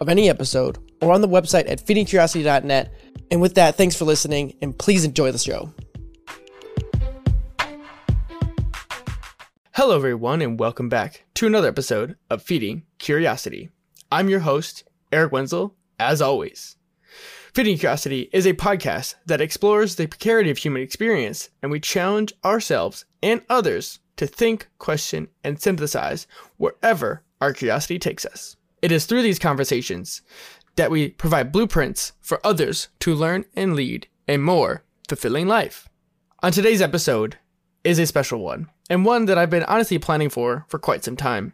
[0.00, 2.92] of any episode or on the website at feedingcuriosity.net.
[3.30, 5.72] And with that, thanks for listening and please enjoy the show.
[9.72, 13.70] Hello, everyone, and welcome back to another episode of Feeding Curiosity.
[14.10, 16.76] I'm your host, Eric Wenzel, as always.
[17.54, 22.32] Feeding Curiosity is a podcast that explores the precarity of human experience, and we challenge
[22.44, 26.26] ourselves and others to think, question, and synthesize
[26.58, 28.56] wherever our curiosity takes us.
[28.82, 30.22] It is through these conversations
[30.76, 35.88] that we provide blueprints for others to learn and lead a more fulfilling life.
[36.42, 37.36] On today's episode
[37.84, 41.16] is a special one, and one that I've been honestly planning for for quite some
[41.16, 41.52] time.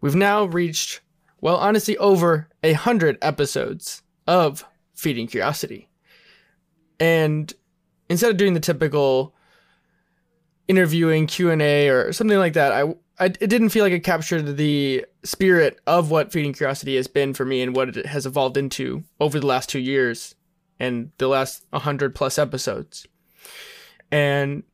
[0.00, 1.00] We've now reached,
[1.40, 5.88] well, honestly, over a hundred episodes of Feeding Curiosity.
[6.98, 7.52] And
[8.08, 9.34] instead of doing the typical
[10.66, 15.06] interviewing Q&A or something like that, I I, it didn't feel like it captured the
[15.24, 19.04] spirit of what feeding curiosity has been for me and what it has evolved into
[19.20, 20.34] over the last two years
[20.78, 23.06] and the last 100 plus episodes.
[24.12, 24.64] And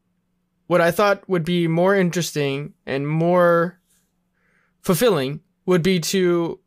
[0.67, 3.79] what I thought would be more interesting and more
[4.81, 6.59] fulfilling would be to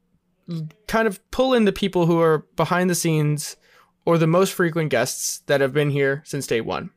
[0.88, 3.58] kind of pull in the people who are behind the scenes
[4.06, 6.92] or the most frequent guests that have been here since day one.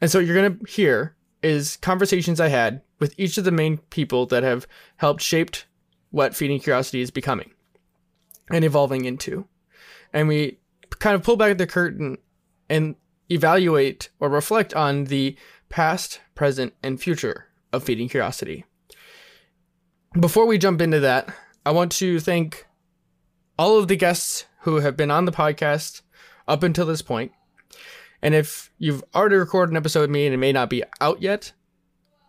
[0.00, 3.50] And so what you're going to hear is conversations I had with each of the
[3.50, 4.66] main people that have
[4.96, 5.66] helped shaped
[6.10, 7.50] what Feeding Curiosity is becoming
[8.50, 9.46] and evolving into.
[10.14, 10.58] And we
[11.00, 12.16] kind of pull back the curtain
[12.70, 12.96] and
[13.30, 15.36] evaluate or reflect on the
[15.68, 18.64] past, present, and future of Feeding Curiosity.
[20.18, 21.28] Before we jump into that,
[21.66, 22.66] I want to thank
[23.58, 26.00] all of the guests who have been on the podcast
[26.48, 27.32] up until this point.
[28.22, 31.20] And if you've already recorded an episode with me and it may not be out
[31.20, 31.52] yet,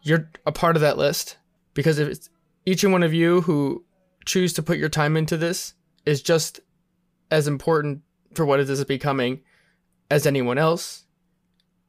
[0.05, 1.37] you're a part of that list
[1.73, 2.29] because if it's
[2.65, 3.83] each and one of you who
[4.25, 5.73] choose to put your time into this
[6.05, 6.59] is just
[7.31, 8.01] as important
[8.33, 9.41] for what it is becoming
[10.11, 11.05] as anyone else.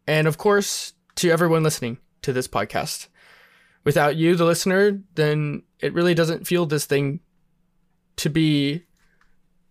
[0.07, 3.09] And of course, to everyone listening to this podcast.
[3.85, 7.21] Without you, the listener, then it really doesn't feel this thing
[8.17, 8.83] to be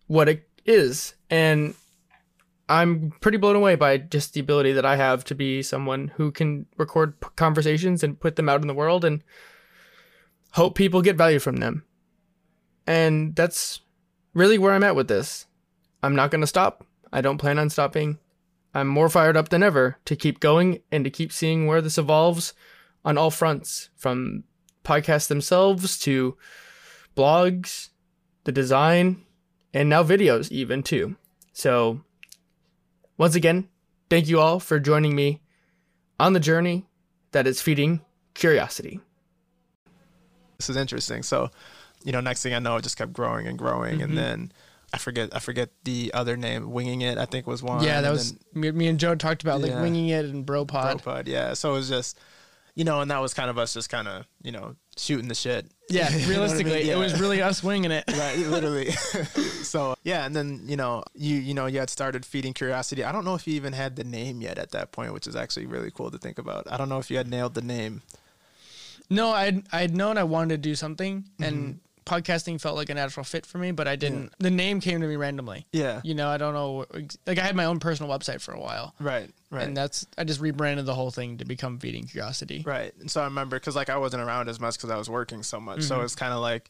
[0.07, 1.16] what it is.
[1.29, 1.73] And
[2.67, 6.31] I'm pretty blown away by just the ability that I have to be someone who
[6.31, 9.23] can record conversations and put them out in the world and
[10.51, 11.83] hope people get value from them.
[12.87, 13.81] And that's
[14.33, 15.45] really where I'm at with this.
[16.01, 16.85] I'm not going to stop.
[17.11, 18.19] I don't plan on stopping.
[18.73, 21.97] I'm more fired up than ever to keep going and to keep seeing where this
[21.97, 22.53] evolves
[23.03, 24.43] on all fronts from
[24.83, 26.37] podcasts themselves to
[27.15, 27.89] blogs,
[28.43, 29.23] the design,
[29.73, 31.15] and now videos, even too.
[31.53, 32.01] So
[33.17, 33.67] once again,
[34.09, 35.41] thank you all for joining me
[36.19, 36.85] on the journey
[37.31, 38.01] that is feeding
[38.33, 38.99] curiosity.
[40.57, 41.23] This is interesting.
[41.23, 41.49] So,
[42.03, 44.03] you know, next thing I know, it just kept growing and growing, mm-hmm.
[44.03, 44.51] and then
[44.93, 46.71] I forget I forget the other name.
[46.71, 47.83] Winging it, I think was one.
[47.83, 51.01] Yeah, that was then, me, and Joe talked about like yeah, winging it and Bropod.
[51.01, 51.53] Bropod, yeah.
[51.53, 52.17] So it was just
[52.75, 55.35] you know, and that was kind of us just kind of, you know, shooting the
[55.35, 55.67] shit.
[55.89, 56.88] Yeah, realistically, I mean?
[56.88, 56.95] yeah.
[56.95, 58.06] it was really us winging it.
[58.17, 58.91] right, literally.
[58.91, 63.03] so yeah, and then you know, you you know, you had started feeding curiosity.
[63.03, 65.35] I don't know if you even had the name yet at that point, which is
[65.35, 66.72] actually really cool to think about.
[66.72, 68.01] I don't know if you had nailed the name.
[69.09, 71.72] No, I'd I'd known I wanted to do something, mm-hmm.
[72.05, 74.23] Podcasting felt like a natural fit for me, but I didn't.
[74.23, 74.29] Yeah.
[74.39, 75.66] The name came to me randomly.
[75.71, 76.01] Yeah.
[76.03, 76.85] You know, I don't know.
[77.25, 78.93] Like I had my own personal website for a while.
[78.99, 79.29] Right.
[79.49, 79.67] Right.
[79.67, 82.63] And that's I just rebranded the whole thing to become Feeding Curiosity.
[82.65, 82.94] Right.
[82.99, 85.44] And so I remember because like I wasn't around as much because I was working
[85.44, 85.88] so much, mm-hmm.
[85.88, 86.69] so it's kind of like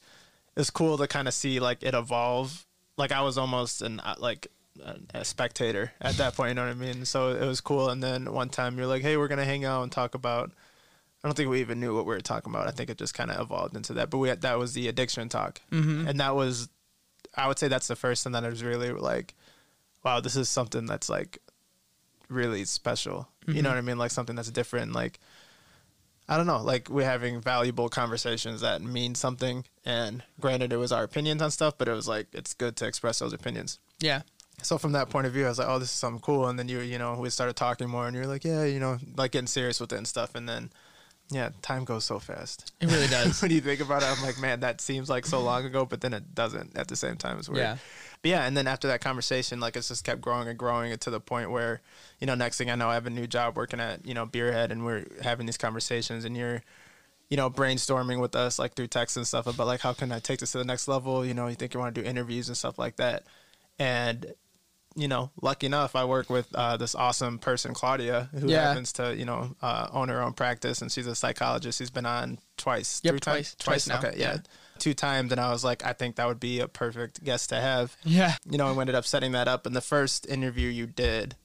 [0.56, 2.66] it's cool to kind of see like it evolve.
[2.98, 4.48] Like I was almost an uh, like
[5.14, 6.50] a spectator at that point.
[6.50, 7.06] You know what I mean?
[7.06, 7.90] So it was cool.
[7.90, 10.52] And then one time you're like, hey, we're gonna hang out and talk about
[11.26, 12.68] I don't think we even knew what we were talking about.
[12.68, 14.12] I think it just kind of evolved into that.
[14.12, 16.08] But we had, that was the addiction talk, mm-hmm.
[16.08, 16.70] and that was,
[17.36, 19.34] I would say that's the first thing that I was really like,
[20.04, 21.40] wow, this is something that's like
[22.30, 23.28] really special.
[23.42, 23.56] Mm-hmm.
[23.56, 23.76] You know mm-hmm.
[23.76, 23.98] what I mean?
[23.98, 24.94] Like something that's different.
[24.94, 25.20] Like
[26.30, 29.66] I don't know, like we're having valuable conversations that mean something.
[29.84, 32.86] And granted, it was our opinions on stuff, but it was like it's good to
[32.86, 33.80] express those opinions.
[34.00, 34.22] Yeah.
[34.62, 36.48] So from that point of view, I was like, oh, this is something cool.
[36.48, 39.00] And then you, you know, we started talking more, and you're like, yeah, you know,
[39.18, 40.36] like getting serious with it and stuff.
[40.36, 40.72] And then
[41.32, 42.72] Yeah, time goes so fast.
[42.80, 43.42] It really does.
[43.42, 46.02] when you think about it, I'm like, man, that seems like so long ago, but
[46.02, 47.40] then it doesn't at the same time.
[47.40, 47.60] It's weird.
[47.60, 47.78] Yeah.
[48.22, 51.10] But yeah, and then after that conversation, like it's just kept growing and growing to
[51.10, 51.82] the point where,
[52.20, 54.26] you know, next thing I know, I have a new job working at, you know,
[54.26, 56.62] Beerhead and we're having these conversations and you're,
[57.30, 60.20] you know, brainstorming with us like through text and stuff about like how can I
[60.20, 61.26] take this to the next level?
[61.26, 63.24] You know, you think you want to do interviews and stuff like that.
[63.80, 64.34] And
[64.96, 68.68] you know, lucky enough, I work with uh, this awesome person, Claudia, who Yeah.
[68.70, 71.78] happens to, you know, uh, own her own practice, and she's a psychologist.
[71.80, 74.34] She's been on twice, Yep, three twice- times, twice now, Okay, yeah.
[74.36, 74.38] yeah.
[74.80, 77.60] two times, and I was like, I think that would be a perfect guest to
[77.60, 77.96] have.
[78.04, 78.36] Yeah.
[78.50, 79.66] You know, and we ended up setting that up.
[79.66, 81.36] And the first interview you did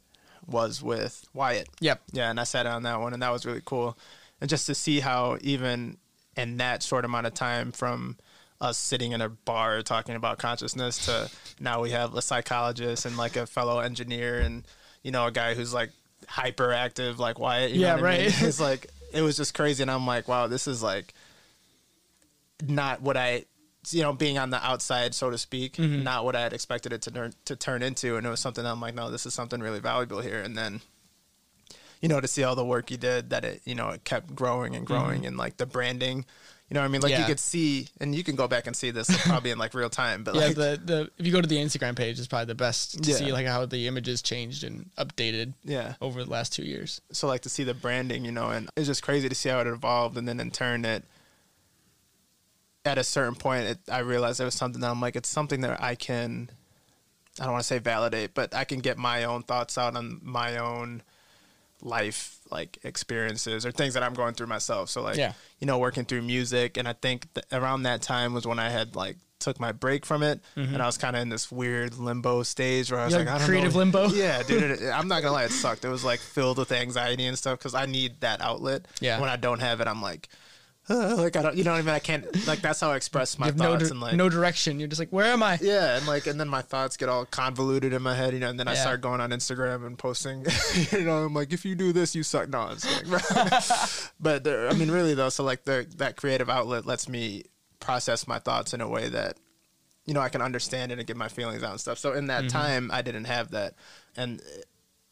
[0.46, 1.68] was with Wyatt.
[1.80, 2.02] Yep.
[2.12, 3.96] Yeah, and I sat on that one, and that was really cool.
[4.40, 5.96] And just to see how even
[6.36, 8.16] in that short amount of time from
[8.60, 11.30] us sitting in a bar talking about consciousness to
[11.60, 14.64] now we have a psychologist and like a fellow engineer and
[15.02, 15.90] you know a guy who's like
[16.26, 17.70] hyperactive like Wyatt.
[17.70, 18.26] You Yeah, know what I mean?
[18.26, 18.42] right.
[18.42, 21.14] It's like it was just crazy, and I'm like, wow, this is like
[22.66, 23.44] not what I.
[23.88, 26.02] You know, being on the outside, so to speak, Mm-hmm.
[26.04, 28.64] not what I had expected it to turn to turn into, and it was something
[28.66, 30.42] I'm like, no, this is something really valuable here.
[30.42, 30.82] And then,
[32.02, 34.34] you know, to see all the work you did, that it, you know, it kept
[34.34, 36.26] growing and growing, and like the branding,
[36.70, 37.26] you know, what I mean, like you Mm-hmm.
[37.26, 40.22] Could see, and you can go back and see this probably in like real time,
[40.22, 42.54] but Yeah, like, the, the if you go to the Instagram page, it's probably the
[42.54, 43.16] best to Yeah.
[43.16, 45.94] see like how the images changed and updated yeah.
[46.00, 47.00] over the last two years.
[47.10, 49.58] so like to see the branding, you know, and it's just crazy to see how
[49.60, 51.04] it evolved, and then in turn it.
[52.84, 55.60] At a certain point, it, I realized it was something that I'm like, it's something
[55.60, 56.50] that I can,
[57.38, 60.18] I don't want to say validate, but I can get my own thoughts out on
[60.22, 61.02] my own
[61.82, 64.90] life, like experiences or things that I'm going through myself.
[64.90, 65.32] So like, Yeah.
[65.58, 68.70] you know, working through music, and I think th- around that time was when I
[68.70, 70.74] had like took my break from it, mm-hmm.
[70.74, 73.28] and I was kind of in this weird limbo stage where I was You're like,
[73.28, 73.78] like I don't creative know.
[73.78, 74.08] limbo?
[74.08, 74.62] Yeah, dude.
[74.82, 75.84] It, I'm not gonna lie, it sucked.
[75.84, 78.86] It was like filled with anxiety and stuff because I need that outlet.
[79.00, 79.18] Yeah.
[79.20, 80.28] When I don't have it, I'm like,
[80.90, 81.94] uh, like I don't, you know what I mean?
[81.94, 82.46] I can't.
[82.46, 84.16] Like that's how I express my no, thoughts di- and like.
[84.16, 84.78] no direction.
[84.80, 85.58] You're just like, where am I?
[85.62, 88.50] yeah, and like, and then my thoughts get all convoluted in my head, you know.
[88.50, 88.80] And then I Yeah.
[88.82, 90.44] start going on Instagram and posting,
[90.92, 91.24] you know.
[91.24, 92.48] I'm like, if you do this, you suck.
[92.48, 95.28] No, it's like, but there, I mean, really though.
[95.28, 97.44] So like, the that creative outlet lets me
[97.78, 99.36] process my thoughts in a way that
[100.06, 101.98] you know, I can understand it and get my feelings out and stuff.
[101.98, 103.74] So in that time, I didn't have that,
[104.16, 104.40] and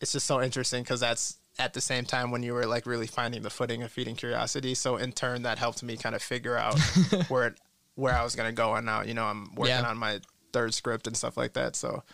[0.01, 3.07] it's just so interesting because that's at the same time when you were like really
[3.07, 4.75] finding the footing of feeding curiosity.
[4.75, 6.79] So in turn, that helped me kind of figure out
[7.29, 7.55] where it,
[7.97, 8.75] where I was gonna go.
[8.75, 9.89] And now, you know, I'm working Yeah.
[9.89, 10.21] on my
[10.53, 11.75] third script and stuff like that.
[11.77, 12.05] So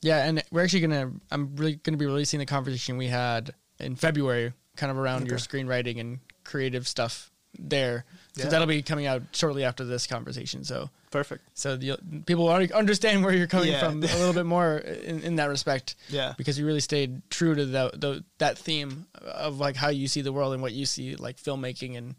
[0.00, 1.12] Yeah, and we're actually gonna.
[1.30, 5.38] I'm really gonna be releasing the conversation we had in February, kind of around your
[5.38, 8.04] screenwriting and creative stuff there.
[8.36, 8.48] So Yeah.
[8.50, 10.64] that'll be coming out shortly after this conversation.
[10.64, 11.42] So perfect.
[11.54, 11.96] so the,
[12.26, 13.78] people already understand where you're coming Yeah.
[13.80, 15.94] from a little bit more in, in that respect.
[16.08, 16.34] Yeah.
[16.36, 20.20] because you really stayed true to the, the that theme of like how you see
[20.20, 22.16] the world and what you see like filmmaking and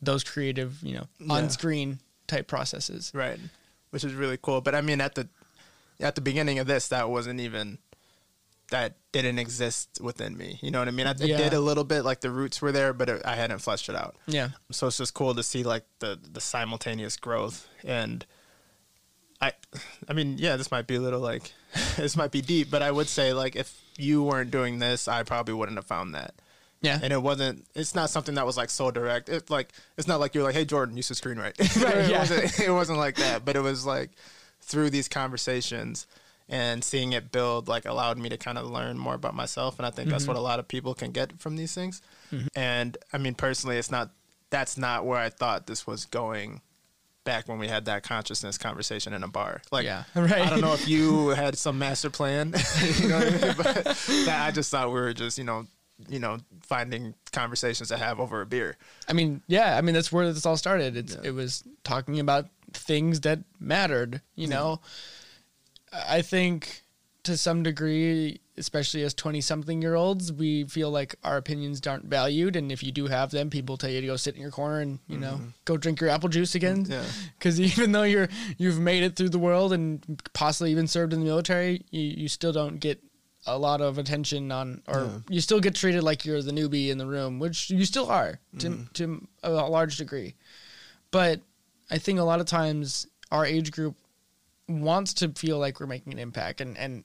[0.00, 1.32] those creative, you know, Yeah.
[1.34, 1.98] on screen
[2.28, 3.10] type processes.
[3.14, 3.40] Right.
[3.90, 4.60] Which is really cool.
[4.60, 5.28] But I mean, at the
[5.98, 7.78] at the beginning of this, that wasn't even
[8.70, 10.58] that didn't exist within me.
[10.62, 11.06] You know what I mean?
[11.06, 11.36] I, it Yeah.
[11.36, 13.94] did a little bit, like the roots were there, but it, I hadn't fleshed it
[13.94, 14.16] out.
[14.26, 18.24] Yeah, So it's just cool to see like the the simultaneous growth and.
[19.38, 19.52] I,
[20.08, 21.52] I mean, yeah, this might be a little like,
[21.96, 25.24] this might be deep, but I would say like if you weren't doing this, I
[25.24, 26.34] probably wouldn't have found that.
[26.80, 27.66] yeah, And it wasn't.
[27.74, 29.28] It's not something that was like so direct.
[29.28, 31.58] It's like it's not like you're like, hey Jordan, you should screenwrite.
[31.84, 32.18] Right, it yeah.
[32.20, 32.60] wasn't.
[32.60, 33.44] It wasn't like that.
[33.44, 34.10] But it was like
[34.62, 36.06] through these conversations
[36.48, 39.78] and seeing it build, like allowed me to kind of learn more about myself.
[39.78, 40.12] And I think Mm-hmm.
[40.12, 42.02] that's what a lot of people can get from these things.
[42.54, 44.10] And I mean, personally, it's not.
[44.50, 46.60] That's not where I thought this was going.
[47.24, 50.42] Back when we had that consciousness conversation in a bar, like Yeah, right.
[50.42, 52.54] I don't know if you had some master plan,
[53.00, 53.54] you know what I mean?
[53.56, 53.74] But
[54.26, 55.66] that, I just thought we were just, you know,
[56.08, 58.76] you know, finding conversations to have over a beer.
[59.08, 60.96] I mean, yeah, I mean that's where this all started.
[60.96, 64.20] It's it was talking about things that mattered.
[64.36, 64.80] You know,
[66.08, 66.82] I think
[67.24, 72.04] to some degree, especially as twenty something year olds, we feel like our opinions aren't
[72.04, 74.50] valued, and if you do have them, people tell you to go sit in your
[74.50, 75.48] corner and you know mm-hmm.
[75.64, 76.86] go drink your apple juice again.
[76.88, 77.04] Yeah.
[77.38, 81.20] Because even though you're you've made it through the world and possibly even served in
[81.20, 83.02] the military, you, you still don't get
[83.46, 86.98] a lot of attention on, or you still get treated like you're the newbie in
[86.98, 88.82] the room, which you still are to mm-hmm.
[88.94, 90.34] to a large degree.
[91.10, 91.40] But
[91.90, 93.96] I think a lot of times our age group
[94.68, 97.04] wants to feel like we're making an impact, and and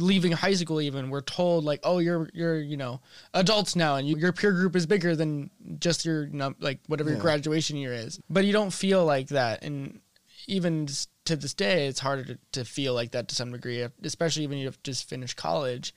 [0.00, 3.00] leaving high school even we're told like oh you're you're you know
[3.34, 6.78] adults now and you, your peer group is bigger than just your you know, like
[6.86, 8.18] whatever your graduation year is.
[8.30, 9.62] But you don't feel like that.
[9.62, 10.00] And
[10.46, 10.88] even
[11.24, 14.58] to this day it's harder to, to feel like that to some degree especially when
[14.58, 15.94] you've just finished college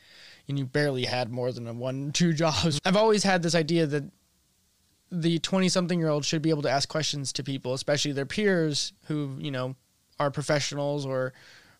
[0.47, 2.79] and you barely had more than a one two jobs.
[2.85, 4.03] I've always had this idea that
[5.11, 8.25] the 20 something year old should be able to ask questions to people, especially their
[8.25, 9.75] peers who, you know,
[10.19, 11.33] are professionals or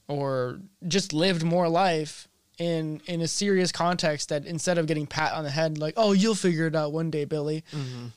[0.07, 2.27] or just lived more life
[2.57, 6.11] in in a serious context that instead of getting pat on the head like, "Oh,
[6.13, 8.07] you'll figure it out one day, Billy." Mm-hmm.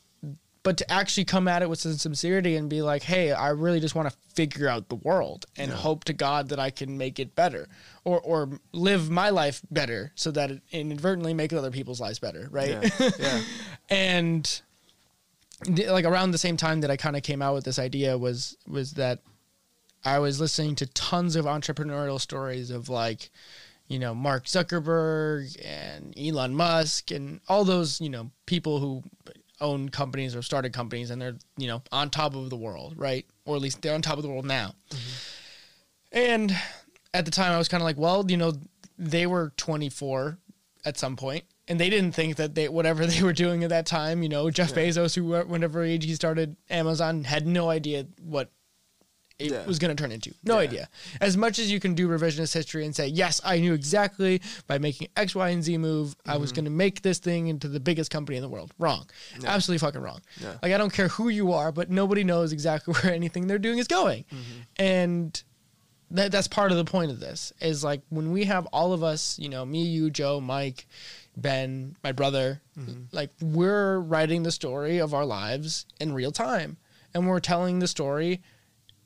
[0.65, 3.81] But to actually come at it with some sincerity and be like, "Hey, I really
[3.81, 7.19] just want to figure out the world and hope to God that I can make
[7.19, 7.69] it better
[8.05, 12.49] or or live my life better so that it inadvertently makes other people's lives better,
[12.51, 13.11] right?" Yeah.
[13.19, 13.43] yeah.
[13.89, 14.61] and
[15.67, 18.57] like around the same time that I kind of came out with this idea was
[18.67, 19.21] was that
[20.05, 23.31] I was listening to tons of entrepreneurial stories of like
[23.89, 29.03] you know Mark Zuckerberg and Elon Musk and all those you know people who
[29.61, 33.27] own companies or started companies and they're you know on top of the world right?
[33.45, 34.75] Or at least they're on top of the world now.
[34.91, 35.09] Mm-hmm.
[36.13, 36.57] And
[37.13, 38.53] at the time I was kind of like well you know
[38.97, 40.39] they were 24
[40.85, 43.87] at some point and they didn't think that they whatever they were doing at that
[43.87, 48.51] time you know Jeff Bezos who whenever age he started Amazon had no idea what
[49.39, 49.65] it Yeah.
[49.67, 50.35] was going to turn into.
[50.43, 50.61] No Yeah.
[50.65, 50.89] idea.
[51.21, 54.79] As much as you can do revisionist history and say, yes, I knew exactly by
[54.79, 56.41] making X, Y, and Z move, I Mm-hmm.
[56.41, 58.73] was going to make this thing into the biggest company in the world.
[58.79, 59.09] Wrong.
[59.45, 60.21] Absolutely fucking wrong.
[60.41, 60.55] Yeah.
[60.63, 63.79] Like, I don't care who you are, but nobody knows exactly where anything they're doing
[63.79, 64.25] is going.
[64.25, 64.61] Mm-hmm.
[64.83, 65.43] And
[66.11, 69.03] that, that's part of the point of this is like when we have all of
[69.05, 70.87] us, you know, me, you, Joe, Mike,
[71.37, 72.61] Ben, my brother,
[73.13, 76.77] like we're writing the story of our lives in real time.
[77.15, 78.43] And we're telling the story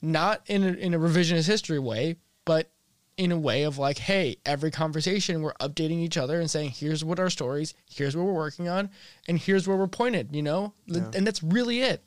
[0.03, 2.69] not in a, in a revisionist history way, but
[3.17, 7.05] in a way of like, hey, every conversation we're updating each other and saying, here's
[7.05, 8.91] what our stories, here's what we're working on,
[9.29, 10.73] and here's where we're pointed, you know?
[10.87, 11.11] Yeah.
[11.15, 12.03] And that's really it.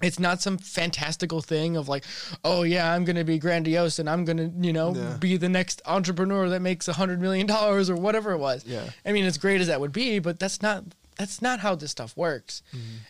[0.00, 2.04] It's not some fantastical thing of like,
[2.42, 5.16] oh yeah, I'm gonna be grandiose and I'm gonna, you know, Yeah.
[5.20, 8.64] be the next entrepreneur that makes a hundred million dollars or whatever it was.
[8.66, 8.82] Yeah.
[9.06, 10.82] I mean, as great as that would be, but that's not
[11.18, 12.62] that's not how this stuff works.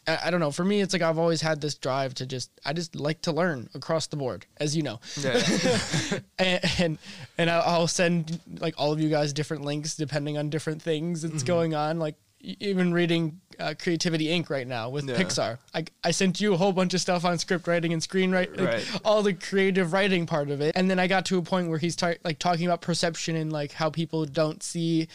[0.07, 0.51] I, I don't know.
[0.51, 3.33] For me, it's like I've always had this drive to just I just like to
[3.33, 5.41] learn across the board, as you know Yeah.
[6.39, 6.99] and and,
[7.39, 11.23] and I'll- I'll send like all of you guys different links depending on different things
[11.23, 11.33] Mm-hmm.
[11.33, 11.99] that's going on.
[11.99, 14.51] Like even reading uh, Creativity Inc.
[14.51, 15.15] right now with Yeah.
[15.15, 15.59] Pixar.
[15.73, 18.69] I I sent you a whole bunch of stuff on script writing and screenwriting, like,
[18.69, 19.01] Right.
[19.05, 20.73] all the creative writing part of it.
[20.75, 23.53] And then I got to a point where he's tar- like talking about perception and
[23.53, 25.07] like how people don't see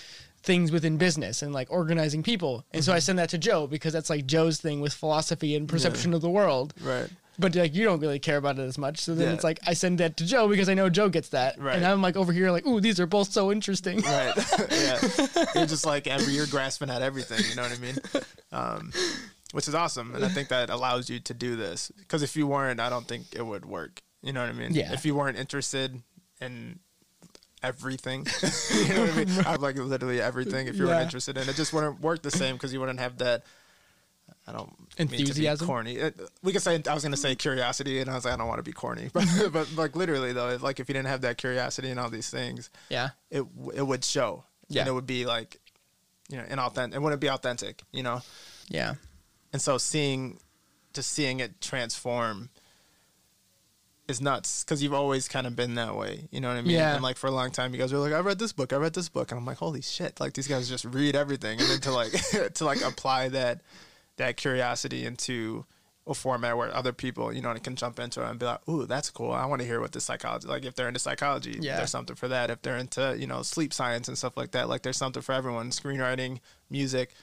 [0.47, 2.63] things within business and like organizing people.
[2.71, 3.01] And so I Mm-hmm.
[3.07, 6.29] send that to Joe because that's like Joe's thing with philosophy and perception of the
[6.39, 7.09] world right.
[7.37, 8.97] but like you don't really care about it as much.
[9.05, 9.33] So then Yeah.
[9.35, 11.75] it's like I send that to Joe because I know Joe gets that, Right.
[11.75, 13.97] and I'm like over here like, ooh, these are both so interesting.
[14.01, 14.33] Right.
[14.71, 14.97] yeah.
[15.53, 17.41] You're just like every you're grasping at everything.
[17.49, 17.97] You know what I mean?
[18.51, 18.91] Um,
[19.51, 21.91] which is awesome, and I think that allows you to do this.
[21.99, 24.01] Because if you weren't, I don't think it would work.
[24.21, 24.73] You know what I mean?
[24.73, 24.91] Yeah.
[24.93, 26.01] If you weren't interested
[26.41, 26.79] in
[27.67, 28.25] everything,
[28.87, 29.45] you know what I mean?
[29.45, 30.67] I'm like literally everything.
[30.67, 30.91] If you Yeah.
[30.93, 33.43] weren't interested in it, just wouldn't work the same because you wouldn't have that.
[34.49, 35.67] I don't mean to be Enthusiasm?
[35.67, 35.95] corny.
[35.97, 38.47] It- we could say I was gonna say curiosity, and I was like, I don't
[38.47, 41.37] want to be corny, but but like literally though, like if you didn't have that
[41.37, 43.43] curiosity and all these things, Yeah, it
[43.73, 44.43] it would show.
[44.69, 44.81] Yeah.
[44.81, 45.59] And it would be like,
[46.29, 46.93] you know, inauthentic.
[46.95, 48.21] It wouldn't be authentic, you know.
[48.69, 48.95] yeah,
[49.53, 50.39] And so seeing,
[50.93, 52.49] just seeing it transform,
[54.07, 56.27] is nuts because you've always kind of been that way.
[56.31, 56.71] You know what I mean?
[56.71, 56.93] Yeah.
[56.95, 58.77] And like for a long time, you guys were like, I read this book, I
[58.77, 60.19] read this book, and I'm like, holy shit!
[60.19, 62.11] Like these guys just read everything, and then to like
[62.55, 63.61] to like apply that
[64.17, 65.65] that curiosity into
[66.09, 68.85] a format where other people, you know, can jump into it and be like, "Ooh,
[68.85, 69.33] that's cool.
[69.33, 70.63] I want to hear what this psychology like.
[70.63, 71.75] If they're into psychology, Yeah.
[71.75, 72.49] there's something for that.
[72.49, 75.33] If they're into, you know, sleep science and stuff like that, like there's something for
[75.33, 75.69] everyone.
[75.71, 77.13] Screenwriting, music,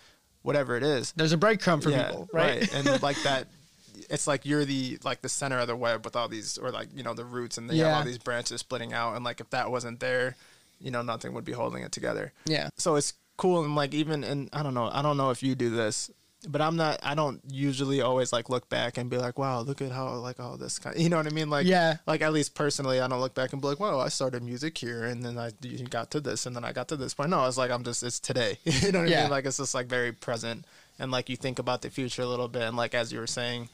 [0.43, 1.13] whatever it is.
[1.17, 2.71] there's a breadcrumb for people, right?
[2.75, 3.49] And like that,
[4.11, 6.89] it's like you're the like the center of the web with all these, or like
[6.95, 7.97] you know the roots, and they have Yeah.
[7.99, 9.15] all these branches splitting out.
[9.17, 10.37] And like if that wasn't there,
[10.81, 14.23] you know, nothing would be holding it together yeah, so it's cool and like even
[14.23, 16.09] and I don't know I don't know if you do this
[16.47, 19.81] but I'm not I don't usually always like look back and be like wow look
[19.83, 21.97] at how like all this kind you know what I mean like Yeah.
[22.07, 24.77] like at least personally I don't look back and be like wow I started music
[24.79, 25.51] here and then I
[25.91, 28.03] got to this and then I got to this point no it's like I'm just
[28.05, 30.65] it's today you know what I mean like it's just like very present
[30.99, 33.27] and like you think about the future a little bit and like as you were
[33.27, 33.69] saying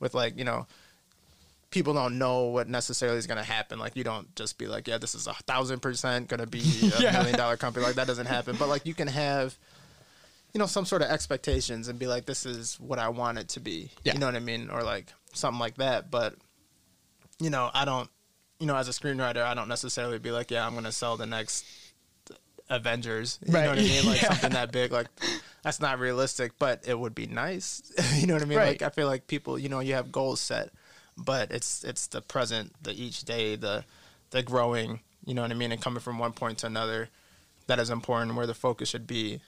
[0.00, 0.66] with like you know
[1.70, 3.78] people don't know what necessarily is going to happen.
[3.78, 6.60] Like you don't just be like, yeah, this is a thousand percent going to be
[6.96, 7.12] a Yeah.
[7.12, 7.84] million dollar company.
[7.84, 8.56] Like that doesn't happen.
[8.56, 9.56] But like you can have,
[10.54, 13.48] you know, some sort of expectations and be like, this is what I want it
[13.50, 13.90] to be.
[14.04, 14.14] Yeah.
[14.14, 14.70] You know what I mean?
[14.70, 16.10] Or like something like that.
[16.10, 16.36] But
[17.40, 18.08] you know, I don't,
[18.60, 21.16] you know, as a screenwriter, I don't necessarily be like, yeah, I'm going to sell
[21.18, 21.66] the next
[22.70, 23.38] Avengers.
[23.46, 23.64] You Right.
[23.64, 24.06] know what I mean?
[24.06, 24.28] Like Yeah.
[24.28, 24.92] something that big.
[24.92, 25.08] Like
[25.66, 27.82] that's not realistic, but it would be nice.
[28.14, 28.58] you know what I mean?
[28.58, 28.80] Right.
[28.80, 30.70] Like I feel like people, you know, you have goals set,
[31.18, 33.84] but it's it's the present, the each day, the
[34.30, 35.00] the growing.
[35.24, 35.72] You know what I mean?
[35.72, 37.08] And coming from one point to another,
[37.66, 38.36] that is important.
[38.36, 39.40] Where the focus should be,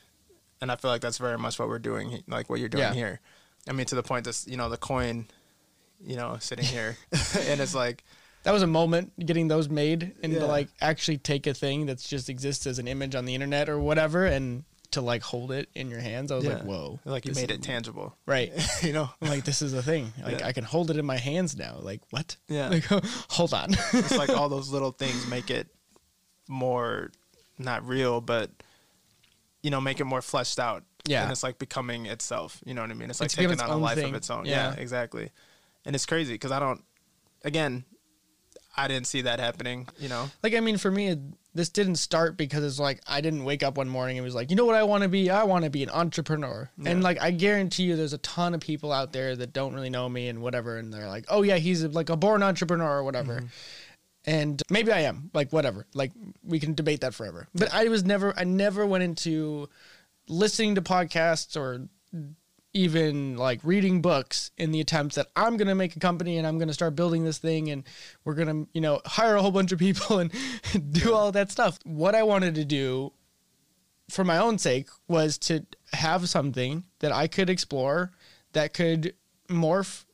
[0.60, 2.94] and I feel like that's very much what we're doing, like what you're doing Yeah.
[2.94, 3.20] here.
[3.68, 5.26] I mean, to the point that you know the coin,
[6.04, 8.02] you know, sitting here, and it's like
[8.42, 10.40] that was a moment getting those made and Yeah.
[10.40, 13.68] to like actually take a thing that's just exists as an image on the internet
[13.68, 16.32] or whatever and to like hold it in your hands.
[16.32, 18.52] I was like, whoa, like you made it tangible, right.
[18.82, 19.10] you know.
[19.20, 20.12] Like this is a thing.
[20.24, 20.46] Like Yeah.
[20.46, 21.78] I can hold it in my hands now.
[21.80, 22.36] Like what?
[22.48, 22.68] Yeah.
[22.70, 23.70] Like hold on.
[23.92, 25.68] it's like all those little things make it
[26.48, 27.10] more
[27.58, 28.50] not real, but
[29.62, 30.84] you know, make it more fleshed out.
[31.06, 31.22] Yeah.
[31.22, 32.60] and it's like becoming itself.
[32.66, 33.08] You know what I mean?
[33.10, 34.10] It's like It's taking its on a life thing.
[34.10, 34.44] of its own.
[34.46, 34.74] Yeah.
[34.74, 34.80] Yeah.
[34.80, 35.30] exactly.
[35.84, 36.82] And it's crazy because I don't.
[37.44, 37.84] Again,
[38.76, 39.88] I didn't see that happening.
[39.98, 40.30] You know.
[40.42, 41.18] like I mean, for me, it-
[41.58, 44.48] this didn't start because it's like I didn't wake up one morning and was like,
[44.48, 45.28] you know what I want to be?
[45.28, 46.70] I want to be an entrepreneur.
[46.84, 49.90] And like I guarantee you, there's a ton of people out there that don't really
[49.90, 53.02] know me and whatever, and they're like, oh yeah, he's like a born entrepreneur or
[53.02, 53.38] whatever.
[53.38, 53.46] Mm-hmm.
[54.26, 55.84] And maybe I am like whatever.
[55.94, 56.12] Like
[56.44, 57.48] we can debate that forever.
[57.54, 59.68] But I was never, I never went into
[60.28, 61.88] listening to podcasts or
[62.74, 66.46] even like reading books in the attempts that I'm going to make a company and
[66.46, 67.84] I'm going to start building this thing and
[68.24, 70.32] we're going to, you know, hire a whole bunch of people and
[70.92, 71.78] do all that stuff.
[71.84, 73.12] What I wanted to do
[74.10, 78.12] for my own sake was to have something that I could explore
[78.52, 79.14] that could
[79.48, 80.04] morph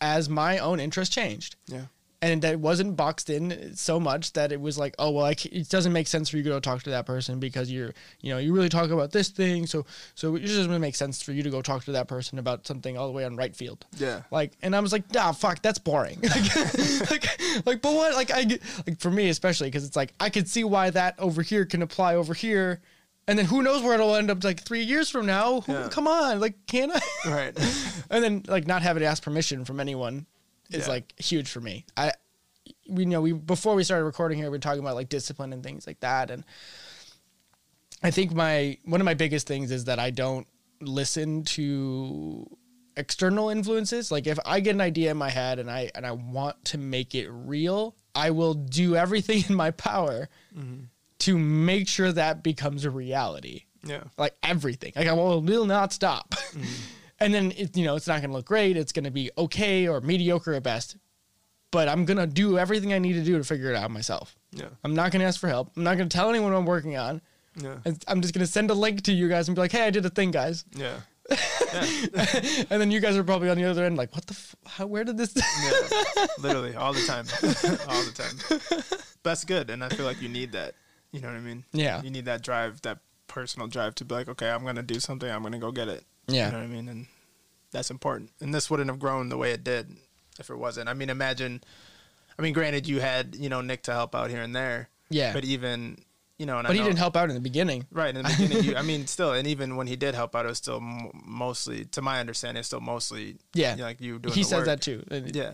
[0.00, 1.86] as my own interest changed Yeah.
[2.22, 5.68] And that wasn't boxed in so much that it was like, oh well, I it
[5.68, 8.38] doesn't make sense for you to go talk to that person because you're, you know,
[8.38, 11.42] you really talk about this thing, so so it just doesn't make sense for you
[11.42, 13.84] to go talk to that person about something all the way on right field.
[13.98, 14.22] Yeah.
[14.30, 16.20] Like, and I was like, nah, fuck, that's boring.
[16.22, 18.14] like, like, like, but what?
[18.14, 21.42] Like, I like for me especially because it's like I could see why that over
[21.42, 22.80] here can apply over here.
[23.28, 25.60] And then who knows where it'll end up like three years from now?
[25.60, 25.88] Who, Yeah.
[25.90, 27.00] Come on, like, can I?
[27.24, 28.04] Right.
[28.10, 30.26] and then like not having to ask permission from anyone
[30.72, 30.92] is Yeah.
[30.92, 31.84] like huge for me.
[31.96, 32.12] I
[32.88, 35.62] we know we before we started recording here we were talking about like discipline and
[35.62, 36.44] things like that and
[38.02, 40.46] I think my one of my biggest things is that I don't
[40.80, 42.46] listen to
[42.96, 44.10] external influences.
[44.10, 46.78] Like if I get an idea in my head and I and I want to
[46.78, 50.84] make it real, I will do everything in my power mm-hmm.
[51.20, 54.04] to make sure that becomes a reality Yeah.
[54.18, 54.92] like everything.
[54.96, 56.30] Like I will, will not stop.
[56.30, 56.64] Mm-hmm.
[57.24, 58.76] and then it, you know it's not going to look great.
[58.76, 60.96] It's going to be okay or mediocre at best.
[61.70, 64.36] But I'm going to do everything I need to do to figure it out myself.
[64.50, 64.66] Yeah.
[64.84, 65.72] I'm not going to ask for help.
[65.74, 67.22] I'm not going to tell anyone what I'm working on.
[67.56, 67.78] Yeah.
[68.06, 69.90] I'm just going to send a link to you guys and be like, "Hey, I
[69.90, 70.96] did a thing, guys." Yeah.
[72.68, 74.34] And then you guys are probably on the other end like, "What the?
[74.34, 76.26] F- how, where did this?" Yeah.
[76.38, 77.24] Literally all the time.
[77.88, 79.02] all the time.
[79.22, 80.74] That's good, and I feel like you need that.
[81.12, 81.64] You know what I mean?
[81.72, 82.02] Yeah.
[82.02, 85.30] You need that drive, that personal drive to be like, okay, I'm gonna do something.
[85.30, 86.04] I'm gonna go get it.
[86.26, 86.46] Yeah.
[86.46, 86.88] You know what I mean?
[86.88, 87.06] And
[87.72, 88.30] that's important.
[88.40, 89.96] And this wouldn't have grown the way it did
[90.38, 90.88] if it wasn't.
[90.88, 91.62] I mean, imagine.
[92.38, 94.88] I mean, granted, you had you know Nick to help out here and there.
[95.10, 95.32] Yeah.
[95.32, 95.98] But even
[96.38, 97.86] you know, and I but he know- didn't help out in the beginning.
[97.92, 100.44] Right in the beginning, you, I mean, still, and even when he did help out,
[100.44, 100.80] it was still
[101.24, 103.72] mostly, to my understanding, it's still mostly, Yeah.
[103.72, 104.34] you know, like you doing.
[104.34, 104.66] he says work.
[104.66, 105.04] that too.
[105.10, 105.52] And Yeah.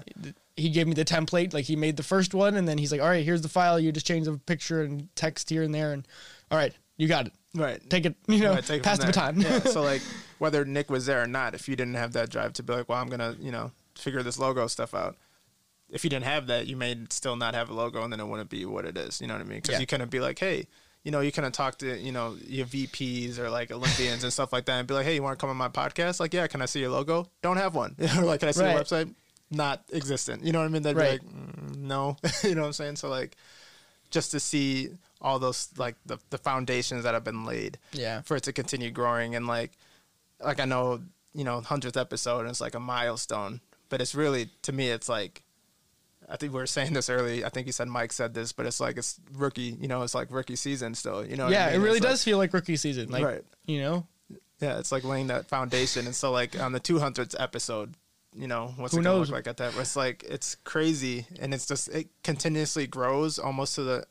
[0.57, 1.53] He gave me the template.
[1.53, 3.79] Like he made the first one, and then he's like, "All right, here's the file.
[3.79, 6.07] You just change the picture and text here and there, and
[6.51, 7.33] all right, you got it.
[7.55, 7.81] Right.
[7.89, 8.15] Take it.
[8.27, 9.61] You know, Right, take it pass the baton." yeah.
[9.61, 10.03] So like,
[10.39, 12.89] whether Nick was there or not, if you didn't have that drive to be like,
[12.91, 15.17] well, I'm gonna, you know, figure this logo stuff out.
[15.91, 18.27] If you didn't have that, you may still not have a logo, and then it
[18.27, 19.23] wouldn't be what it is.
[19.23, 19.59] You know what I mean?
[19.61, 19.81] Because Yeah.
[19.81, 20.67] you couldn't be like, hey,
[21.03, 24.53] you know, you couldn't talk to, you know, your VPs or like Olympians and stuff
[24.53, 26.21] like that, and be like, hey, you want to come on my podcast?
[26.21, 27.31] Like, yeah, can I see your logo?
[27.41, 27.97] Don't have one.
[28.19, 29.15] or like, can I see your website?
[29.51, 30.45] Not existent.
[30.45, 30.83] You know what I mean?
[30.83, 31.21] They'd Right.
[31.23, 32.17] be like, mm, no.
[32.43, 32.97] you know what I'm saying?
[32.97, 33.35] So like,
[34.11, 38.21] just to see all those like the, the foundations that have been laid yeah.
[38.23, 39.73] for it to continue growing and like
[40.41, 41.01] like I know
[41.35, 45.09] you know hundredth episode and it's like a milestone, but it's really to me it's
[45.09, 45.43] like
[46.31, 47.43] I think we were saying this early.
[47.45, 49.77] I think you said Mike said this, but it's like it's rookie.
[49.81, 51.25] You know, it's like rookie season still.
[51.25, 51.81] You know, what I yeah, mean?
[51.81, 53.09] it really It's like- does feel like rookie season.
[53.09, 53.43] Like, Right.
[53.65, 54.07] you know,
[54.61, 56.05] yeah, it's like laying that foundation.
[56.05, 57.95] And so like on the two hundredth episode,
[58.37, 59.31] you know, what's Who it gonna knows?
[59.31, 59.75] look like at that?
[59.79, 64.05] It's like it's crazy, and it's just it continuously grows almost to the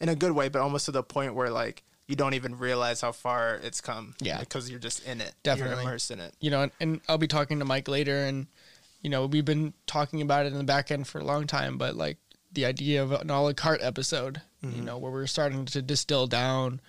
[0.00, 3.00] in a good way, but almost to the point where like you don't even realize
[3.00, 4.14] how far it's come.
[4.20, 4.40] Yeah.
[4.40, 5.32] because you're just in it.
[5.44, 5.74] Definitely.
[5.74, 6.34] you're immersed in it.
[6.40, 8.46] you know, and, and I'll be talking to Mike later, and
[9.02, 11.78] you know, we've been talking about it in the back end for a long time,
[11.78, 12.18] but like
[12.52, 16.26] the idea of an a la carte episode, you know, where we're starting to distill
[16.26, 16.80] down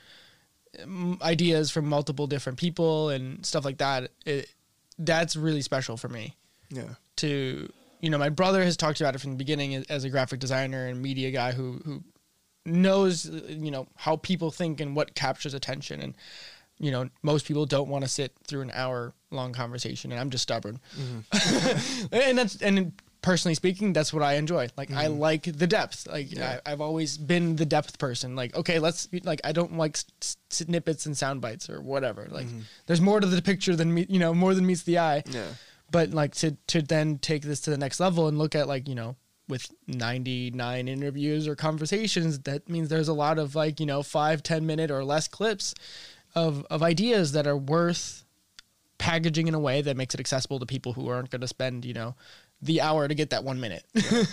[0.84, 4.10] um, ideas from multiple different people and stuff like that.
[4.26, 4.48] It,
[4.98, 6.36] that's really special for me.
[6.70, 10.04] Yeah, to you know my brother has talked about it from the beginning as- as
[10.04, 12.04] a graphic designer and media guy who who
[12.66, 16.16] knows you know how people think and what captures attention and
[16.80, 20.30] you know most people don't want to sit through an hour long conversation and I'm
[20.30, 20.80] just stubborn
[22.12, 24.70] and that's and personally speaking, that's what I enjoy.
[24.78, 26.08] Like I like the depth.
[26.08, 26.40] Like Mm-hmm.
[26.40, 26.60] Yeah.
[26.66, 28.36] I, I've always been the depth person.
[28.36, 29.98] Like okay, let's like I don't like
[30.50, 32.28] snippets and sound bites or whatever.
[32.30, 32.48] Like
[32.88, 35.24] there's more to the picture than me, you know, more than meets the eye.
[35.30, 35.46] Yeah.
[35.90, 38.88] But like to to then take this to the next level and look at like
[38.88, 39.16] you know
[39.52, 44.42] with 99 interviews or conversations that means there's a lot of like you know five
[44.42, 45.76] ten minute or less clips
[46.34, 48.24] of of ideas that are worth
[48.98, 51.86] packaging in a way that makes it accessible to people who aren't going to spend
[51.86, 52.16] you know
[52.62, 54.24] the hour to get that one minute Yeah.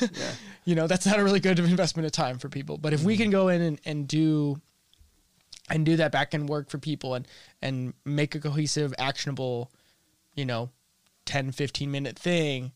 [0.65, 3.17] you know that's not a really good investment of time for people but if we
[3.17, 4.57] can go in and, and do
[5.71, 7.27] and do that back end work for people and
[7.61, 9.73] and make a cohesive actionable
[10.35, 10.71] you know
[11.25, 12.73] 10 15 minute thing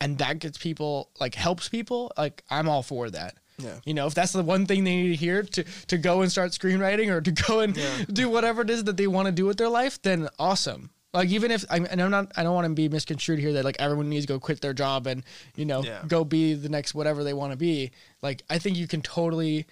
[0.00, 3.76] and that gets people like helps people like i'm all for that Yeah.
[3.84, 6.30] you know if that's the one thing they need to hear to to go and
[6.30, 8.04] start screenwriting or to go and Yeah.
[8.12, 11.28] do whatever it is that they want to do with their life then awesome like
[11.30, 13.74] even if I'm, and I'm not, I don't want to be misconstrued here that like
[13.80, 15.24] everyone needs to go quit their job and
[15.56, 16.02] you know Yeah.
[16.06, 17.90] go be the next whatever they want to be.
[18.22, 19.66] Like I think you can totally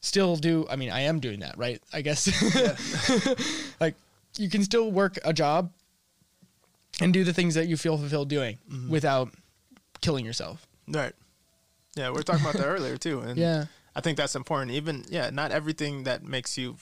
[0.00, 0.66] still do.
[0.68, 1.80] I mean, I am doing that, right?
[1.92, 2.26] I guess.
[3.80, 3.94] like
[4.36, 5.70] you can still work a job
[7.00, 8.90] and do the things that you feel fulfilled doing Mm-hmm.
[8.90, 9.30] without
[10.00, 10.66] killing yourself.
[10.88, 11.12] Right.
[11.96, 13.66] Yeah, we were talking about that earlier too, and Yeah.
[13.94, 14.70] I think that's important.
[14.72, 16.76] Even yeah, not everything that makes you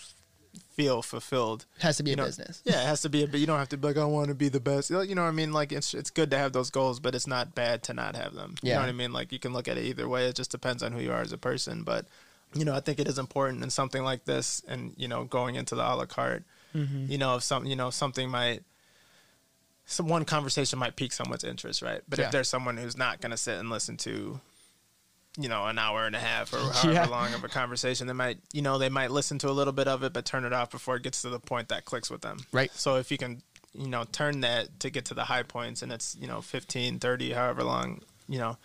[0.71, 2.63] feel fulfilled has to be you a know, business.
[2.67, 3.25] Yeah, it has to be.
[3.25, 3.27] A.
[3.27, 4.91] But you don't have to be like, I want to be the best.
[4.91, 5.53] You know what I mean?
[5.53, 8.35] Like it's it's good to have those goals, but it's not bad to not have
[8.35, 8.55] them.
[8.63, 9.13] You know what I mean?
[9.13, 10.27] Like you can look at it either way.
[10.27, 11.83] It just depends on who you are as a person.
[11.83, 12.07] But
[12.55, 15.55] you know, I think it is important in something like this, and you know, going
[15.57, 16.45] into the a la carte.
[16.75, 17.11] Mm-hmm.
[17.11, 18.63] You know, if some you know something might.
[19.91, 22.03] Some one conversation might pique someone's interest, right?
[22.07, 22.27] But Yeah.
[22.27, 24.39] if there's someone who's not going to sit and listen to,
[25.39, 27.07] you know, an hour and a half or however Yeah.
[27.07, 29.89] long of a conversation, they might, you know, they might listen to a little bit
[29.89, 32.21] of it, but turn it off before it gets to the point that clicks with
[32.21, 32.45] them.
[32.53, 32.71] Right.
[32.75, 33.41] So if you can,
[33.73, 36.99] you know, turn that to get to the high points and it's, you know, 15,
[36.99, 38.59] 30, however long, you know,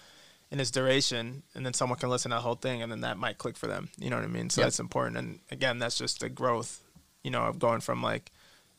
[0.51, 3.17] in its duration, and then someone can listen to the whole thing and then that
[3.17, 3.89] might click for them.
[3.97, 4.49] You know what I mean?
[4.49, 4.65] So Yep.
[4.65, 5.15] that's important.
[5.17, 6.81] And again, that's just the growth,
[7.23, 8.29] you know, of going from like,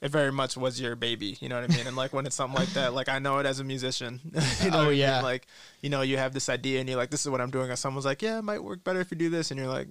[0.04, 1.86] it very much was your baby, you know what I mean?
[1.86, 4.20] And like when it's something like that, like I know it as a musician.
[4.62, 4.98] you know Oh, what I mean?
[4.98, 5.20] yeah.
[5.22, 5.46] Like,
[5.80, 7.70] you know, you have this idea and you're like, this is what I'm doing.
[7.70, 9.50] And someone's like, yeah, it might work better if you do this.
[9.50, 9.88] And you're like,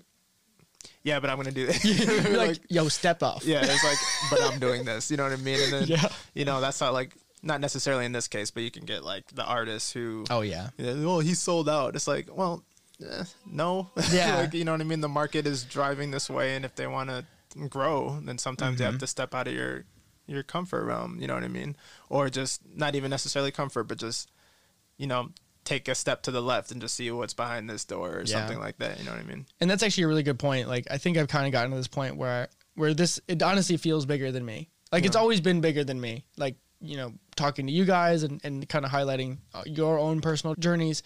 [1.01, 1.83] yeah, but I'm going to do this.
[2.27, 3.43] You're like, yo, step off.
[3.45, 3.97] yeah, it's like,
[4.29, 5.09] but I'm doing this.
[5.11, 5.59] You know what I mean?
[5.61, 6.07] And then, Yeah.
[6.33, 9.25] you know, that's not like, not necessarily in this case, but you can get like
[9.33, 10.69] the artists who, Oh yeah.
[10.77, 11.95] yeah, well, he sold out.
[11.95, 12.63] It's like, well,
[13.03, 13.89] eh, no.
[14.11, 14.37] Yeah.
[14.41, 15.01] like, you know what I mean?
[15.01, 16.55] The market is driving this way.
[16.55, 17.25] And if they want to
[17.69, 18.91] grow, then sometimes you Mm-hmm.
[18.93, 19.85] have to step out of your,
[20.27, 21.19] your comfort realm.
[21.19, 21.75] You know what I mean?
[22.09, 24.31] Or just not even necessarily comfort, but just,
[24.97, 25.29] you know,
[25.65, 28.25] take a step to the left and just see what's behind this door or Yeah.
[28.25, 28.99] something like that.
[28.99, 29.45] You know what I mean?
[29.61, 30.67] and that's actually a really good point.
[30.67, 33.77] Like I think I've kind of gotten to this point where where this it honestly
[33.77, 34.69] feels bigger than me.
[34.91, 36.25] Like it's always been bigger than me.
[36.37, 40.19] Like you know, talking to you guys and, and kind of highlighting uh, your own
[40.19, 41.01] personal journeys,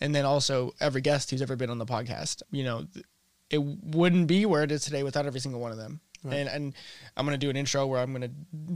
[0.00, 2.42] and then also every guest who's ever been on the podcast.
[2.50, 2.86] You know,
[3.48, 6.00] it wouldn't be where it is today without every single one of them.
[6.30, 6.74] And and
[7.16, 8.30] I'm gonna do an intro where I'm gonna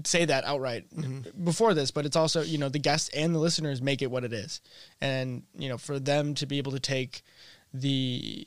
[0.05, 1.45] say that outright mm-hmm.
[1.45, 4.25] before this, but it's also you know the guests and the listeners make it what
[4.25, 4.61] it is,
[5.01, 7.23] and you know for them to be able to take
[7.73, 8.47] the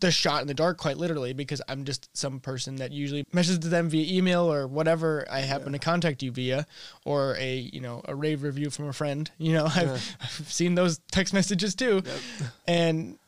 [0.00, 3.70] the shot in the dark quite literally because I'm just some person that usually messages
[3.70, 6.66] them via email or whatever I happen to contact you via
[7.04, 10.74] or a you know a rave review from a friend you know I've, I've seen
[10.74, 12.02] those text messages too.
[12.66, 13.18] And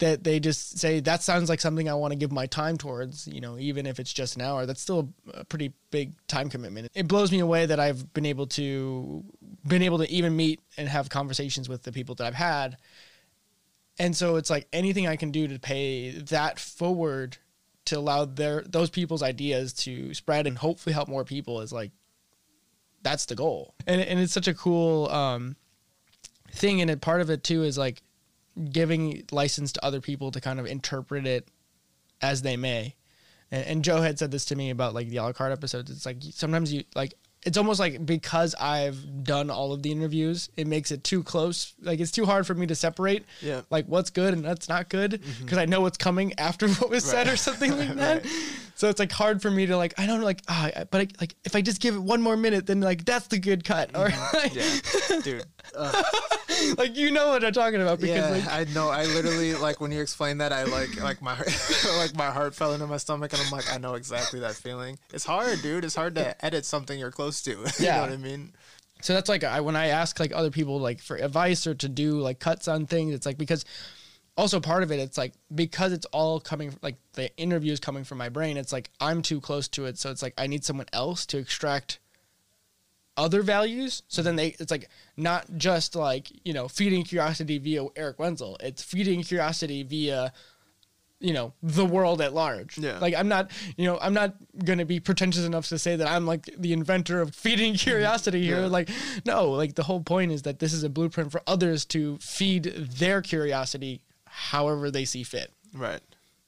[0.00, 3.26] that they just say that sounds like something I want to give my time towards
[3.28, 4.66] you know even if it's just an hour.
[4.66, 6.90] That's still a pretty big time commitment.
[6.94, 9.24] It blows me away that I've been able to
[9.66, 12.76] been able to even meet and have conversations with the people that I've had.
[13.98, 17.36] And so it's like anything I can do to pay that forward
[17.86, 21.92] to allow their those people's ideas to spread and hopefully help more people is like
[23.02, 23.74] that's the goal.
[23.86, 25.56] And and it's such a cool um
[26.52, 26.80] thing.
[26.80, 28.02] And part of it too is like
[28.72, 31.48] giving license to other people to kind of interpret it
[32.20, 32.94] as they may.
[33.50, 35.90] And, and Joe had said this to me about like the a la carte episodes.
[35.90, 40.50] It's like sometimes you like it's almost like because I've done all of the interviews,
[40.58, 41.72] it makes it too close.
[41.80, 43.62] Like it's too hard for me to separate Yeah.
[43.70, 47.02] like what's good and what's not good because I know what's coming after what was
[47.04, 48.26] said or something like that.
[48.74, 51.06] So it's like hard for me to like I don't know like ah but I,
[51.18, 53.96] like if I just give it one more minute then like that's the good cut
[53.96, 55.20] or like, Yeah.
[55.22, 55.44] Dude.
[55.74, 56.02] Uh,
[56.78, 58.88] like you know what I'm talking about because yeah, like I know.
[58.88, 61.48] I literally like when you explained that, I like like my heart
[61.96, 64.98] like my heart fell into my stomach, and I'm like, I know exactly that feeling.
[65.12, 65.84] It's hard, dude.
[65.84, 67.50] It's hard to edit something you're close to.
[67.52, 67.96] you Yeah.
[67.96, 68.52] know what I mean?
[69.02, 71.88] So that's like I when I ask like other people like for advice or to
[71.88, 73.64] do like cuts on things, it's like because
[74.36, 78.04] also part of it, it's like because it's all coming like the interview is coming
[78.04, 78.56] from my brain.
[78.56, 81.38] It's like I'm too close to it, so it's like I need someone else to
[81.38, 81.98] extract
[83.20, 84.02] other values.
[84.08, 88.56] So then they it's like not just like you know feeding curiosity via Eric Wenzel.
[88.60, 90.32] It's feeding curiosity via
[91.22, 92.98] you know the world at large Yeah.
[92.98, 96.24] like i'm not you know i'm not gonna be pretentious enough to say that i'm
[96.26, 98.66] like the inventor of feeding curiosity here Yeah.
[98.68, 98.88] like
[99.26, 102.64] no like the whole point is that this is a blueprint for others to feed
[102.64, 106.00] their curiosity however they see fit Right.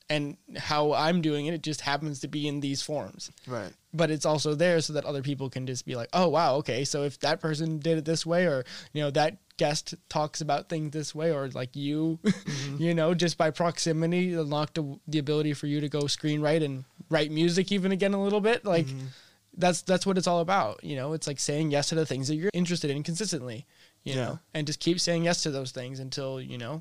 [0.08, 3.74] and how i'm doing it it just happens to be in these forms Right.
[3.94, 6.84] But it's also there so that other people can just be like, oh wow, okay,
[6.84, 10.68] so if that person did it this way, or you know that guest talks about
[10.68, 12.76] things this way, or like you, mm-hmm.
[12.82, 16.84] you know, just by proximity unlocked the, the ability for you to go screenwrite and
[17.10, 18.86] write music even again a little bit, like.
[18.86, 19.06] Mm-hmm.
[19.54, 21.12] That's that's what it's all about, you know.
[21.12, 23.66] It's like saying yes to the things that you're interested in consistently,
[24.02, 24.24] you Yeah.
[24.24, 26.80] know, and just keep saying yes to those things until you know,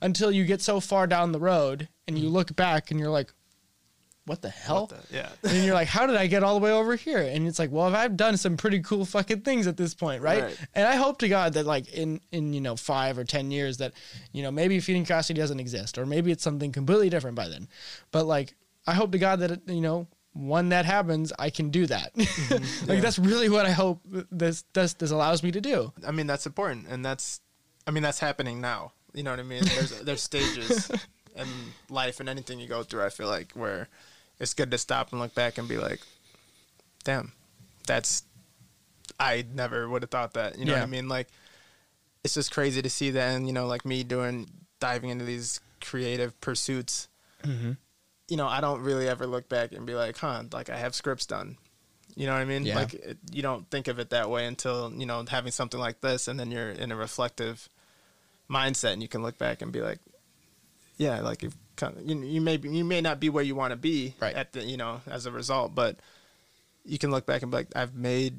[0.00, 2.34] until you get so far down the road and you mm-hmm.
[2.34, 3.34] look back and you're like,
[4.26, 4.82] what the hell?
[4.82, 5.28] What the- yeah.
[5.42, 7.18] and you're like, how did I get all the way over here?
[7.18, 10.42] And it's like, well, I've done some pretty cool fucking things at this point, right?
[10.44, 10.58] Right.
[10.74, 13.78] And I hope to God that like in in you know five or ten years
[13.78, 13.92] that
[14.32, 17.68] you know maybe feeding curiosity doesn't exist, or maybe it's something completely different by then.
[18.12, 18.54] But like,
[18.86, 22.12] I hope to God that it, you know when that happens, I can do that.
[22.16, 22.90] like Mm-hmm.
[22.92, 23.00] Yeah.
[23.00, 25.92] that's really what I hope this this this allows me to do.
[26.06, 27.40] I mean, that's important, and that's,
[27.86, 28.92] I mean, that's happening now.
[29.12, 29.62] You know what I mean?
[29.64, 30.90] There's there's stages
[31.36, 31.46] in
[31.90, 33.04] life and anything you go through.
[33.04, 33.88] I feel like where
[34.38, 36.00] it's good to stop and look back and be like,
[37.04, 37.32] damn,
[37.86, 38.22] that's,
[39.18, 40.58] I never would have thought that.
[40.58, 41.08] You know what I mean?
[41.08, 41.28] Like,
[42.24, 45.60] it's just crazy to see that, and you know, like me doing diving into these
[45.80, 47.08] creative pursuits.
[47.42, 47.72] Mm-hmm.
[48.28, 50.94] You know, I don't really ever look back and be like, huh, like I have
[50.94, 51.56] scripts done.
[52.14, 52.64] You know what I mean?
[52.64, 52.76] Yeah.
[52.76, 56.00] Like it, you don't think of it that way until you know having something like
[56.00, 57.68] this, and then you're in a reflective
[58.48, 59.98] mindset, and you can look back and be like,
[60.96, 61.61] yeah, like if kind of,
[62.04, 64.34] you, you may be, you may not be where you want to be Right.
[64.34, 65.96] at the you know as a result, but
[66.84, 68.34] you can look back and be like, I've made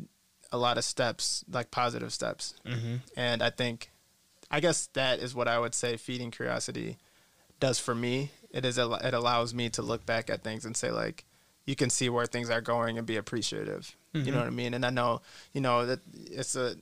[0.52, 2.96] a lot of steps, like positive steps, Mm-hmm.
[3.18, 3.90] and I think,
[4.52, 6.98] I guess that is what I would say feeding curiosity
[7.60, 8.32] does for me.
[8.52, 11.26] It is it allows me to look back at things and say like,
[11.66, 13.96] you can see where things are going and be appreciative.
[14.14, 14.76] You know what I mean?
[14.76, 15.22] And I know,
[15.54, 16.76] you know that it's a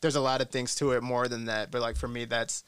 [0.00, 2.64] there's a lot of things to it more than that, but like for me, that's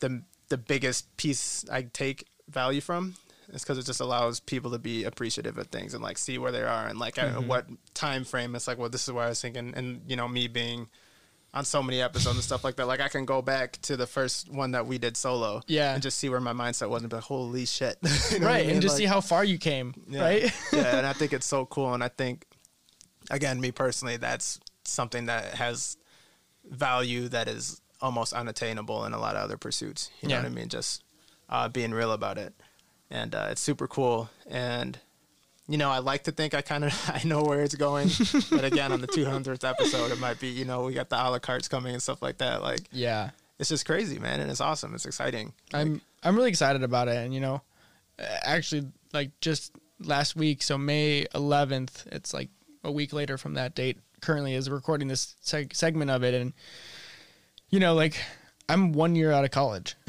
[0.00, 3.14] the the biggest piece I take value from.
[3.52, 6.52] Is because it just allows people to be appreciative of things and like see where
[6.52, 7.48] they are and like at mm-hmm.
[7.48, 8.54] what time frame.
[8.54, 10.86] It's like, well, this is where I was thinking, and you know, me being
[11.52, 12.86] on so many episodes and stuff like that.
[12.86, 15.94] Like I can go back to the first one that we did solo, Yeah.
[15.94, 18.42] and just see where my mindset was and be like, holy shit, You know what
[18.42, 18.74] I Right, mean?
[18.74, 20.20] and just Like- see how far you came, yeah.
[20.20, 20.42] right?
[20.72, 21.92] yeah, and I think it's so cool.
[21.92, 22.46] And I think,
[23.30, 25.96] again, me personally, that's something that has
[26.64, 30.10] value that is almost unattainable in a lot of other pursuits.
[30.20, 30.68] You know what I mean?
[30.68, 31.02] Just
[31.50, 32.54] uh, being real about it,
[33.10, 34.30] and uh, it's super cool.
[34.48, 34.98] And
[35.68, 38.08] you know, I like to think I kind of I know where it's going,
[38.50, 41.28] but again, on the 200th episode, it might be you know we got the a
[41.28, 42.62] la cartes coming and stuff like that.
[42.62, 43.30] Like yeah.
[43.58, 44.94] it's just crazy, man, and it's awesome.
[44.94, 45.52] It's exciting.
[45.74, 47.62] I'm I'm really excited about it, and you know,
[48.42, 52.48] actually, like just last week, so May 11th, it's like
[52.84, 53.98] a week later from that date.
[54.20, 56.52] Currently, is recording this seg- segment of it, and
[57.70, 58.16] you know, like
[58.70, 59.96] I'm one year out of college.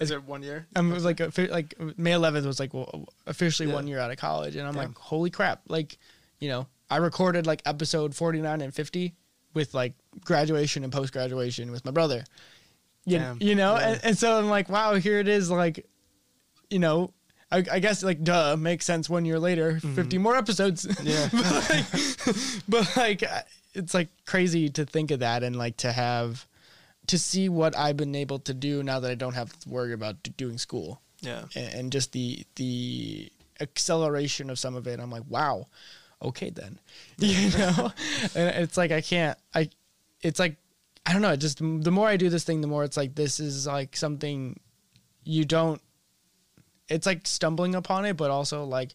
[0.00, 0.66] Is it one year?
[0.76, 3.74] I'm was like like May 11th was like well, officially Yeah.
[3.74, 4.88] one year out of college, and I'm Damn.
[4.88, 5.62] like, holy crap!
[5.68, 5.98] Like,
[6.40, 9.14] you know, I recorded like episode 49 and 50
[9.54, 12.24] with like graduation and post graduation with my brother.
[13.04, 13.38] You, Damn.
[13.40, 13.88] you know, Yeah.
[13.90, 15.50] and, and so I'm like, wow, here it is.
[15.50, 15.86] Like,
[16.70, 17.12] you know,
[17.52, 19.08] I, I guess like duh makes sense.
[19.08, 20.84] One year later, 50 more episodes.
[20.86, 21.06] Mm-hmm.
[21.06, 22.32] Yeah.
[22.68, 23.22] but like
[23.74, 26.46] it's like crazy to think of that and like to have
[27.06, 29.92] to see what I've been able to do now that I don't have to worry
[29.92, 31.44] about doing school yeah.
[31.54, 35.00] and, and just the the acceleration of some of it.
[35.00, 35.68] I'm like, wow,
[36.22, 36.78] okay then,
[37.18, 37.92] you know,
[38.34, 39.38] and it's like I can't.
[39.54, 39.70] I,
[40.22, 40.56] it's like
[41.04, 41.32] I don't know.
[41.32, 43.96] It just the more I do this thing, the more it's like this is like
[43.96, 44.58] something
[45.24, 45.80] you don't.
[46.88, 48.94] It's like stumbling upon it, but also like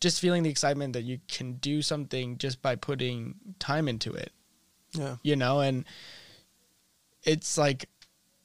[0.00, 4.32] just feeling the excitement that you can do something just by putting time into it
[4.92, 5.16] Yeah.
[5.22, 5.86] you know and
[7.24, 7.88] it's like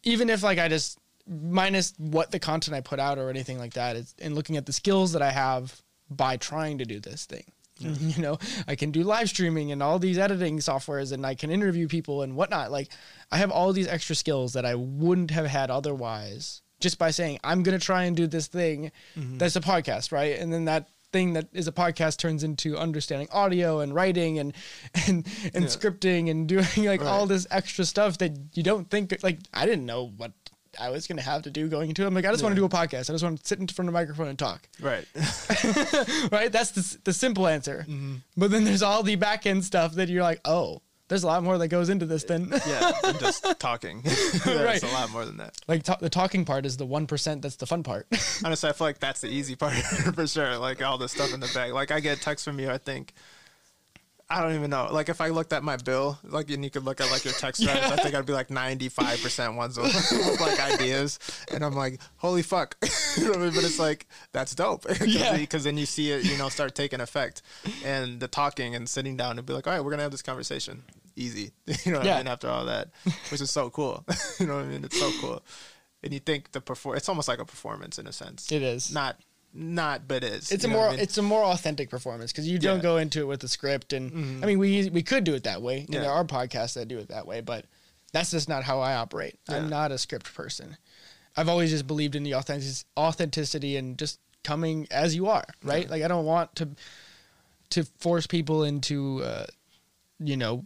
[0.04, 3.74] even if like i just minus what the content i put out or anything like
[3.74, 7.26] that it's and looking at the skills that i have by trying to do this
[7.26, 7.44] thing
[7.80, 8.38] you know?
[8.68, 12.22] I can do live streaming and all these editing softwares and i can interview people
[12.22, 12.72] and whatnot.
[12.72, 12.90] Like
[13.32, 17.40] i have all these extra skills that i wouldn't have had otherwise just by saying
[17.44, 18.92] i'm going to try and do this thing.
[19.16, 19.38] Mm-hmm.
[19.38, 20.38] That's a podcast right?
[20.38, 24.54] And then that thing that is a podcast turns into understanding audio and writing and
[25.08, 25.70] and and Yeah.
[25.70, 29.86] scripting and doing like all this extra stuff that you don't think like I didn't
[29.86, 30.32] know what
[30.80, 32.08] I was gonna have to do going into it.
[32.08, 33.10] I'm like, I just want to do a podcast.
[33.10, 34.68] I just want to sit in front of a microphone and talk.
[34.80, 35.06] Right.
[36.32, 36.52] right?
[36.52, 37.86] That's the, the simple answer.
[37.90, 38.16] Mm-hmm.
[38.38, 41.44] But then there's all the back end stuff that you're like, oh, there's a lot
[41.44, 42.92] more that goes into this than yeah.
[43.20, 44.02] Just talking.
[44.04, 44.82] There's Right.
[44.84, 45.58] a lot more than that.
[45.68, 48.08] like ta- the talking part is the one percent that's the fun part.
[48.46, 50.58] Honestly, I feel like that's the easy part for sure.
[50.58, 51.74] Like all the stuff in the bag.
[51.74, 52.70] Like I get texts from you.
[52.70, 53.14] I think.
[54.32, 54.90] I don't even know.
[54.92, 57.34] Like if I looked at my bill, like and you could look at like your
[57.34, 61.18] text threads, I think I'd be like ninety five percent ones with, with like ideas,
[61.52, 62.78] and I'm like, holy fuck,
[63.18, 63.56] you know what I mean?
[63.56, 65.36] But it's like that's dope, Cause, Yeah.
[65.36, 67.42] Because then you see it, you know, start taking effect,
[67.84, 70.22] and the talking and sitting down and be like, all right, we're gonna have this
[70.22, 70.84] conversation,
[71.20, 71.52] easy,
[71.86, 72.16] you know what Yeah.
[72.16, 72.28] I mean?
[72.28, 72.90] After all that,
[73.32, 74.06] which is so cool,
[74.40, 74.84] you know what I mean?
[74.84, 75.44] It's so cool,
[76.04, 78.52] and you think the perform, it's almost like a performance in a sense.
[78.52, 78.92] it is.
[78.94, 79.18] Not,
[79.54, 80.52] not, but is.
[80.52, 81.00] it's a more I mean?
[81.00, 82.78] it's a more authentic performance because you don't Yeah.
[82.78, 82.82] Mm-hmm.
[82.84, 85.62] go into it with a script and I mean we we could do it that
[85.62, 86.02] way Yeah.
[86.02, 87.66] there are podcasts that do it that way but
[88.14, 89.40] that's just not how I operate.
[89.50, 89.58] Yeah.
[89.58, 90.78] I'm not a script person.
[91.38, 95.90] I've always just believed in the authentic- authenticity and just coming as you are, right?
[95.90, 96.70] Like I don't want to
[97.72, 99.46] to force people into uh,
[100.20, 100.66] you know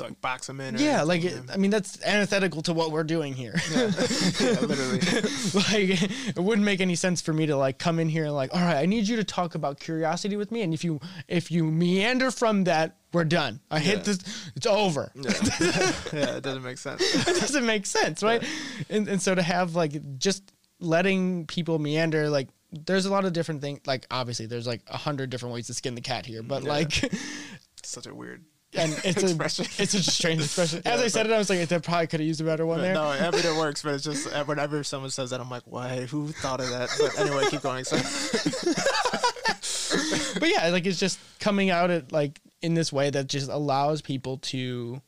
[0.00, 0.76] like box them in.
[0.76, 3.54] Or yeah like it, I mean that's antithetical to what we're doing here.
[3.72, 3.80] yeah.
[4.40, 5.00] yeah, literally.
[5.54, 6.02] like
[6.36, 8.60] it wouldn't make any sense for me to like come in here and like all
[8.60, 11.64] right i need you to talk about curiosity with me and if you if you
[11.64, 13.82] meander from that we're done i Yeah.
[13.82, 14.18] hit this
[14.54, 15.30] it's over Yeah.
[16.12, 17.00] yeah, it doesn't make sense.
[17.02, 18.42] it doesn't make sense right
[18.90, 23.32] and, and so to have like just letting people meander like there's a lot of
[23.32, 26.42] different things like obviously there's like a hundred different ways to skin the cat here
[26.42, 26.68] but Yeah.
[26.68, 27.10] like
[27.82, 28.44] such a weird.
[28.74, 31.60] And it's a it's a strange expression as Yeah, i said it i was like
[31.60, 33.94] i probably could have used a better one there No, I mean it works, but
[33.94, 36.04] it's just uh, whenever someone says that, I'm like, why?
[36.06, 36.90] Who thought of that?
[37.00, 37.84] But anyway, keep going.
[37.84, 37.96] So,
[40.40, 44.02] but yeah, like it's just coming out at like in this way that just allows
[44.02, 45.00] people to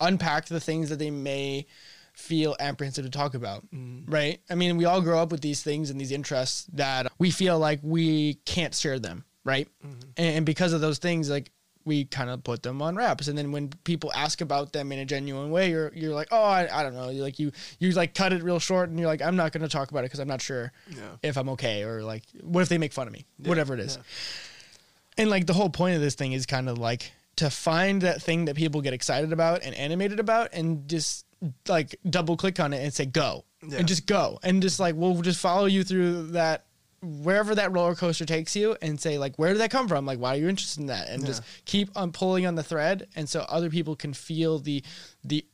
[0.00, 1.66] unpack the things that they may
[2.14, 3.64] feel apprehensive to talk about.
[4.06, 4.40] Right?
[4.50, 7.58] I mean, we all grow up with these things and these interests that we feel
[7.58, 9.68] like we can't share them, right?
[9.82, 11.50] And, and because of those things, like
[11.84, 13.28] we kind of put them on wraps.
[13.28, 16.42] And then when people ask about them in a genuine way you're you're like oh
[16.42, 17.10] I, I don't know.
[17.10, 19.62] You like you you like cut it real short and you're like I'm not going
[19.62, 21.02] to talk about it because I'm not sure yeah.
[21.22, 23.24] if I'm okay or like what if they make fun of me?
[23.38, 23.96] Yeah, whatever it is.
[23.96, 25.22] yeah.
[25.22, 28.20] and like the whole point of this thing is kind of like to find that
[28.20, 31.24] thing that people get excited about and animated about and just
[31.68, 33.44] like double click on it and say go.
[33.62, 34.38] And just go.
[34.42, 36.64] And just like we'll just follow you through that
[37.02, 40.04] wherever that roller coaster takes you and say like where did that come from?
[40.06, 41.08] Like why are you interested in that?
[41.08, 44.82] And just keep on pulling on the thread and so other people can feel the
[45.24, 45.44] the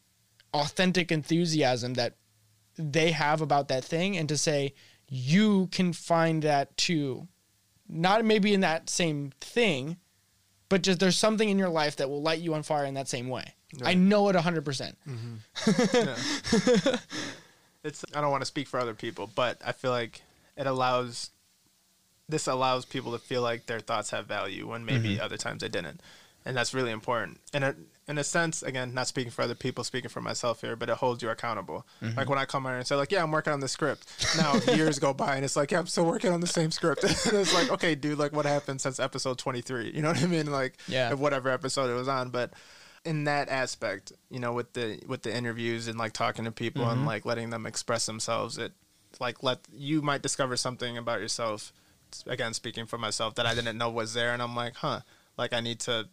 [0.52, 2.14] authentic enthusiasm that
[2.76, 4.74] they have about that thing and to say
[5.08, 7.28] you can find that too.
[7.88, 9.98] Not maybe in that same thing
[10.68, 13.08] but just there's something in your life that will light you on fire in that
[13.08, 13.54] same way.
[13.84, 14.64] I know it 100%
[15.08, 15.36] mm-hmm.
[16.86, 16.96] Yeah.
[17.84, 20.22] it's I don't want to speak for other people, but I feel like
[20.56, 21.30] it allows
[22.28, 25.68] this allows people to feel like their thoughts have value when maybe other times they
[25.68, 26.00] didn't.
[26.44, 27.40] And that's really important.
[27.52, 30.76] And it, in a sense, again, not speaking for other people, speaking for myself here,
[30.76, 31.84] but it holds you accountable.
[32.16, 34.06] Like when I come here and say, like, yeah, I'm working on the script.
[34.36, 37.02] Now years go by and it's like, yeah, I'm still working on the same script.
[37.04, 39.90] it's like, okay, dude, like what happened since episode 23?
[39.92, 40.46] You know what I mean?
[40.52, 41.12] Like, Yeah.
[41.14, 42.30] whatever episode it was on.
[42.30, 42.52] But
[43.04, 46.82] in that aspect, you know, with the with the interviews and like talking to people
[46.84, 46.92] Mm-hmm.
[46.92, 48.72] and like letting them express themselves, it
[49.18, 51.72] like let you might discover something about yourself.
[52.26, 55.00] Again, speaking for myself, that I didn't know was there, and I'm like, huh,
[55.36, 56.08] like I need to.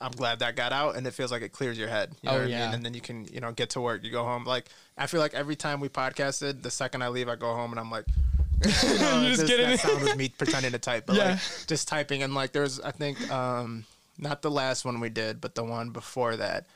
[0.00, 2.12] I'm glad that got out, and it feels like it clears your head.
[2.22, 2.66] You know Oh, what I yeah.
[2.66, 2.74] mean?
[2.76, 4.04] And then you can, you know, get to work.
[4.04, 4.44] You go home.
[4.44, 7.72] Like I feel like every time we podcasted, the second I leave, I go home
[7.72, 8.04] and I'm like,
[8.64, 11.30] you know, just this- get that sound was me pretending to type, but Yeah.
[11.32, 13.84] like just typing and like there's I think um
[14.18, 16.66] not the last one we did, but the one before that.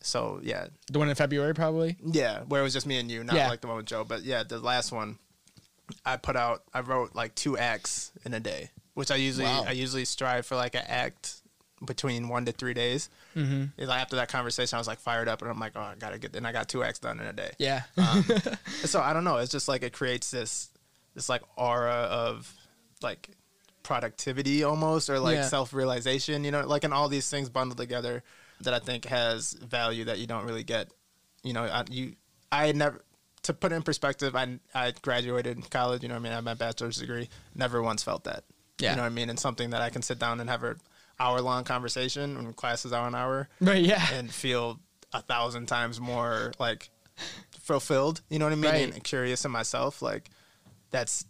[0.00, 3.24] So yeah, the one in february probably yeah, where it was just me and you,
[3.24, 3.48] not Yeah.
[3.48, 4.04] like the one with Joe.
[4.04, 5.18] But yeah, the last one,
[6.04, 6.62] I put out.
[6.74, 9.64] I wrote like two acts in a day, which I usually Wow.
[9.66, 11.36] I usually strive for like an act
[11.84, 13.08] between one to three days.
[13.36, 13.64] mm-hmm.
[13.86, 16.18] Like, after that conversation, I was like fired up, and I'm like, oh, I gotta
[16.18, 16.34] get.
[16.34, 17.52] And I got two acts done in a day.
[17.58, 18.24] yeah Um,
[18.84, 19.36] so I don't know.
[19.38, 20.70] It's just like it creates this
[21.14, 22.52] this like aura of
[23.02, 23.30] like
[23.82, 25.46] productivity almost or like Yeah.
[25.46, 26.44] self realization.
[26.44, 28.22] You know, like and all these things bundled together
[28.60, 30.90] that I think has value that you don't really get.
[31.44, 32.16] You know, I, you
[32.50, 33.02] I had never
[33.48, 34.36] to put it in perspective.
[34.36, 36.02] I I graduated college.
[36.02, 37.30] You know, what I mean, I have my bachelor's degree.
[37.54, 38.44] Never once felt that.
[38.78, 38.90] Yeah.
[38.90, 39.30] You know what I mean?
[39.30, 40.76] And something that I can sit down and have an
[41.18, 44.78] hour long conversation when classes are an hour right yeah and feel
[45.12, 46.90] a thousand times more like
[47.58, 48.20] fulfilled.
[48.28, 48.70] You know what I mean?
[48.70, 48.94] Right.
[48.94, 50.02] And curious in myself.
[50.02, 50.28] Like
[50.90, 51.24] that's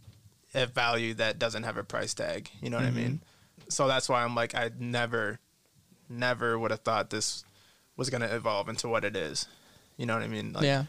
[0.55, 2.51] a value that doesn't have a price tag.
[2.61, 2.97] You know what I mm-hmm.
[2.97, 3.21] mean?
[3.69, 5.39] So that's why I'm like, I never,
[6.09, 7.45] never would have thought this
[7.97, 9.47] was gonna evolve into what it is.
[9.97, 10.53] You know what I mean?
[10.53, 10.85] Like, yeah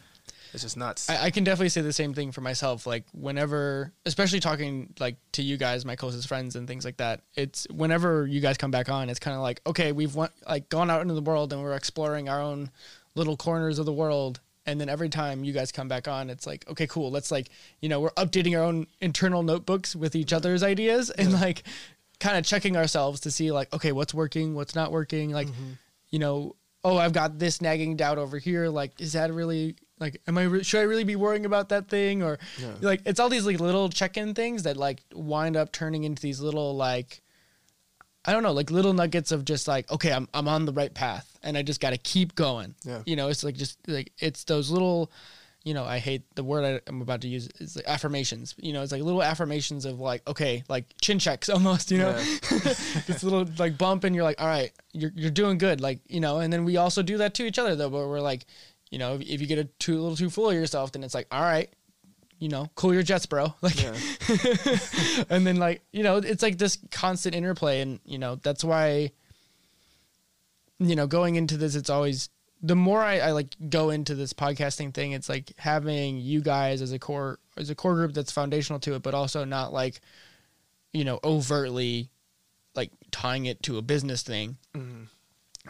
[0.54, 1.10] It's just nuts.
[1.10, 2.88] I, I can definitely say the same thing for myself.
[2.88, 7.22] Like whenever, especially talking like to you guys, my closest friends and things like that.
[7.36, 10.70] It's whenever you guys come back on, it's kind of like okay, we've went, like
[10.70, 12.72] gone out into the world and we're exploring our own
[13.16, 14.39] little corners of the world.
[14.66, 17.12] And then every time you guys come back on, it's like okay, cool.
[17.12, 17.50] Let's like
[17.82, 21.64] you know we're updating our own internal notebooks with each other's ideas and like
[22.20, 25.32] kind of checking ourselves to see like okay, what's working, what's not working.
[25.32, 25.72] Like mm-hmm.
[26.10, 28.70] you know, oh, I've got this nagging doubt over here.
[28.70, 31.88] Like, is that really like, am I re- should I really be worrying about that
[31.89, 32.74] thing or Yeah.
[32.82, 36.39] like it's all these like little check-in things that like wind up turning into these
[36.39, 37.22] little like
[38.26, 40.93] I don't know, like little nuggets of just like, okay, I'm I'm on the right
[40.93, 42.76] path and I just got to keep going.
[42.84, 43.02] Yeah.
[43.06, 45.12] You know, it's like just like it's those little
[45.66, 48.56] you know, I hate the word I, I'm about to use is like affirmations.
[48.58, 52.14] You know, it's like little affirmations of like, okay, like chin checks almost, you know,
[53.08, 56.22] this little like bump, and you're like, all right, you're you're doing good, like you
[56.22, 56.39] know.
[56.39, 58.45] And then we also do that to each other though, where we're like,
[58.90, 61.04] you know, if, if you get a too a little too full of yourself, then
[61.04, 61.70] it's like, all right,
[62.40, 63.54] you know, cool your jets, bro.
[63.62, 63.96] Like, Yeah.
[65.30, 69.12] and then like you know, it's like this constant interplay, and you know, that's why.
[70.82, 72.30] You know, going into this, it's always
[72.62, 76.82] the more I, I like go into this podcasting thing, it's like having you guys
[76.82, 80.00] as a core as a core group that's foundational to it, but also not like,
[80.94, 82.10] you know, overtly
[82.76, 84.56] like tying it to a business thing.
[84.74, 85.08] Mhm.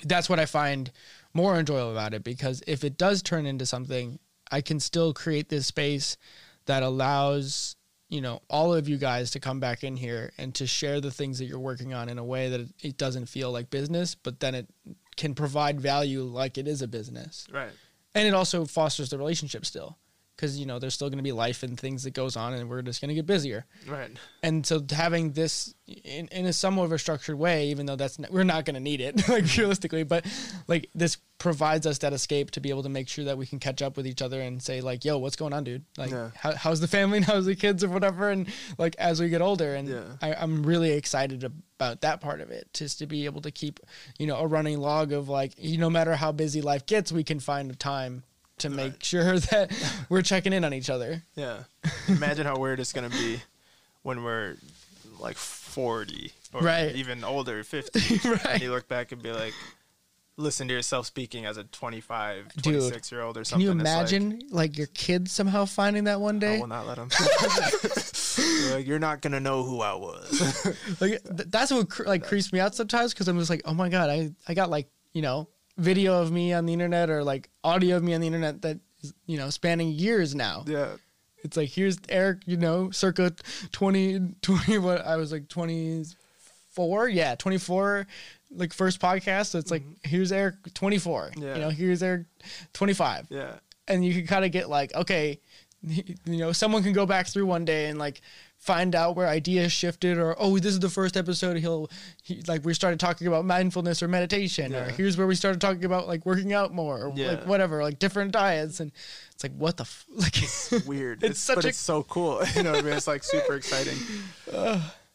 [0.03, 0.91] That's what I find
[1.33, 4.19] more enjoyable about it because if it does turn into something,
[4.51, 6.17] I can still create this space
[6.65, 7.75] that allows
[8.09, 11.11] you know all of you guys to come back in here and to share the
[11.11, 14.39] things that you're working on in a way that it doesn't feel like business, but
[14.39, 14.67] then it
[15.15, 17.71] can provide value like it is a business Right.
[18.15, 19.97] and it also fosters the relationship still
[20.39, 22.69] because you know there's still going to be life and things that goes on and
[22.69, 24.09] we're just going to get busier Right.
[24.41, 28.17] and so having this in, in a somewhat of a structured way even though that's
[28.19, 30.25] not, we're not going to need it like realistically but
[30.67, 33.59] like this provides us that escape to be able to make sure that we can
[33.59, 36.29] catch up with each other and say like yo what's going on dude like Yeah.
[36.35, 39.41] how, how's the family and how's the kids or whatever and like as we get
[39.41, 40.03] older and Yeah.
[40.21, 43.79] I, i'm really excited about that part of it just to be able to keep
[44.17, 47.23] you know a running log of like you no matter how busy life gets we
[47.23, 48.23] can find a time
[48.59, 49.05] to make Right.
[49.05, 49.71] sure that
[50.09, 51.63] we're checking in on each other Yeah.
[52.07, 53.39] Imagine how weird it's gonna be
[54.03, 54.55] when we're
[55.19, 56.95] like 40 or Right.
[56.95, 58.45] even older, 50, Right.
[58.45, 59.53] and you look back and be like,
[60.37, 63.67] listen to yourself speaking as a 25, Dude, 26 year old or something.
[63.67, 66.55] Can you It's like, imagine like, your kids somehow finding that one day?
[66.55, 67.09] I will not let them.
[68.71, 70.65] like, you're not gonna know who I was.
[71.01, 73.73] Like th- that's what cr- like creeps me out sometimes because I'm just like, oh
[73.73, 75.49] my god, I I got like you know
[75.79, 78.79] video of me on the internet or like audio of me on the internet that
[79.01, 80.63] is you know spanning years now.
[80.67, 80.89] yeah.
[81.41, 83.33] It's like here's Eric, you know, circa
[83.71, 88.07] 20, 20 what I was like 24, yeah, 24
[88.51, 89.47] like first podcast.
[89.47, 90.09] So it's like mm-hmm.
[90.09, 91.31] here's Eric 24.
[91.37, 91.55] Yeah.
[91.55, 92.25] You know, here's Eric
[92.73, 93.27] 25.
[93.29, 93.53] Yeah.
[93.87, 95.39] and you can kind of get like okay
[95.81, 98.21] you know someone can go back through one day and like
[98.59, 101.89] find out where ideas shifted or oh this is the first episode he'll
[102.21, 105.85] he, like we started talking about mindfulness or meditation or here's where we started talking
[105.85, 107.29] about like working out more or Yeah.
[107.31, 108.91] like whatever like different diets and
[109.33, 111.23] it's like what the f- like it's Weird.
[111.23, 112.41] It's It's, such but a- it's so cool.
[112.55, 112.93] You know what I mean?
[112.93, 113.97] It's like super exciting.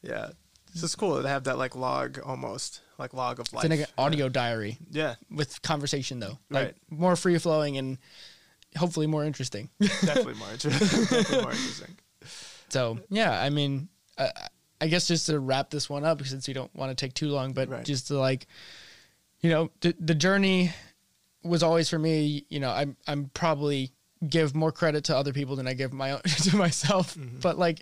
[0.02, 0.30] yeah.
[0.72, 3.64] It's just cool to have that like log almost, like log of life.
[3.66, 5.14] it's like an audio diary Yeah.
[5.30, 6.74] with conversation though like Right.
[6.88, 7.98] more free flowing and
[8.76, 10.88] hopefully more interesting Definitely more interesting.
[10.88, 11.96] Definitely more interesting.
[12.74, 14.30] So yeah, I mean, uh,
[14.80, 17.28] I guess just to wrap this one up, since we don't want to take too
[17.28, 17.84] long, but Right.
[17.84, 18.48] just to like,
[19.40, 20.72] you know, the the journey
[21.44, 22.44] was always for me.
[22.48, 23.92] You know, I'm I'm probably
[24.28, 27.16] give more credit to other people than I give my own, to myself.
[27.40, 27.78] But like,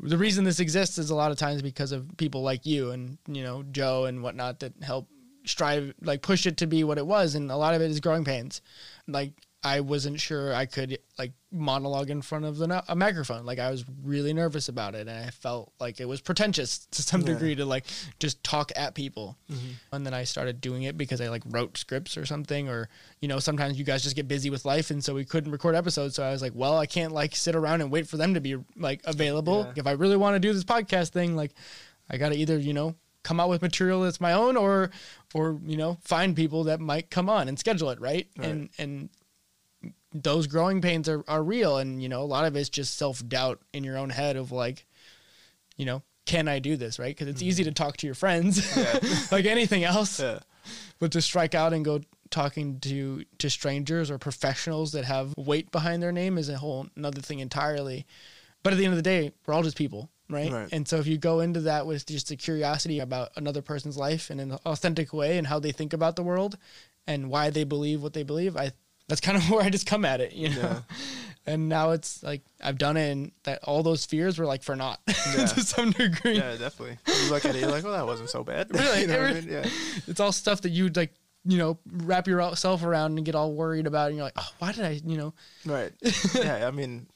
[0.00, 3.18] the reason this exists is a lot of times because of people like you and
[3.28, 5.08] you know Joe and whatnot that help
[5.44, 8.00] strive like push it to be what it was, and a lot of it is
[8.00, 8.60] growing pains.
[9.06, 9.34] Like
[9.64, 13.46] I wasn't sure I could like monologue in front of the a microphone.
[13.46, 17.02] Like I was really nervous about it, and I felt like it was pretentious to
[17.02, 17.26] some Yeah.
[17.28, 17.34] Mm-hmm.
[17.34, 17.84] degree to like
[18.18, 19.38] just talk at people.
[19.92, 22.88] And then I started doing it because I like wrote scripts or something, or
[23.20, 25.74] you know sometimes you guys just get busy with life, and so we couldn't record
[25.76, 26.16] episodes.
[26.16, 28.40] So I was like, well, I can't like sit around and wait for them to
[28.40, 29.64] be like available.
[29.68, 29.72] Yeah.
[29.76, 31.52] If I really want to do this podcast thing, like
[32.10, 34.90] I got to either you know come out with material that's my own or
[35.34, 38.48] or you know find people that might come on and schedule it right, Right.
[38.48, 39.08] and and
[40.14, 43.60] those growing pains are, are real and you know a lot of it's just self-doubt
[43.72, 44.86] in your own head of like
[45.76, 47.48] you know can i do this right because it's mm-hmm.
[47.48, 48.76] easy to talk to your friends
[49.32, 50.40] like anything else Yeah.
[50.98, 52.00] but to strike out and go
[52.30, 56.86] talking to to strangers or professionals that have weight behind their name is a whole
[56.96, 58.06] another thing entirely
[58.62, 60.50] but at the end of the day we're all just people right?
[60.50, 60.68] Right.
[60.72, 64.30] and so if you go into that with just a curiosity about another person's life
[64.30, 66.56] in an authentic way and how they think about the world
[67.06, 68.72] and why they believe what they believe i
[69.08, 70.60] that's kind of where I just come at it, you know.
[70.60, 70.80] Yeah.
[71.44, 74.76] And now it's like I've done it, and that all those fears were like for
[74.76, 75.46] naught Yeah.
[75.46, 76.36] to some degree.
[76.36, 76.98] Yeah, definitely.
[77.08, 78.72] You look at it, you're like, well, that wasn't so bad.
[78.72, 79.00] Really?
[79.00, 79.48] you know I mean?
[79.50, 79.68] Yeah.
[80.06, 81.12] It's all stuff that you'd like,
[81.44, 84.70] you know, wrap yourself around and get all worried about, and you're like, oh, why
[84.70, 85.34] did I, you know?
[85.66, 85.90] Right.
[86.36, 87.08] yeah, I mean,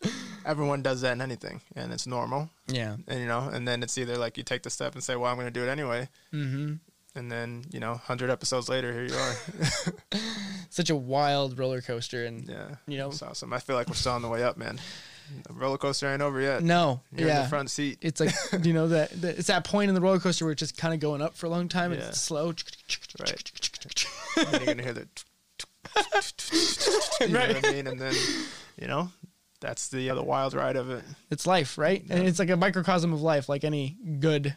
[0.45, 2.51] everyone does that in anything, and it's normal.
[2.67, 2.97] Yeah.
[3.07, 5.31] And you know, and then it's either like you take the step and say, "Well,
[5.31, 6.75] I'm going to do it anyway," Mm-hmm.
[7.17, 10.21] And then you know, hundred episodes later, here you are.
[10.71, 13.09] Such a wild roller coaster, and yeah, You know?
[13.09, 13.53] it's awesome.
[13.53, 14.79] I feel like we're still on the way up, man.
[15.49, 16.63] The roller coaster ain't over yet.
[16.63, 17.43] no, You're in yeah.
[17.43, 17.99] the front seat.
[18.01, 18.33] It's like
[18.65, 20.95] you know that, that it's that point in the roller coaster where it's just kind
[20.95, 22.53] of going up for a long time and it's slow.
[23.19, 23.51] Right.
[24.37, 25.09] and you're gonna hear the.
[27.23, 27.87] you know what I mean?
[27.87, 28.15] And then,
[28.79, 29.11] you know,
[29.61, 31.03] that's the uh, the wild ride of it.
[31.31, 32.05] It's life, right?
[32.11, 34.55] And it's like a microcosm of life, like any good,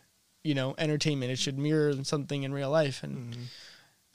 [0.50, 1.32] you know, entertainment.
[1.32, 3.44] It should mirror something in real life, and Mm-hmm.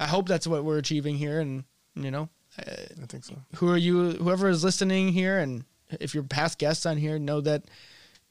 [0.00, 1.38] I hope that's what we're achieving here.
[1.38, 1.64] And
[1.94, 2.28] you know,
[2.58, 3.36] uh, I think so.
[3.58, 3.94] who are you?
[4.24, 5.64] Whoever is listening here, and
[6.00, 7.62] if you're past guests on here, know that,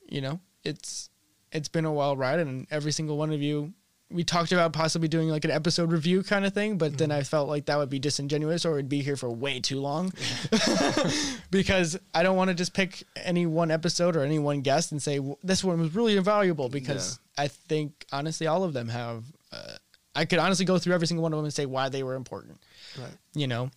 [0.09, 1.09] you know, it's
[1.53, 3.73] it's been a wild ride, and every single one of you.
[4.11, 7.23] We talked about possibly doing like an episode review kind of thing, but then I
[7.23, 10.13] felt like that would be disingenuous or it'd be here for way too long.
[11.51, 15.01] because I don't want to just pick any one episode or any one guest and
[15.01, 19.23] say "W- this one was really invaluable because I think honestly all of them have
[19.51, 19.77] uh,
[20.15, 22.15] I could honestly go through every single one of them and say why they were
[22.15, 22.59] important.
[22.99, 23.13] Right.
[23.33, 23.71] you know?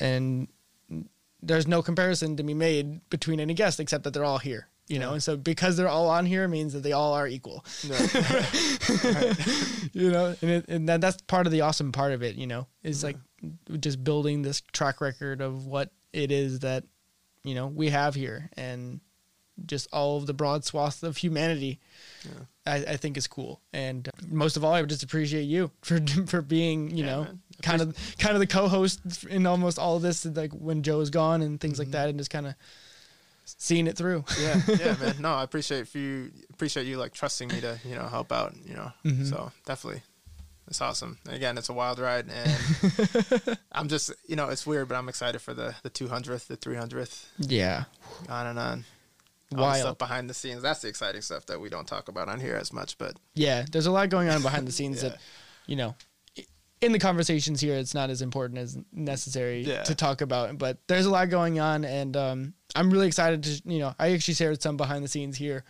[0.00, 0.48] And
[1.42, 4.98] there's no comparison to be made between any guest except that they're all here you
[4.98, 7.64] know and so because they're all on here means that they all are equal.
[7.88, 7.96] No.
[9.92, 12.46] you know and, it, and that, that's part of the awesome part of it you
[12.46, 13.76] know is like mm-hmm.
[13.80, 16.84] just building this track record of what it is that
[17.44, 19.00] you know we have here and
[19.66, 21.80] just all of the broad swath of humanity
[22.68, 23.60] I, I think is cool.
[23.72, 27.24] And most of all i would just appreciate you for for being you Yeah, know
[27.24, 27.40] man.
[27.62, 31.42] kind of kind of the co-host in almost all of this like when joe's gone
[31.42, 31.92] and things like mm-hmm.
[31.92, 32.54] that and just kind of
[33.58, 35.14] seeing it through yeah, yeah, man.
[35.20, 38.74] No, I appreciate you appreciate you like trusting me to, you know, help out, you
[38.74, 38.92] know.
[39.04, 39.28] Mhm.
[39.28, 40.02] So definitely.
[40.66, 41.16] It's awesome.
[41.24, 45.08] And again, it's a wild ride and I'm just you know, it's weird, but I'm
[45.08, 47.84] excited for the the two hundredth, the three hundredth, yeah
[48.28, 48.84] on and on.
[49.56, 49.80] All Wild.
[49.80, 50.60] stuff behind the scenes.
[50.60, 53.64] That's the exciting stuff that we don't talk about on here as much, but yeah
[53.72, 55.08] there's a lot going on behind the scenes Yeah.
[55.10, 55.18] that
[55.66, 55.94] you know
[56.80, 59.82] in the conversations here it's not as important as necessary Yeah.
[59.84, 63.62] to talk about but there's a lot going on and um, i'm really excited to
[63.64, 65.64] you know i actually shared some behind the scenes here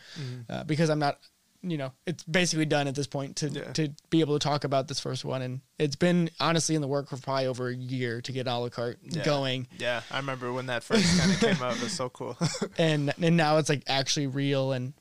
[0.50, 1.18] uh, because i'm not
[1.62, 3.72] you know it's basically done at this point to Yeah.
[3.72, 6.86] to be able to talk about this first one and it's been honestly in the
[6.88, 9.24] work for probably over a year to get a la carte Yeah.
[9.24, 11.74] going yeah, I remember when that first kind of came up.
[11.82, 12.38] It's so cool.
[12.78, 14.92] and and now it's like actually real and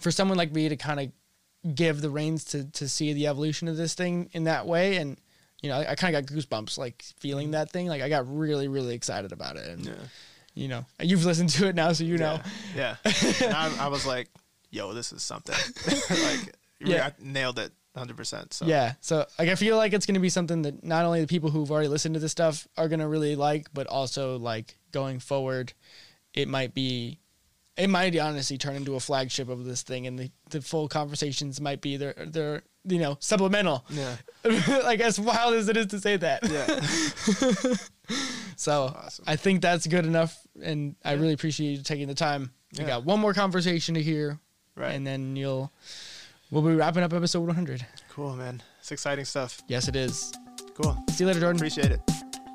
[0.00, 1.10] for someone like me to kind of
[1.74, 5.16] give the reins to to see the evolution of this thing in that way and
[5.62, 8.24] you know i, I kind of got goosebumps like feeling that thing like i got
[8.32, 9.92] really really excited about it and yeah.
[10.54, 12.40] you know you've listened to it now so you know
[12.74, 12.96] Yeah.
[13.04, 14.28] I, I was like,
[14.70, 15.54] yo, this is something.
[16.10, 17.06] like, Yeah.
[17.06, 18.52] I nailed it 100%.
[18.52, 21.22] So, yeah so like i feel like it's going to be something that not only
[21.22, 24.38] the people who've already listened to this stuff are going to really like but also
[24.38, 25.72] like going forward
[26.34, 27.18] it might be
[27.76, 31.60] it might honestly turn into a flagship of this thing and the, the full conversations
[31.60, 34.16] might be they're they're you know supplemental Yeah.
[34.84, 37.76] like as wild as it is to say that Yeah.
[38.56, 39.24] so Awesome.
[39.28, 42.86] i think that's good enough and i really appreciate you taking the time we Yeah.
[42.88, 44.38] got one more conversation to hear
[44.76, 44.94] Right.
[44.94, 45.72] and then you'll
[46.50, 48.62] we'll be wrapping up episode 100 Cool, man.
[48.80, 49.60] It's exciting stuff.
[49.68, 50.32] yes it is
[50.74, 50.96] Cool.
[51.10, 52.00] see you later jordan Appreciate it.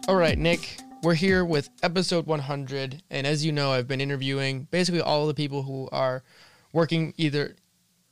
[0.08, 3.02] All right, Nick, we're here with episode 100.
[3.10, 6.24] And as you know, I've been interviewing basically all the people who are
[6.72, 7.56] working either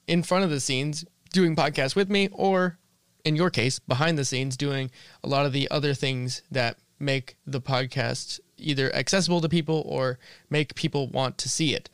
[0.07, 2.79] in front of the scenes doing podcasts with me, or
[3.23, 4.89] in your case, behind the scenes doing
[5.23, 10.17] a lot of the other things that make the podcast either accessible to people or
[10.49, 11.89] make people want to see it.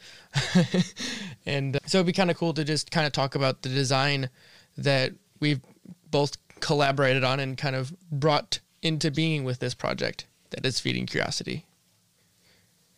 [1.46, 4.30] and so it'd be kind of cool to just kind of talk about the design
[4.78, 5.62] that we've
[6.10, 10.26] both collaborated on and kind of brought into being with this project
[10.56, 11.66] that is feeding curiosity.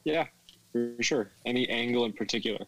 [0.03, 0.26] Yeah,
[0.72, 1.30] for sure.
[1.45, 2.66] Any angle in particular?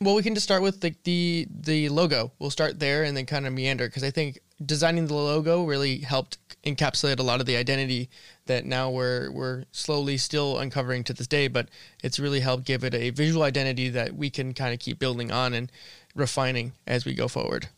[0.00, 2.32] Well, we can just start with the the, the logo.
[2.38, 5.98] We'll start there and then kind of meander because I think designing the logo really
[5.98, 8.08] helped encapsulate a lot of the identity
[8.46, 11.68] that now we're we're slowly still uncovering to this day, but
[12.02, 15.30] it's really helped give it a visual identity that we can kind of keep building
[15.30, 15.70] on and
[16.14, 17.68] refining as we go forward.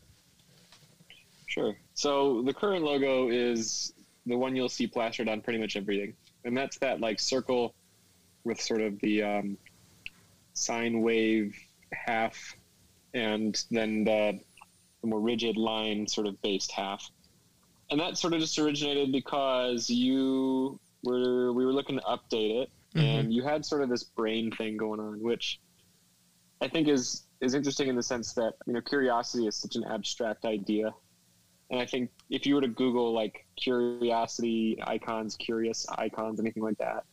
[1.47, 1.77] Sure.
[1.95, 3.93] So the current logo is
[4.27, 6.15] the one you'll see plastered on pretty much everything,
[6.45, 7.75] and that's that like circle
[8.45, 9.57] with sort of the um,
[10.53, 11.57] sine wave
[11.93, 12.57] half,
[13.15, 14.39] and then the,
[15.01, 17.11] the more rigid line sort of based half.
[17.91, 22.71] And that sort of just originated because you were we were looking to update it,
[22.95, 25.61] and you had sort of this brain thing going on, which
[26.61, 29.85] I think is is interesting in the sense that you know curiosity is such an
[29.85, 30.95] abstract idea,
[31.73, 36.77] and I think if you were to Google like curiosity icons, curious icons, anything like
[36.79, 37.05] that,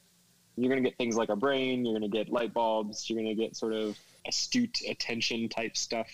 [0.58, 3.18] you're going to get things like a brain, you're going to get light bulbs, you're
[3.18, 3.98] going to get sort of
[4.28, 6.08] astute attention type stuff.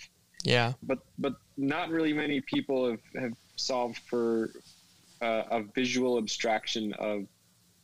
[0.44, 0.74] Yeah.
[0.84, 4.52] But but not really many people have, have solved for
[5.20, 7.26] uh, a visual abstraction of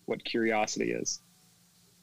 [0.04, 1.18] what curiosity is.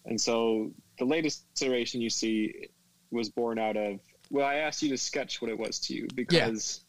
[0.06, 2.68] And so the latest iteration you see
[3.10, 4.02] was born out of
[4.32, 6.82] well, I asked you to sketch what it was to you because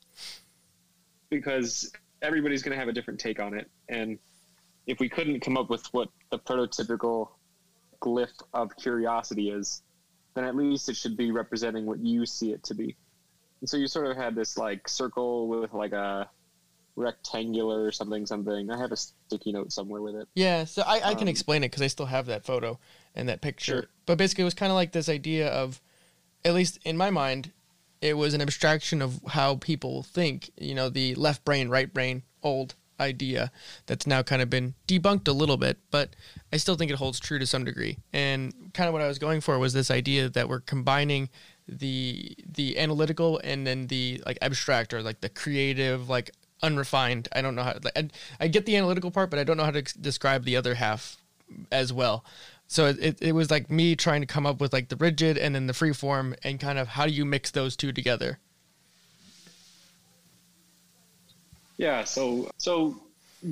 [1.30, 1.90] because
[2.22, 4.18] everybody's going to have a different take on it, and
[4.86, 7.28] if we couldn't come up with what the prototypical
[8.00, 9.82] glyph of curiosity is,
[10.34, 12.96] then at least it should be representing what you see it to be.
[13.60, 16.28] And so you sort of had this like circle with like a
[16.96, 18.70] rectangular or something something.
[18.70, 20.28] I have a sticky note somewhere with it.
[20.34, 22.78] Yeah, so I, I can Um, explain it because I still have that photo
[23.14, 23.72] and that picture.
[23.72, 23.86] Sure.
[24.06, 25.80] But basically, it was kind of like this idea of,
[26.44, 27.52] at least in my mind,
[28.00, 30.50] it was an abstraction of how people think.
[30.58, 33.50] You know, the left brain, right brain, old idea
[33.86, 36.14] that's now kind of been debunked a little bit, but
[36.52, 37.98] I still think it holds true to some degree.
[38.12, 41.30] And kind of what I was going for was this idea that we're combining
[41.70, 46.32] the the analytical and then the like abstract or like the creative like
[46.62, 48.08] unrefined i don't know how like, I,
[48.40, 51.16] I get the analytical part but i don't know how to describe the other half
[51.70, 52.24] as well
[52.70, 55.54] so it, it, was like me trying to come up with like the rigid and
[55.54, 58.38] then the free form and kind of how do you mix those two together
[61.80, 62.94] Yeah, so so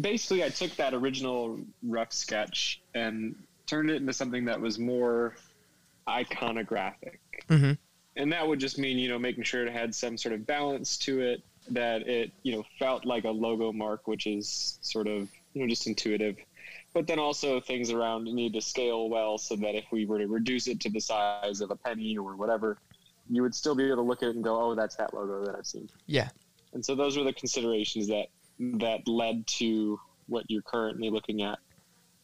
[0.03, 3.35] basically I took that original rough sketch and
[3.67, 5.35] turned it into something that was more
[6.07, 7.21] iconographic.
[7.49, 7.73] mm-hmm.
[8.17, 10.99] And that would just mean, you know, making sure it had some sort of balance
[10.99, 15.27] to it, that it, you know, felt like a logo mark, which is sort of,
[15.55, 16.37] you know, just intuitive.
[16.99, 20.27] But then also things around need to scale well so that if we were to
[20.27, 22.77] reduce it to the size of a penny or whatever,
[23.31, 25.45] you would still be able to look at it and go, oh, that's that logo
[25.45, 25.89] that I've seen.
[26.07, 26.29] yeah
[26.73, 28.27] And so those were the considerations that
[28.59, 31.61] that led to what you're currently looking at.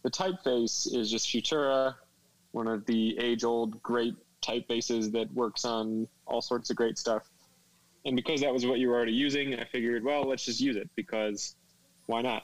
[0.02, 1.94] The typeface is just Futura,
[2.50, 7.30] one of the age-old great typefaces that works on all sorts of great stuff.
[8.06, 10.74] And because that was what you were already using, I figured, well, let's just use
[10.74, 11.54] it because
[12.06, 12.42] why not?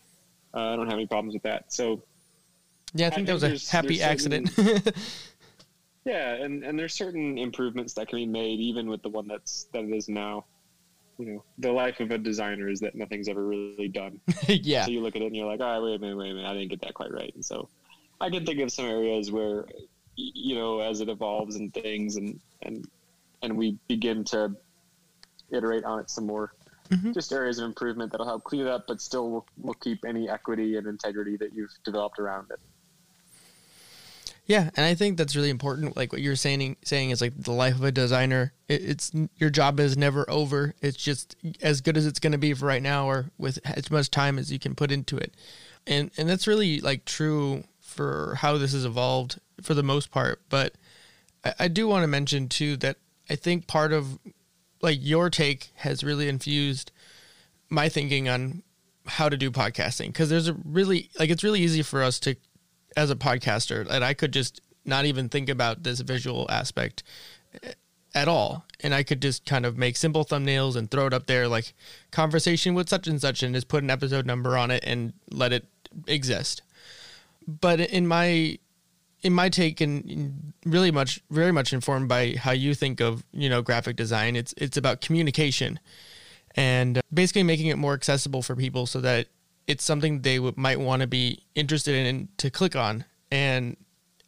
[0.54, 1.72] Uh, I don't have any problems with that.
[1.72, 2.02] So
[2.94, 4.50] yeah i I think that think was a happy accident
[6.04, 9.66] yeah, and, and there's certain improvements that can be made even with the one that's
[9.72, 10.46] that it is now.
[11.18, 14.18] You know, the life of a designer is that nothing's ever really done.
[14.48, 16.30] yeah So you look at it and you're like, all right, wait a minute, wait
[16.30, 17.30] a minute, I didn't get that quite right.
[17.34, 17.68] And so
[18.22, 19.66] I can think of some areas where,
[20.16, 22.88] you know, as it evolves and things and, and,
[23.42, 24.56] and we begin to
[25.50, 26.54] iterate on it some more,
[26.90, 27.12] Mhm.
[27.12, 30.28] just areas of improvement that'll help clean it up, but still will, will keep any
[30.28, 32.58] equity and integrity that you've developed around it.
[34.50, 35.96] Yeah, and I think that's really important.
[35.96, 38.52] Like what you're saying, saying is like the life of a designer.
[38.66, 40.74] It, it's your job is never over.
[40.82, 43.92] It's just as good as it's going to be for right now, or with as
[43.92, 45.36] much time as you can put into it.
[45.86, 50.40] And and that's really like true for how this has evolved for the most part.
[50.48, 50.74] But
[51.44, 52.96] I, I do want to mention too that
[53.30, 54.18] I think part of
[54.82, 56.90] like your take has really infused
[57.68, 58.64] my thinking on
[59.06, 62.34] how to do podcasting because there's a really like it's really easy for us to
[62.96, 67.02] as a podcaster that I could just not even think about this visual aspect
[67.62, 67.72] eh,
[68.14, 68.64] at all.
[68.80, 71.74] And I could just kind of make simple thumbnails and throw it up there like
[72.10, 75.52] conversation with such and such and just put an episode number on it and let
[75.52, 75.66] it
[76.06, 76.62] exist.
[77.46, 78.58] But in my
[79.22, 83.48] in my take and really much very much informed by how you think of, you
[83.48, 85.78] know, graphic design, it's it's about communication
[86.56, 89.26] and basically making it more accessible for people so that
[89.70, 93.04] it's something they w- might want to be interested in to click on.
[93.30, 93.76] And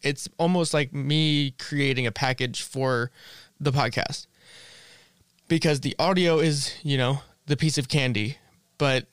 [0.01, 3.11] it's almost like me creating a package for
[3.59, 4.28] the podcast.
[5.49, 8.38] Because the audio is you know the piece of candy
[8.78, 9.07] but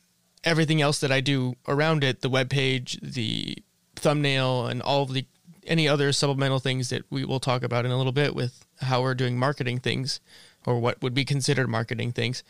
[0.43, 3.57] everything else that i do around it the web page the
[3.95, 5.25] thumbnail and all of the
[5.65, 9.01] any other supplemental things that we will talk about in a little bit with how
[9.01, 10.21] we're doing marketing things
[10.65, 12.43] or what would be considered marketing things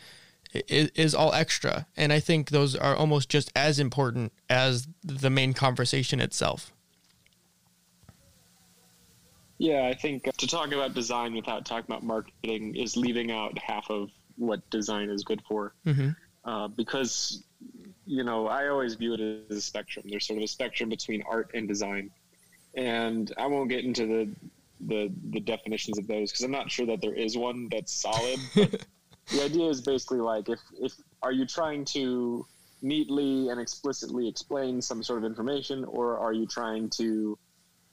[0.53, 1.87] is, is all extra.
[1.95, 6.73] And I think those are almost just as important as the main conversation itself.
[9.57, 13.89] Yeah, I think to talk about design without talking about marketing is leaving out half
[13.89, 15.73] of what design is good for.
[15.85, 16.15] Mhm.
[16.45, 17.43] Uh, because,
[18.05, 19.19] you know, I always view it
[19.51, 20.05] as a spectrum.
[20.09, 22.09] There's sort of a spectrum between art and design.
[22.75, 24.29] And I won't get into the
[24.81, 28.39] the, the definitions of those because I'm not sure that there is one that's solid.
[28.55, 28.85] But
[29.31, 32.45] the idea is basically like if, if are you trying to
[32.81, 37.37] neatly and explicitly explain some sort of information, or are you trying to,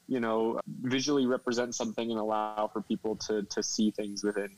[0.09, 4.51] you know, visually represent something and allow for people to to see things within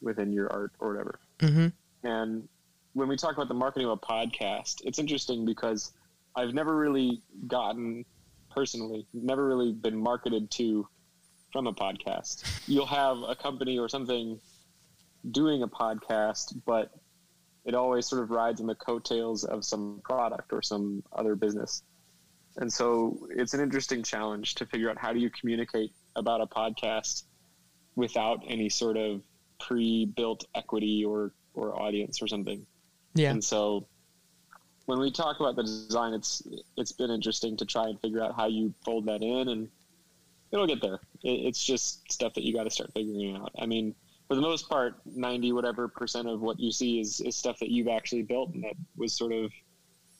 [0.00, 1.18] within your art or whatever?
[1.38, 2.08] Mm-hmm.
[2.08, 2.48] And
[2.92, 5.92] when we talk about the marketing of a podcast, it's interesting because
[6.34, 8.04] I've never really gotten
[8.50, 10.88] personally, never really been marketed to
[11.52, 12.44] from a podcast.
[12.66, 14.40] You'll have a company or something
[15.30, 16.90] doing a podcast, but
[17.64, 21.82] it always sort of rides on the coattails of some product or some other business.
[22.56, 26.46] And so it's an interesting challenge to figure out how do you communicate about a
[26.46, 27.24] podcast
[27.96, 29.22] without any sort of
[29.58, 32.66] pre-built equity or or audience or something.
[33.14, 33.30] Yeah.
[33.30, 33.88] And so
[34.84, 36.42] when we talk about the design, it's
[36.76, 39.68] it's been interesting to try and figure out how you fold that in, and
[40.52, 41.00] it'll get there.
[41.22, 43.52] It, it's just stuff that you got to start figuring out.
[43.58, 43.94] I mean,
[44.28, 47.70] for the most part, ninety whatever percent of what you see is is stuff that
[47.70, 49.52] you've actually built, and that was sort of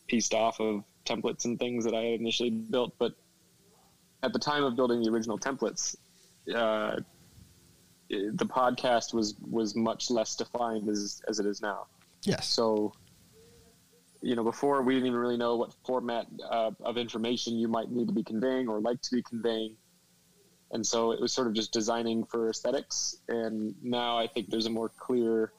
[0.07, 2.95] pieced off of templates and things that I had initially built.
[2.99, 3.15] But
[4.23, 5.97] at the time of building the original templates,
[6.55, 6.97] uh,
[8.09, 11.87] the podcast was was much less defined as as it is now.
[12.23, 12.49] Yes.
[12.49, 12.93] So,
[14.21, 17.91] you know, before we didn't even really know what format uh, of information you might
[17.91, 19.77] need to be conveying or like to be conveying.
[20.73, 23.17] And so it was sort of just designing for aesthetics.
[23.29, 25.53] And now I think there's a more clear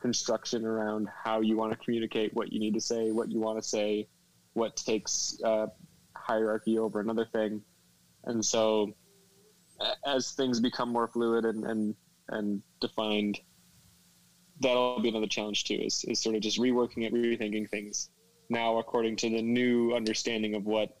[0.00, 3.62] construction around how you want to communicate what you need to say, what you want
[3.62, 4.08] to say,
[4.54, 5.66] what takes uh,
[6.16, 7.62] hierarchy over another thing.
[8.24, 8.94] And so
[10.06, 11.94] as things become more fluid and, and,
[12.28, 13.38] and defined,
[14.60, 18.10] that'll be another challenge too is, is sort of just reworking it rethinking things
[18.48, 20.96] now according to the new understanding of what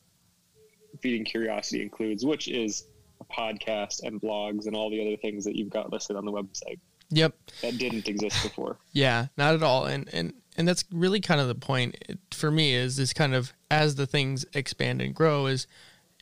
[1.00, 2.86] feeding curiosity includes which is
[3.24, 6.78] podcast and blogs and all the other things that you've got listed on the website
[7.10, 7.34] Yep.
[7.62, 9.86] that didn't exist before Yeah, not at all.
[9.86, 11.96] And and and that's really kind of the point
[12.32, 15.66] for me is this kind of as the things expand and grow is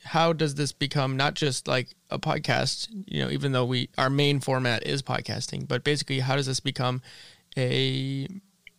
[0.04, 4.10] how does this become not just like a podcast, you know, even though we our
[4.10, 7.00] main format is podcasting, but basically how does this become
[7.56, 8.28] a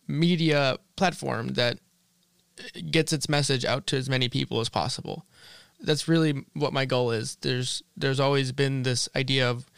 [0.06, 1.78] media platform that
[2.90, 5.26] gets its message out to as many people as possible.
[5.80, 7.36] That's really what my goal is.
[7.40, 9.70] There's there's always been this idea of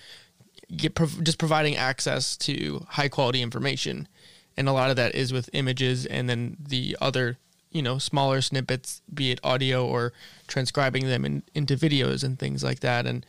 [0.77, 4.09] get prov- just providing access to high quality information,
[4.57, 7.39] and a lot of that is with images, and then the other
[7.71, 10.13] you know smaller snippets, be it audio or
[10.47, 13.07] transcribing them in, into videos and things like that.
[13.07, 13.27] And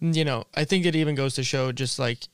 [0.00, 2.28] you know, I think it even goes to show just like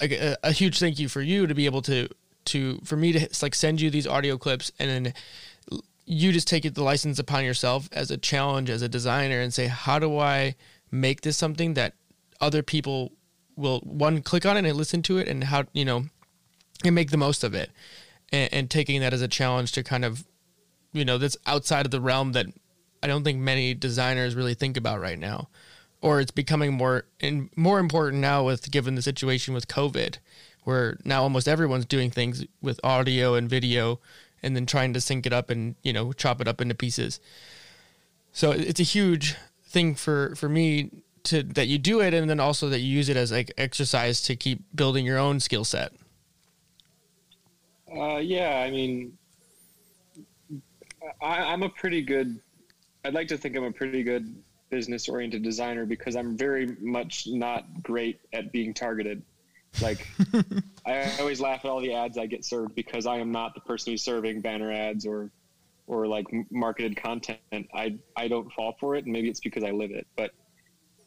[0.00, 2.08] a, a huge thank you for you to be able to
[2.46, 5.14] to for me to like send you these audio clips and then
[6.12, 9.68] you just take the license upon yourself as a challenge as a designer and say
[9.68, 10.54] how do i
[10.90, 11.94] make this something that
[12.40, 13.12] other people
[13.56, 16.04] will one click on it and listen to it and how you know
[16.84, 17.70] and make the most of it.
[18.32, 20.24] And, and taking that as a challenge to kind of
[20.92, 22.46] you know that's outside of the realm that
[23.02, 25.48] i don't think many designers really think about right now.
[26.02, 30.18] Or it's becoming more and more important now with given the situation with covid
[30.64, 34.00] where now almost everyone's doing things with audio and video
[34.42, 37.20] and then trying to sync it up and you know chop it up into pieces
[38.32, 40.90] so it's a huge thing for for me
[41.22, 44.22] to that you do it and then also that you use it as like exercise
[44.22, 45.92] to keep building your own skill set
[47.94, 49.18] Uh, yeah, I mean,
[51.20, 52.40] I, I'm a pretty good.
[53.04, 54.34] I'd like to think I'm a pretty good
[54.70, 59.22] business-oriented designer because I'm very much not great at being targeted.
[59.78, 60.06] Like,
[60.86, 63.60] I always laugh at all the ads I get served because I am not the
[63.60, 65.30] person who's serving banner ads or,
[65.86, 67.40] or like marketed content.
[67.74, 70.06] I I don't fall for it, and maybe it's because I live it.
[70.16, 70.30] But,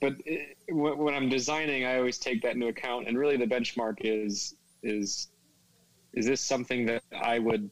[0.02, 3.08] but eh, it, when when I'm designing, I always take that into account.
[3.08, 4.54] And really, the benchmark is
[4.84, 5.30] is
[6.14, 7.70] is this something that I would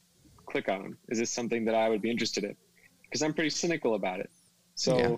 [0.49, 0.97] click on?
[1.09, 2.55] Is this something that I would be interested in?
[3.09, 4.29] Because I'm pretty cynical about it.
[4.75, 5.17] So Yeah.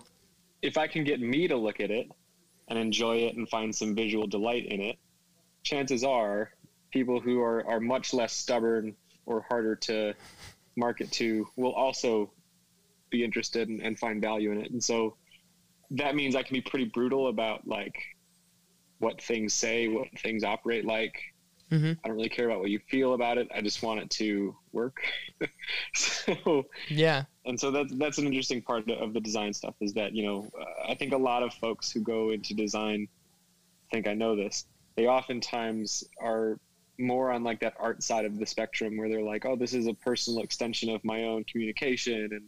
[0.61, 2.07] if I can get me to look at it
[2.69, 4.97] and enjoy it and find some visual delight in it,
[5.63, 6.51] chances are
[6.91, 8.95] people who are, are much less stubborn
[9.25, 10.13] or harder to
[10.75, 12.31] market to will also
[13.09, 14.71] be interested and, and find value in it.
[14.71, 15.15] And so
[15.91, 17.95] that means I can be pretty brutal about like
[18.99, 21.19] what things say, what things operate like,
[21.71, 21.93] mm-hmm.
[22.03, 23.47] I don't really care about what you feel about it.
[23.53, 24.97] I just want it to work.
[25.93, 30.13] so, yeah and so that's that's an interesting part of the design stuff is that
[30.15, 33.07] you know uh, I think a lot of folks who go into design
[33.91, 34.65] think I know this.
[34.95, 36.57] They oftentimes are
[36.99, 39.87] more on like that art side of the spectrum where they're like, oh, this is
[39.87, 42.43] a personal extension of my own communication and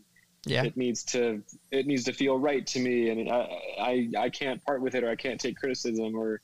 [0.48, 1.42] yeah it needs to
[1.72, 5.04] it needs to feel right to me and I, I i can't part with it
[5.04, 6.40] or i can't take criticism or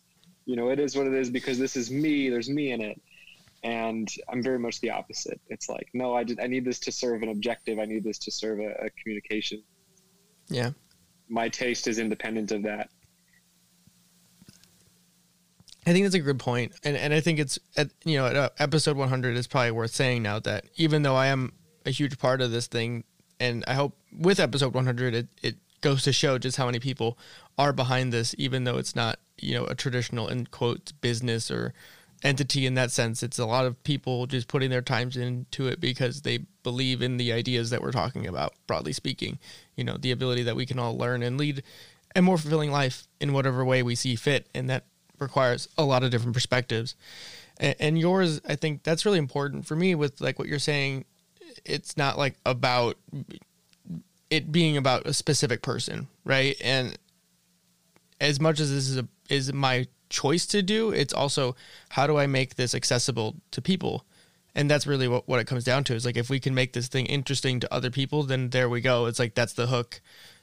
[0.47, 2.99] you know it is what it is because this is me there's me in it
[3.63, 5.39] and I'm very much the opposite.
[5.49, 7.79] It's like, no, I, just, I need this to serve an objective.
[7.79, 9.61] I need this to serve a, a communication.
[10.47, 10.71] Yeah.
[11.29, 12.89] My taste is independent of that.
[15.85, 18.35] I think that's a good point, and and I think it's at you know at
[18.35, 21.53] uh, episode 100 is probably worth saying now that even though I am
[21.85, 23.03] a huge part of this thing,
[23.39, 27.17] and I hope with episode 100 it it goes to show just how many people
[27.57, 31.73] are behind this, even though it's not you know a traditional in quotes business or
[32.23, 33.23] entity in that sense.
[33.23, 37.17] It's a lot of people just putting their times into it because they believe in
[37.17, 39.39] the ideas that we're talking about, broadly speaking.
[39.75, 41.63] You know, the ability that we can all learn and lead
[42.15, 44.85] a more fulfilling life in whatever way we see fit, and that
[45.21, 46.95] requires a lot of different perspectives.
[47.57, 51.05] And, and yours, I think that's really important for me with like what you're saying.
[51.63, 52.97] It's not like about
[54.29, 56.55] it being about a specific person, right?
[56.61, 56.97] And
[58.19, 61.55] as much as this is a is my choice to do, it's also
[61.89, 64.05] how do I make this accessible to people?
[64.53, 66.73] And that's really what, what it comes down to is like if we can make
[66.73, 69.05] this thing interesting to other people, then there we go.
[69.05, 70.01] It's like that's the hook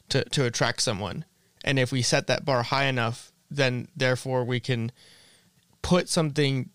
[0.09, 1.25] to, to attract someone.
[1.65, 4.93] And if we set that bar high enough, then therefore we can
[5.83, 6.71] put something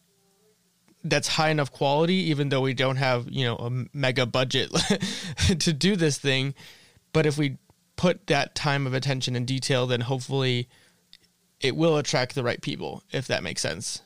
[1.04, 4.72] that's high enough quality, even though we don't have, you know, a mega budget
[5.60, 6.54] to do this thing.
[7.12, 7.58] But if we
[7.96, 10.70] put that time of attention and detail, then hopefully
[11.60, 14.02] it will attract the right people, if that makes sense.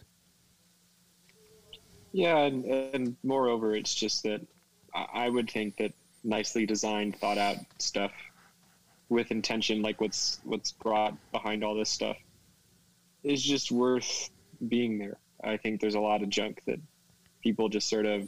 [2.12, 4.42] Yeah, and, and moreover, it's just that
[4.94, 5.94] I would think that
[6.24, 8.12] nicely designed, thought out stuff
[9.10, 12.18] with intention, like what's what's brought behind all this stuff,
[13.30, 14.30] is just worth
[14.68, 15.18] being there.
[15.44, 16.80] I think there's a lot of junk that
[17.42, 18.28] people just sort of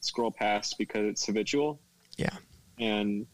[0.00, 1.80] scroll past because it's habitual.
[2.16, 2.36] Yeah.
[2.78, 3.26] And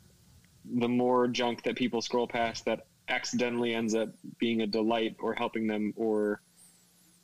[0.64, 4.08] the more junk that people scroll past that accidentally ends up
[4.38, 6.40] being a delight or helping them or,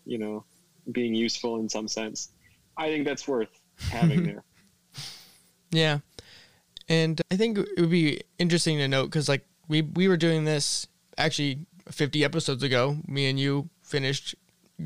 [0.04, 0.44] you know,
[0.92, 2.30] being useful in some sense,
[2.76, 3.60] I think that's worth
[3.90, 4.44] having there.
[5.70, 5.98] Yeah.
[6.88, 10.44] And I think it would be interesting to note because, like, we, we were doing
[10.44, 10.86] this
[11.16, 12.98] actually 50 episodes ago.
[13.06, 14.34] Me and you finished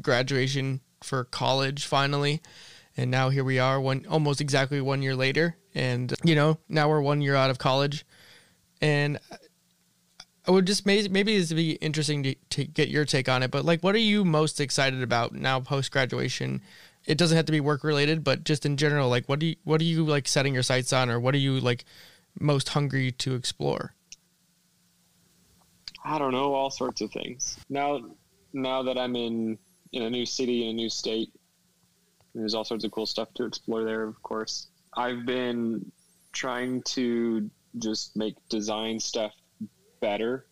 [0.01, 2.41] graduation for college finally.
[2.97, 5.57] And now here we are, one almost exactly one year later.
[5.75, 8.07] And, you know, now we're one year out of college.
[8.81, 9.19] And
[10.47, 13.43] I would just maybe maybe this would be interesting to, to get your take on
[13.43, 13.51] it.
[13.51, 16.61] But like, what are you most excited about now post graduation?
[17.07, 19.57] It doesn't have to be work related, but just in general, like, what do you
[19.65, 21.85] what are you like setting your sights on, or what are you like
[22.39, 23.95] most hungry to explore?
[26.05, 27.57] I don't know, all sorts of things.
[27.71, 28.03] Now,
[28.55, 29.59] now that I'm in
[29.93, 31.31] in a new city in a new state,
[32.35, 34.03] there's all sorts of cool stuff to explore there.
[34.05, 35.93] Of course, I've been
[36.33, 37.49] trying to
[37.79, 39.33] just make design stuff
[40.01, 40.47] better,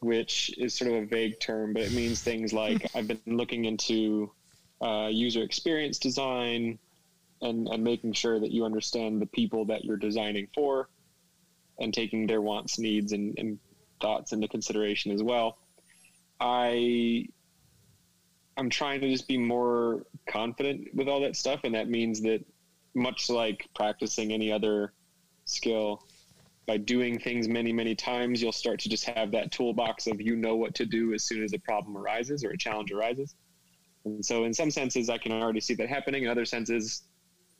[0.00, 3.64] which is sort of a vague term, but it means things like I've been looking
[3.64, 4.32] into
[4.80, 6.78] uh, user experience design
[7.42, 10.88] and, and making sure that you understand the people that you're designing for
[11.78, 13.58] and taking their wants, needs, and, and
[14.00, 15.58] thoughts into consideration as well.
[16.40, 17.28] I
[18.56, 22.44] I'm trying to just be more confident with all that stuff, and that means that
[22.94, 24.92] much like practicing any other
[25.44, 26.04] skill,
[26.66, 30.36] by doing things many, many times, you'll start to just have that toolbox of you
[30.36, 33.34] know what to do as soon as a problem arises or a challenge arises.
[34.04, 36.22] And so, in some senses, I can already see that happening.
[36.22, 37.02] In other senses,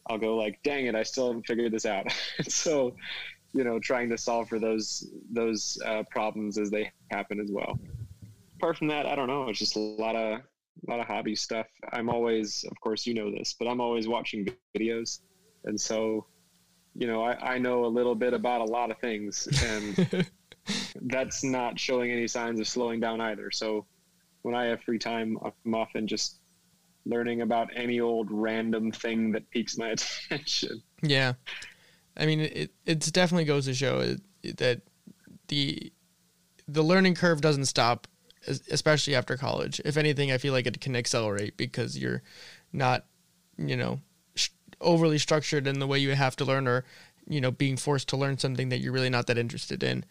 [0.09, 2.07] I'll go like, "Dang it, I still haven't figured this out."
[2.49, 2.95] so,
[3.53, 7.79] you know, trying to solve for those those uh, problems as they happen as well.
[8.61, 9.49] Apart from that, I don't know.
[9.49, 10.41] It's just a lot of
[10.87, 11.67] a lot of hobby stuff.
[11.95, 14.47] I'm always, of course, you know this, but I'm always watching
[14.77, 15.21] videos,
[15.65, 16.27] and so
[16.95, 20.27] you know, I, I know a little bit about a lot of things, and
[21.03, 23.51] that's not showing any signs of slowing down either.
[23.51, 23.87] So
[24.43, 26.41] when I have free time, I'm often just
[27.07, 29.89] learning about any old random thing that piques my
[30.29, 30.83] attention.
[31.03, 31.33] Yeah,
[32.15, 34.83] I mean, it it definitely goes to show that
[35.49, 35.93] the
[36.69, 38.07] the learning curve doesn't stop,
[38.47, 39.81] especially after college.
[39.85, 42.23] If anything, I feel like it can accelerate because you're
[42.73, 43.05] not,
[43.57, 44.01] you know,
[44.81, 46.85] overly structured in the way you have to learn or
[47.29, 50.05] you know being forced to learn something that you're really not that interested in.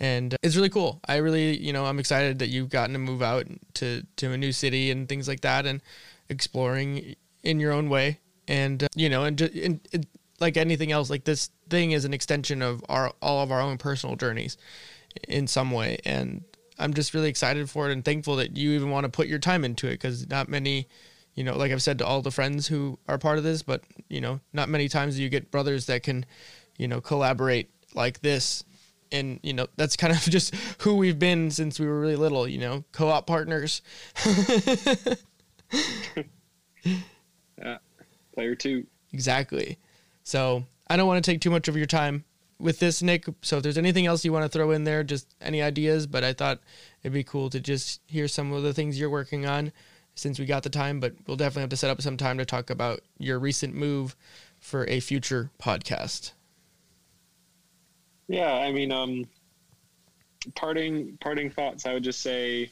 [0.00, 1.00] And it's really cool.
[1.06, 4.38] I really you know i'm excited that you've gotten to move out to to a
[4.38, 5.82] new city and things like that and
[6.28, 8.18] exploring in your own way.
[8.48, 10.06] And uh, you know and, and, and
[10.40, 13.78] like anything else like this thing is an extension of our all of our own
[13.78, 14.56] personal journeys
[15.28, 15.98] in some way.
[16.04, 16.44] And
[16.82, 19.38] i'm just really excited for it and thankful that you even want to put your
[19.38, 20.86] time into it because not many
[21.34, 23.82] you know, like I've said to all the friends who are part of this, but
[24.08, 26.26] you know, not many times do you get brothers that can,
[26.76, 28.64] you know, collaborate like this.
[29.10, 32.46] And you know, that's kind of just who we've been since we were really little.
[32.46, 33.82] You know, co-op partners.
[37.58, 37.78] yeah.
[38.34, 38.86] Player two.
[39.12, 39.78] Exactly.
[40.24, 42.24] So I don't want to take too much of your time
[42.62, 43.26] with this, Nick.
[43.42, 46.24] So if there's anything else you want to throw in there, just any ideas, but
[46.24, 46.60] I thought
[47.02, 49.72] it'd be cool to just hear some of the things you're working on
[50.14, 52.44] since we got the time, but we'll definitely have to set up some time to
[52.44, 54.14] talk about your recent move
[54.60, 56.32] for a future podcast.
[58.28, 59.24] Yeah, I mean, um,
[60.54, 61.86] parting parting thoughts.
[61.86, 62.70] I would just say,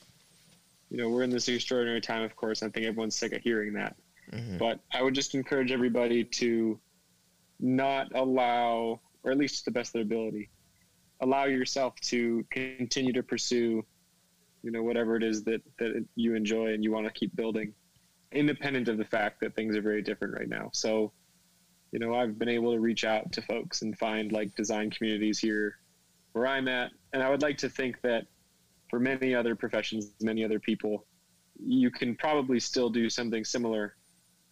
[0.90, 2.22] you know, we're in this extraordinary time.
[2.22, 3.96] Of course, I think everyone's sick of hearing that,
[4.32, 4.58] mm-hmm.
[4.58, 6.78] but I would just encourage everybody to
[7.58, 10.50] not allow, or at least the best of their ability,
[11.20, 13.84] allow yourself to continue to pursue,
[14.62, 17.74] you know, whatever it is that that you enjoy and you want to keep building,
[18.32, 20.70] independent of the fact that things are very different right now.
[20.72, 21.12] So
[21.92, 25.38] you know, I've been able to reach out to folks and find like design communities
[25.38, 25.78] here
[26.32, 26.92] where I'm at.
[27.12, 28.26] And I would like to think that
[28.88, 31.06] for many other professions, many other people,
[31.58, 33.96] you can probably still do something similar.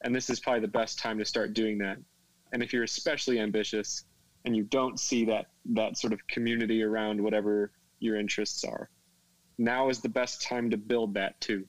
[0.03, 1.99] And this is probably the best time to start doing that.
[2.53, 4.05] And if you're especially ambitious
[4.49, 7.71] and you don't see that that sort of community around whatever
[8.01, 8.89] your interests are,
[9.59, 11.67] now is the best time to build that too.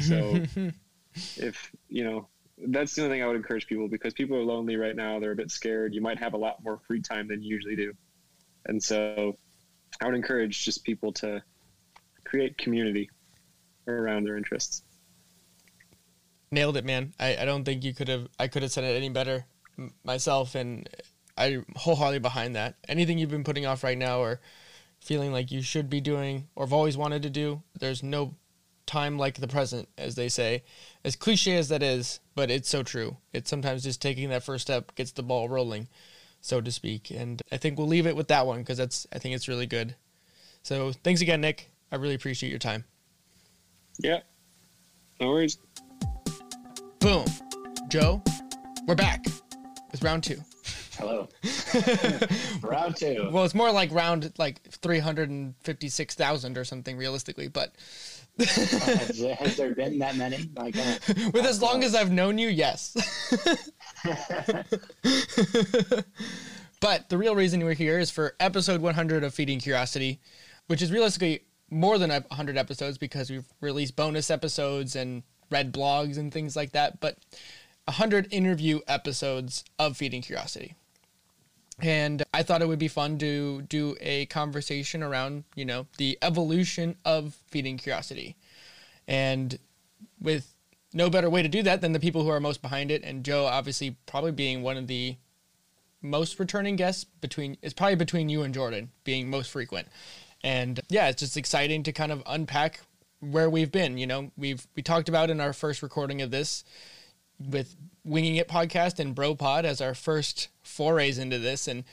[0.00, 0.40] So
[1.36, 2.28] if, you know,
[2.68, 5.20] that's the only thing I would encourage people because people are lonely right now.
[5.20, 5.92] They're a bit scared.
[5.92, 7.92] You might have a lot more free time than you usually do.
[8.64, 9.36] And so
[10.00, 11.42] I would encourage just people to
[12.24, 13.10] create community
[13.86, 14.84] around their interests.
[16.50, 17.12] Nailed it, man.
[17.20, 19.44] I, I don't think you could have, I could have said it any better
[20.02, 20.54] myself.
[20.54, 20.88] And
[21.36, 22.76] I wholeheartedly behind that.
[22.88, 24.40] Anything you've been putting off right now or
[25.00, 28.34] feeling like you should be doing or have always wanted to do, there's no
[28.86, 30.62] time like the present, as they say.
[31.04, 33.16] As cliche as that is, but it's so true.
[33.32, 35.88] It's sometimes just taking that first step gets the ball rolling,
[36.40, 37.10] so to speak.
[37.10, 39.66] And I think we'll leave it with that one because that's I think it's really
[39.66, 39.94] good.
[40.62, 41.70] So thanks again, Nick.
[41.92, 42.84] I really appreciate your time.
[43.98, 44.20] Yeah.
[45.20, 45.58] No worries.
[47.00, 47.24] Boom.
[47.88, 48.22] Joe,
[48.86, 49.24] we're back
[49.92, 50.42] with round two.
[50.98, 51.28] Hello.
[52.62, 53.28] round two.
[53.30, 57.74] Well, it's more like round like 356,000 or something realistically, but
[58.38, 60.50] has, has, there been that many?
[60.54, 60.96] Like, uh,
[61.32, 62.94] With as long as I've known you, yes.
[66.80, 70.20] but the real reason we're here is for episode 100 of Feeding Curiosity,
[70.66, 76.18] which is realistically more than 100 episodes because we've released bonus episodes and read blogs
[76.18, 77.00] and things like that.
[77.00, 77.18] But
[77.86, 80.74] 100 interview episodes of Feeding Curiosity.
[81.80, 86.18] And I thought it would be fun to do a conversation around, you know, the
[86.22, 88.36] evolution of feeding curiosity.
[89.06, 89.58] And
[90.20, 90.54] with
[90.94, 93.02] no better way to do that than the people who are most behind it.
[93.04, 95.16] And Joe, obviously, probably being one of the
[96.00, 99.88] most returning guests between, it's probably between you and Jordan being most frequent.
[100.42, 102.80] And yeah, it's just exciting to kind of unpack
[103.20, 103.98] where we've been.
[103.98, 106.64] You know, we've, we talked about in our first recording of this
[107.38, 111.68] with Winging It podcast and Bro Pod as our first forays into this.
[111.68, 111.84] And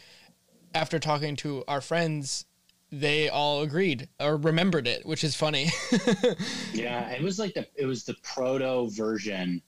[0.73, 2.45] after talking to our friends,
[2.91, 5.71] they all agreed or remembered it, which is funny.
[6.73, 9.61] yeah, it was like the it was the proto version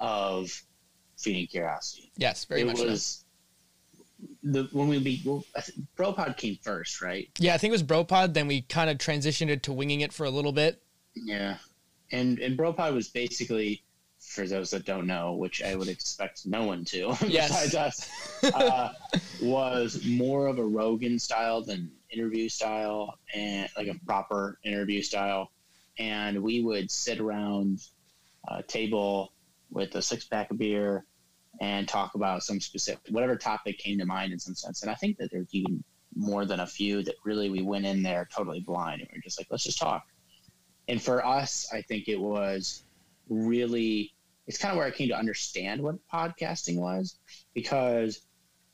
[0.00, 0.50] of
[1.16, 2.12] feeding curiosity.
[2.16, 2.78] Yes, very it much.
[2.78, 3.24] It was
[3.96, 4.28] so.
[4.42, 5.44] the when we be well,
[5.96, 7.28] Bropod came first, right?
[7.38, 8.34] Yeah, I think it was Bropod.
[8.34, 10.82] Then we kind of transitioned it to winging it for a little bit.
[11.14, 11.56] Yeah,
[12.12, 13.82] and and Bropod was basically
[14.28, 17.48] for those that don't know, which I would expect no one to, yes.
[17.48, 18.92] besides us, uh,
[19.42, 25.50] was more of a Rogan style than interview style, and like a proper interview style.
[25.98, 27.80] And we would sit around
[28.48, 29.32] a table
[29.70, 31.04] with a six pack of beer
[31.60, 34.82] and talk about some specific, whatever topic came to mind in some sense.
[34.82, 35.82] And I think that there's even
[36.14, 39.22] more than a few that really we went in there totally blind and we are
[39.22, 40.04] just like, let's just talk.
[40.86, 42.84] And for us, I think it was
[43.28, 44.12] really
[44.48, 47.16] it's kind of where I came to understand what podcasting was
[47.54, 48.22] because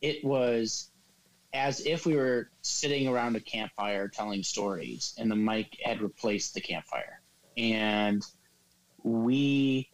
[0.00, 0.90] it was
[1.52, 6.54] as if we were sitting around a campfire telling stories and the mic had replaced
[6.54, 7.20] the campfire.
[7.56, 8.24] And
[9.02, 9.90] we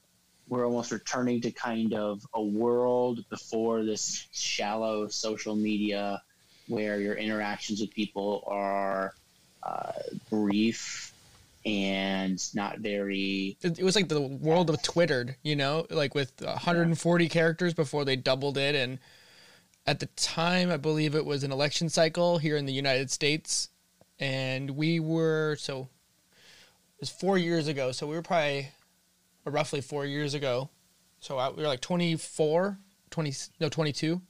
[0.48, 6.22] were almost returning to kind of a world before this shallow social media
[6.68, 9.14] where your interactions with people are
[9.62, 9.92] uh,
[10.28, 11.09] brief
[11.64, 13.56] and not very.
[13.62, 17.28] It, was like the world of Twittered, you know, like with 140 yeah.
[17.28, 18.74] characters before they doubled it.
[18.74, 18.98] And
[19.86, 23.68] at the time, I believe it was an election cycle here in the United States.
[24.18, 25.88] And we were, so
[26.96, 27.92] it was four years ago.
[27.92, 28.70] So we were probably
[29.44, 30.70] roughly four years ago.
[31.20, 32.78] So I, we were like 24,
[33.10, 34.20] 20, no, 22.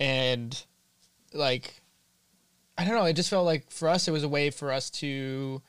[0.00, 0.64] And
[1.34, 1.82] like,
[2.78, 4.88] I don't know, it just felt like for us, it was a way for us
[4.90, 5.60] to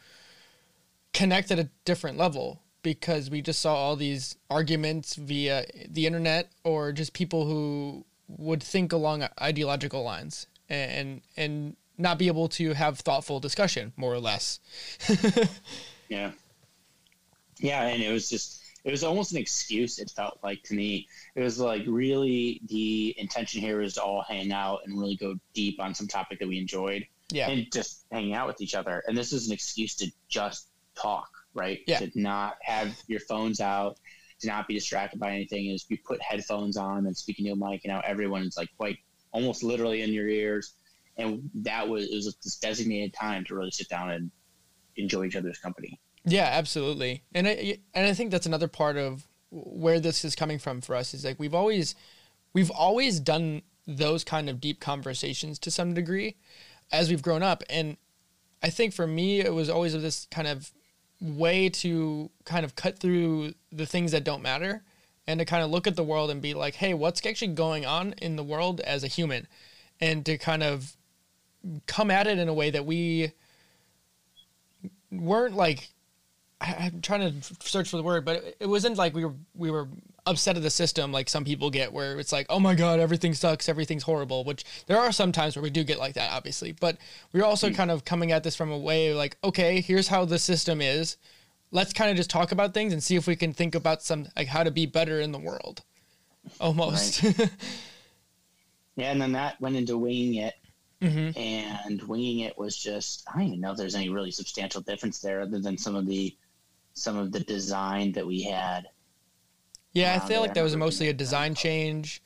[1.14, 6.51] connect at a different level because we just saw all these arguments via the internet
[6.64, 12.74] or just people who would think along ideological lines and and not be able to
[12.74, 14.59] have thoughtful discussion more or less.
[16.09, 16.32] Yeah.
[17.59, 21.07] Yeah and it was just it was almost an excuse it felt like to me.
[21.34, 25.36] It was like really the intention here was to all hang out and really go
[25.53, 27.49] deep on some topic that we enjoyed yeah.
[27.49, 29.03] and just hanging out with each other.
[29.07, 32.00] And this is an excuse to just talk right Yeah.
[32.00, 33.98] to not have your phones out
[34.41, 37.56] to not be distracted by anything is you put headphones on and speaking to a
[37.56, 38.98] mic and now everyone is like quite
[39.32, 40.76] almost literally in your ears
[41.18, 44.32] and that was it was this designated time to really sit down and
[44.98, 47.24] enjoy each other's company Yeah, absolutely.
[47.34, 50.96] And I and I think that's another part of where this is coming from for
[50.96, 51.96] us is like we've always
[52.54, 56.36] we've always done those kind of deep conversations to some degree
[56.91, 57.98] as we've grown up and
[58.64, 60.72] I think for me it was always of this kind of
[61.24, 64.84] way to kind of cut through the things that don't matter
[65.26, 67.86] and to kind of look at the world and be like, "Hey, what's actually going
[67.86, 69.47] on in the world as a human?"
[70.01, 70.97] and to kind of
[71.86, 73.32] come at it in a way that we
[75.11, 75.93] weren't like
[76.64, 79.34] I- I'm trying to search for the word, but it- it wasn't like we were
[79.53, 79.89] we were
[80.26, 83.34] upset at the system like some people get, where it's like, oh my god, everything
[83.34, 84.43] sucks, everything's horrible.
[84.45, 86.97] Which there are some times where we do get like that, obviously, but
[87.34, 90.39] we're also kind of coming at this from a way like, okay, here's how the
[90.39, 91.18] system is.
[91.72, 94.28] Let's kind of just talk about things and see if we can think about some
[94.38, 95.82] like how to be better in the world.
[96.61, 97.24] Almost.
[98.95, 100.53] yeah and then that went into winging it
[101.01, 104.82] hmm and winging it was just i don't even know if there's any really substantial
[104.82, 106.36] difference there other than some of the
[106.94, 108.88] some of the design that we had
[109.94, 112.22] Yeah, I feel like that was mostly a design change.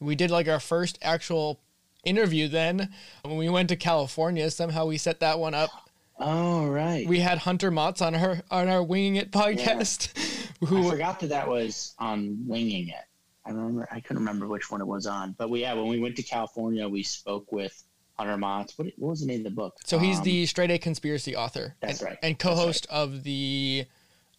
[0.00, 1.60] We did like our first actual
[2.04, 2.92] interview then
[3.22, 4.50] when we went to California.
[4.50, 5.70] Somehow we set that one up.
[6.18, 10.12] oh right We had Hunter Maats on her on our Winging It podcast.
[10.62, 13.04] i Who forgot that that was on winging it
[13.44, 15.98] i remember i couldn't remember which one it was on but we yeah when we
[15.98, 17.82] went to california we spoke with
[18.16, 18.78] hunter Maats.
[18.78, 21.34] what, what was the name of the book so he's Um, the straight A conspiracy
[21.34, 21.74] author.
[21.80, 22.18] That's and, right.
[22.22, 23.86] And co-host of the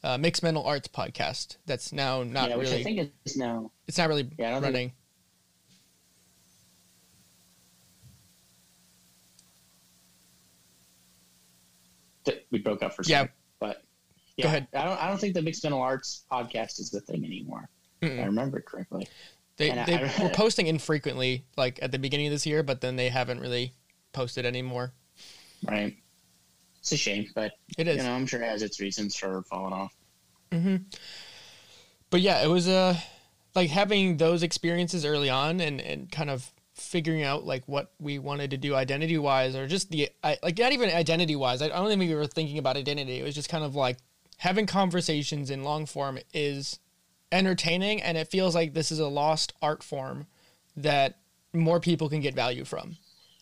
[0.04, 1.58] uh, Mixed Mental Arts podcast.
[1.66, 2.82] That's now not yeah which really.
[2.82, 4.94] i think is now it's not really Yeah, I think- running.
[12.26, 13.22] th- we broke up for a Yeah.
[13.22, 13.84] second but
[14.36, 14.68] yeah, Go ahead.
[14.74, 15.04] I don't.
[15.04, 17.70] I don't think the mixed mental arts podcast is the thing anymore.
[18.02, 19.08] If I remember correctly.
[19.58, 22.64] They And I- they I- were posting infrequently, like at the beginning of this year,
[22.64, 23.74] but then they haven't really
[24.12, 24.94] posted anymore.
[25.64, 25.98] Right.
[26.84, 27.98] It's a shame, but It is.
[27.98, 29.96] you know, I'm sure it has its reasons for falling off.
[30.52, 30.76] hmm
[32.10, 32.98] But yeah, it was uh,
[33.56, 38.20] like having those experiences early on and, and kind of figuring out like what we
[38.20, 41.62] wanted to do identity wise or just the I, like not even identity wise.
[41.62, 43.18] I, I don't think we were thinking about identity.
[43.18, 43.98] It was just kind of like
[44.40, 46.80] having conversations in long form is
[47.32, 50.28] entertaining and it feels like this is a lost art form
[50.76, 51.20] that
[51.54, 52.98] more people can get value from.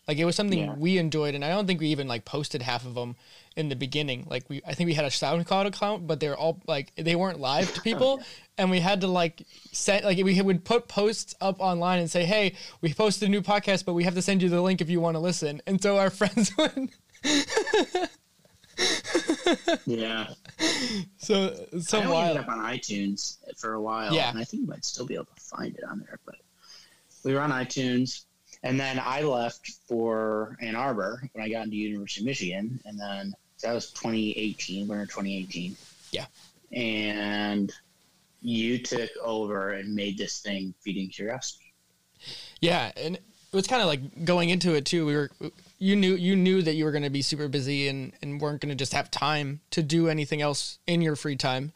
[0.08, 0.74] Like it was something Yeah.
[0.74, 3.14] we enjoyed, and I don't think we even like posted half of them
[3.54, 4.26] in the beginning.
[4.28, 7.38] Like we, I think we had a SoundCloud account, but they're all like they weren't
[7.38, 8.20] live to people,
[8.58, 12.24] and we had to like set like we would put posts up online and say,
[12.24, 14.90] "Hey, we posted a new podcast, but we have to send you the link if
[14.90, 16.88] you want to listen." And so our friends would.
[19.86, 20.28] Yeah.
[21.18, 22.36] so so I wild.
[22.38, 24.12] up on iTunes for a while.
[24.14, 24.30] Yeah.
[24.30, 26.36] And I think you might still be able to find it on there, but
[27.24, 28.24] we were on iTunes.
[28.62, 32.80] And then I left for Ann Arbor when I got into University of Michigan.
[32.84, 35.76] And then so that was 2018, winter 2018.
[36.10, 36.26] Yeah.
[36.72, 37.72] And
[38.40, 41.72] you took over and made this thing feeding curiosity.
[42.60, 45.06] Yeah, and it was kind of like going into it too.
[45.06, 45.30] We were
[45.78, 48.60] you knew you knew that you were going to be super busy and and weren't
[48.60, 51.72] going to just have time to do anything else in your free time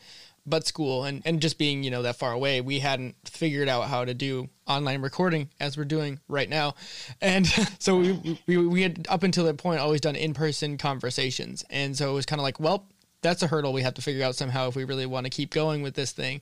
[0.47, 2.61] but school and and just being, you know, that far away.
[2.61, 6.74] We hadn't figured out how to do online recording as we're doing right now.
[7.20, 7.47] And
[7.78, 11.64] so we we we had up until that point always done in-person conversations.
[11.70, 12.86] And so it was kind of like, well,
[13.23, 15.51] that's a hurdle we have to figure out somehow if we really want to keep
[15.51, 16.40] going with this thing.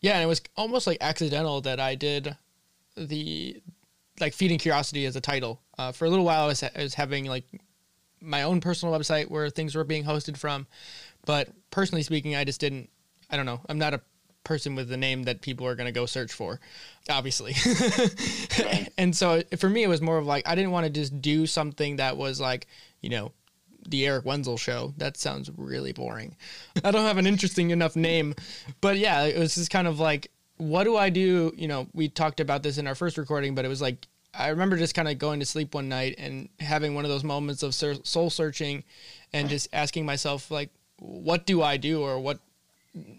[0.00, 2.36] Yeah, and it was almost like accidental that I did
[2.96, 3.60] the
[4.20, 5.60] like feeding curiosity as a title.
[5.78, 7.44] Uh, for a little while, I was, I was having like
[8.20, 10.66] my own personal website where things were being hosted from,
[11.24, 12.90] but personally speaking, I just didn't.
[13.30, 13.60] I don't know.
[13.68, 14.00] I'm not a
[14.44, 16.60] person with the name that people are going to go search for,
[17.08, 17.54] obviously.
[18.98, 21.46] and so for me, it was more of like I didn't want to just do
[21.46, 22.66] something that was like
[23.00, 23.32] you know
[23.86, 24.94] the Eric Wenzel show.
[24.96, 26.36] That sounds really boring.
[26.84, 28.34] I don't have an interesting enough name,
[28.80, 31.52] but yeah, it was just kind of like, what do I do?
[31.56, 34.48] You know, we talked about this in our first recording, but it was like, I
[34.48, 37.62] remember just kind of going to sleep one night and having one of those moments
[37.62, 38.84] of soul searching
[39.32, 42.38] and just asking myself, like, what do I do or what,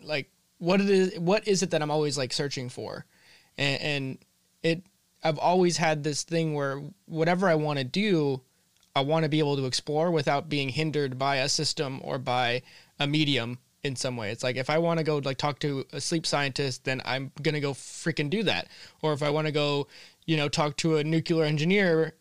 [0.04, 3.06] like what it is what is it that I'm always like searching for,
[3.58, 4.18] and, and
[4.64, 4.84] it
[5.24, 8.42] I've always had this thing where whatever I want to do,
[8.96, 12.64] I want to be able to explore without being hindered by a system or by
[13.00, 14.32] a medium in some way.
[14.32, 17.32] It's like if I want to go like talk to a sleep scientist, then I'm
[17.42, 18.68] gonna go freaking do that.
[19.02, 19.88] Or if I want to go,
[20.26, 22.14] you know, talk to a nuclear engineer,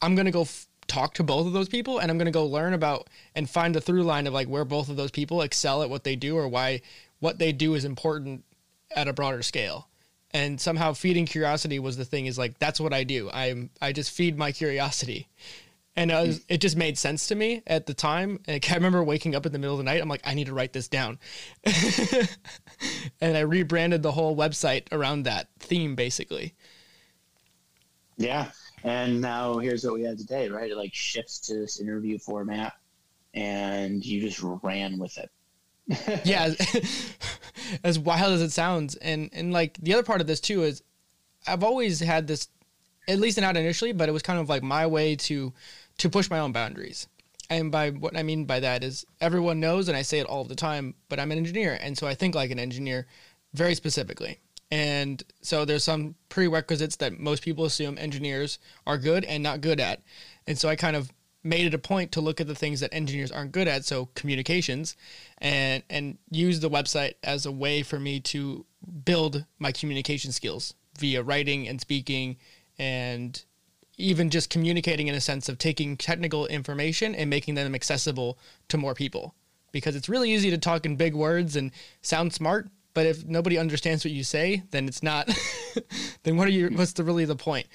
[0.00, 0.46] I'm gonna go
[0.92, 3.80] talk to both of those people, and I'm gonna go learn about and find the
[3.80, 6.48] through line of like where both of those people excel at what they do, or
[6.48, 6.82] why
[7.20, 8.44] what they do is important
[8.94, 9.88] at a broader scale.
[10.34, 12.26] And somehow feeding curiosity was the thing.
[12.26, 13.30] Is like that's what I do.
[13.32, 15.28] I'm I just feed my curiosity
[15.96, 18.40] and was, it just made sense to me at the time.
[18.48, 20.00] Like, I remember waking up in the middle of the night.
[20.00, 21.18] I'm like, I need to write this down,
[23.20, 26.54] and I rebranded the whole website around that theme, basically.
[28.16, 28.50] Yeah,
[28.84, 30.70] and now here's what we had today, right?
[30.70, 32.74] It like shifts to this interview format,
[33.34, 35.30] and you just ran with it.
[36.24, 36.52] yeah,
[37.84, 40.82] as wild as it sounds, and and like the other part of this too is,
[41.46, 42.48] I've always had this,
[43.08, 45.52] at least not initially, but it was kind of like my way to
[45.98, 47.08] to push my own boundaries.
[47.50, 50.44] And by what I mean by that is everyone knows, and I say it all
[50.44, 51.78] the time, but I'm an engineer.
[51.80, 53.06] And so I think like an engineer
[53.52, 54.38] very specifically.
[54.72, 59.78] And so there's some prerequisites that most people assume engineers are good and not good
[59.78, 60.00] at.
[60.46, 61.12] And so I kind of
[61.44, 64.08] made it a point to look at the things that engineers aren't good at, so
[64.14, 64.96] communications,
[65.38, 68.64] and and use the website as a way for me to
[69.04, 72.38] build my communication skills via writing and speaking
[72.78, 73.44] and
[73.98, 78.38] even just communicating in a sense of taking technical information and making them accessible
[78.68, 79.34] to more people
[79.70, 83.58] because it's really easy to talk in big words and sound smart but if nobody
[83.58, 85.28] understands what you say then it's not
[86.22, 87.66] then what are you what's the really the point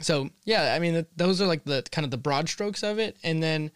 [0.00, 3.16] so yeah i mean those are like the kind of the broad strokes of it
[3.22, 3.70] and then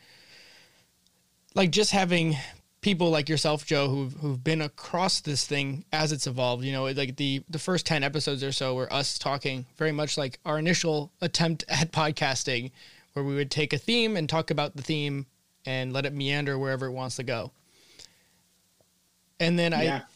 [1.55, 2.37] like just having
[2.83, 6.65] people like yourself, Joe, who've who've been across this thing as it's evolved.
[6.65, 10.19] You know, like the the first ten episodes or so were us talking very much
[10.19, 12.73] like our initial attempt at podcasting,
[13.15, 15.27] where we would take a theme and talk about the theme
[15.65, 17.53] and let it meander wherever it wants to go.
[19.41, 20.03] And then yeah.
[20.03, 20.12] I,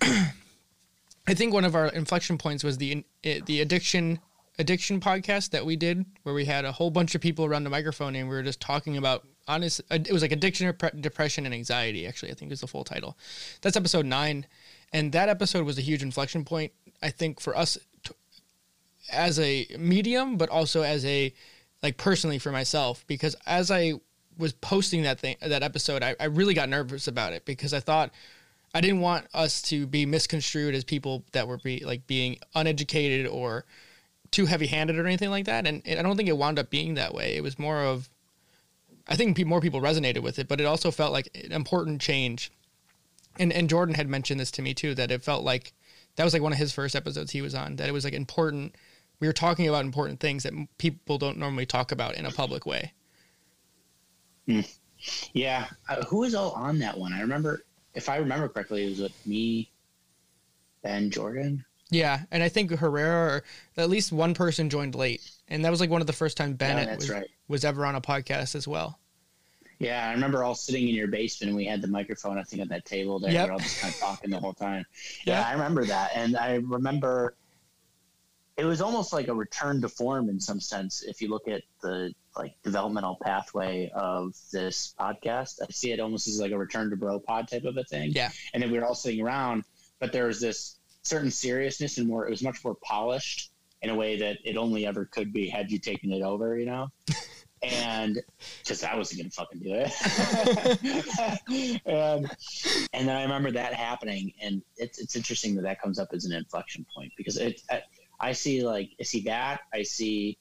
[0.00, 4.20] I think one of our inflection points was the the addiction
[4.58, 7.70] addiction podcast that we did, where we had a whole bunch of people around the
[7.70, 9.80] microphone and we were just talking about honest.
[9.90, 12.06] Uh, it was like addiction, depression, and anxiety.
[12.06, 13.16] Actually, I think is the full title.
[13.62, 14.46] That's episode nine,
[14.92, 16.72] and that episode was a huge inflection point.
[17.02, 18.14] I think for us, to,
[19.12, 21.32] as a medium, but also as a
[21.82, 23.94] like personally for myself, because as I
[24.36, 27.80] was posting that thing, that episode, I, I really got nervous about it because I
[27.80, 28.12] thought
[28.78, 33.26] I didn't want us to be misconstrued as people that were be like being uneducated
[33.26, 33.64] or
[34.30, 35.66] too heavy handed or anything like that.
[35.66, 37.34] And, and I don't think it wound up being that way.
[37.34, 38.08] It was more of
[39.08, 42.52] I think more people resonated with it, but it also felt like an important change.
[43.36, 45.72] And and Jordan had mentioned this to me too that it felt like
[46.14, 48.14] that was like one of his first episodes he was on that it was like
[48.14, 48.76] important.
[49.18, 52.64] We were talking about important things that people don't normally talk about in a public
[52.64, 52.92] way.
[54.46, 54.72] Mm.
[55.32, 57.12] Yeah, uh, who was all on that one?
[57.12, 57.64] I remember,
[57.98, 59.70] if I remember correctly, it was with me,
[60.82, 61.64] Ben Jordan.
[61.90, 63.44] Yeah, and I think Herrera, or
[63.76, 66.54] at least one person joined late, and that was like one of the first time
[66.54, 67.28] Bennett yeah, was, right.
[67.48, 69.00] was ever on a podcast as well.
[69.80, 72.62] Yeah, I remember all sitting in your basement and we had the microphone, I think,
[72.62, 73.32] at that table there.
[73.32, 73.44] Yep.
[73.44, 74.84] We are all just kind of talking the whole time.
[75.24, 76.10] Yeah, I remember that.
[76.14, 77.34] And I remember
[78.58, 81.02] it was almost like a return to form in some sense.
[81.02, 86.26] If you look at the like developmental pathway of this podcast, I see it almost
[86.26, 88.10] as like a return to bro pod type of a thing.
[88.10, 88.30] Yeah.
[88.52, 89.62] And then we were all sitting around,
[90.00, 93.52] but there was this certain seriousness and more, it was much more polished
[93.82, 96.66] in a way that it only ever could be had you taken it over, you
[96.66, 96.88] know?
[97.62, 98.20] and
[98.64, 101.80] just I wasn't gonna fucking do it.
[101.86, 102.30] and
[102.92, 106.24] and then I remember that happening, and it's it's interesting that that comes up as
[106.24, 107.82] an inflection point because it I,
[108.20, 110.38] I see like I see that I see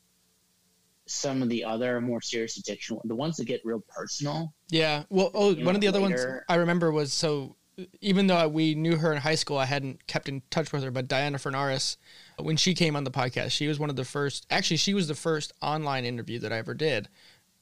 [1.05, 4.53] some of the other more serious addiction the ones that get real personal.
[4.69, 5.03] Yeah.
[5.09, 7.55] Well, oh, one of the other ones I remember was so
[8.01, 10.91] even though we knew her in high school, I hadn't kept in touch with her.
[10.91, 11.97] But Diana Fernaris,
[12.39, 14.45] when she came on the podcast, she was one of the first.
[14.49, 17.07] Actually, she was the first online interview that I ever did,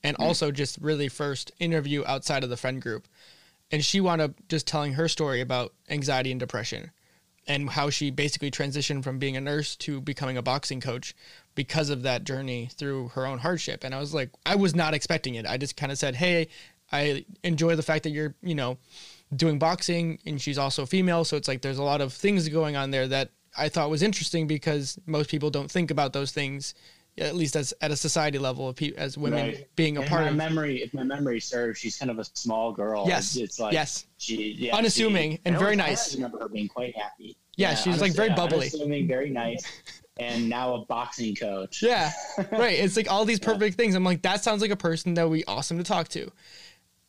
[0.03, 0.23] and mm.
[0.23, 3.07] also just really first interview outside of the friend group.
[3.71, 6.91] And she wound up just telling her story about anxiety and depression,
[7.47, 11.15] and how she basically transitioned from being a nurse to becoming a boxing coach
[11.53, 13.83] because of that journey through her own hardship.
[13.83, 15.45] And I was like, I was not expecting it.
[15.45, 16.47] I just kind of said, "Hey,
[16.91, 18.77] I enjoy the fact that you're, you know."
[19.35, 22.75] doing boxing and she's also female so it's like there's a lot of things going
[22.75, 26.75] on there that i thought was interesting because most people don't think about those things
[27.17, 29.75] at least as at a society level of pe- as women Right.
[29.75, 30.35] being a If part my of.
[30.35, 33.05] memory, if my memory serves, she's kind of a small girl.
[33.07, 33.35] Yes.
[33.37, 36.15] it's like yes, she, yeah, Unassuming she- and very always- I nice.
[36.15, 37.37] remember her being quite happy.
[37.57, 38.57] Yeah, she's, like, very bubbly.
[38.67, 39.63] unassuming, very nice,
[40.17, 41.81] and now a boxing coach.
[41.81, 42.11] yeah,
[42.51, 42.77] right.
[42.77, 43.53] It's like all these Yeah.
[43.53, 43.95] perfect things.
[43.95, 46.29] I'm like, that sounds like a person that would be awesome to talk to.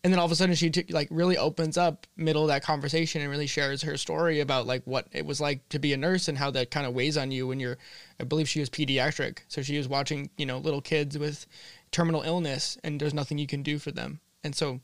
[0.07, 2.63] And then all of a sudden, she t- like really opens up middle of that
[2.63, 5.97] conversation and really shares her story about like what it was like to be a
[5.97, 7.77] nurse and how that kind of weighs on you when you're.
[8.21, 11.45] I believe she was pediatric, so she was watching you know little kids with
[11.91, 14.21] terminal illness, and there's nothing you can do for them.
[14.45, 14.79] And so,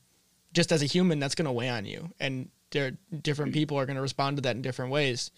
[0.55, 2.91] just as a human, that's going to weigh on you, and there
[3.23, 3.55] different mm.
[3.55, 5.31] people are going to respond to that in different ways.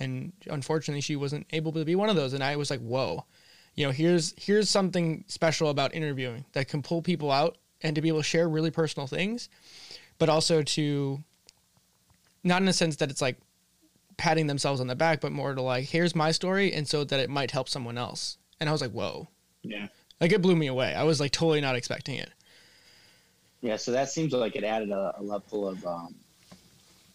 [0.00, 2.32] And unfortunately, she wasn't able to be one of those.
[2.32, 3.26] And I was like, whoa
[3.74, 8.02] you know here's here's something special about interviewing that can pull people out and to
[8.02, 9.48] be able to share really personal things
[10.18, 11.22] but also to
[12.42, 13.36] not in a sense that it's like
[14.16, 17.20] patting themselves on the back but more to like here's my story and so that
[17.20, 19.28] it might help someone else and i was like whoa
[19.62, 19.88] Yeah,
[20.20, 22.30] like it blew me away i was like totally not expecting it
[23.60, 23.76] yeah.
[23.76, 26.14] So that seems like it added a, a level of um,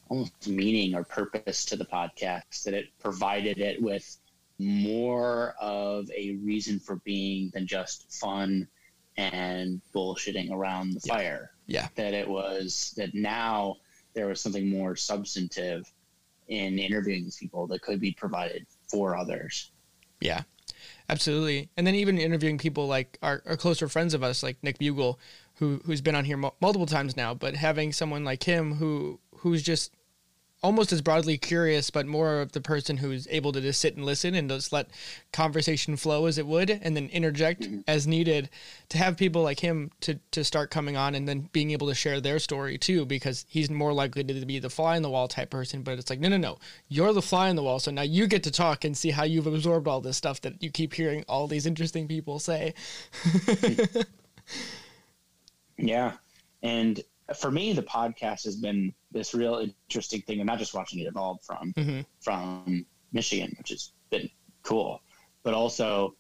[0.10, 2.64] almost meaning or purpose to the podcast.
[2.64, 4.18] That it provided it with
[4.60, 8.68] more of a reason for being than just fun
[9.18, 11.14] and bullshitting around the Yeah.
[11.16, 11.52] fire.
[11.68, 11.88] Yeah.
[11.96, 13.78] That it was that now
[14.14, 15.92] there was something more substantive
[16.48, 19.72] in interviewing these people that could be provided for others.
[20.20, 20.44] Yeah,
[21.10, 21.70] absolutely.
[21.78, 25.18] And then even interviewing people like our, our closer friends of us, like Nick Bugle,
[25.56, 29.20] who who's been on here mul- multiple times now, but having someone like him who
[29.38, 29.92] who's just
[30.64, 34.06] almost as broadly curious, but more of the person who's able to just sit and
[34.06, 34.90] listen and just let
[35.32, 37.80] conversation flow as it would, and then interject mm-hmm.
[37.88, 38.50] as needed.
[38.90, 41.96] To have people like him to to start coming on and then being able to
[41.96, 45.28] share their story too, because he's more likely to be the fly in the wall
[45.28, 45.82] type person.
[45.82, 46.58] But it's like, no, no, no,
[46.90, 49.24] you're the fly in the wall, so now you get to talk and see how
[49.24, 52.74] you've absorbed all this stuff that you keep hearing all these interesting people say.
[55.82, 56.14] Yeah.
[56.62, 57.02] And
[57.34, 59.58] for me, the podcast has been this real
[59.90, 62.06] interesting thing, and not just watching it evolve from Mhm.
[62.20, 64.30] from Michigan, which has been
[64.64, 65.02] cool,
[65.44, 66.16] but also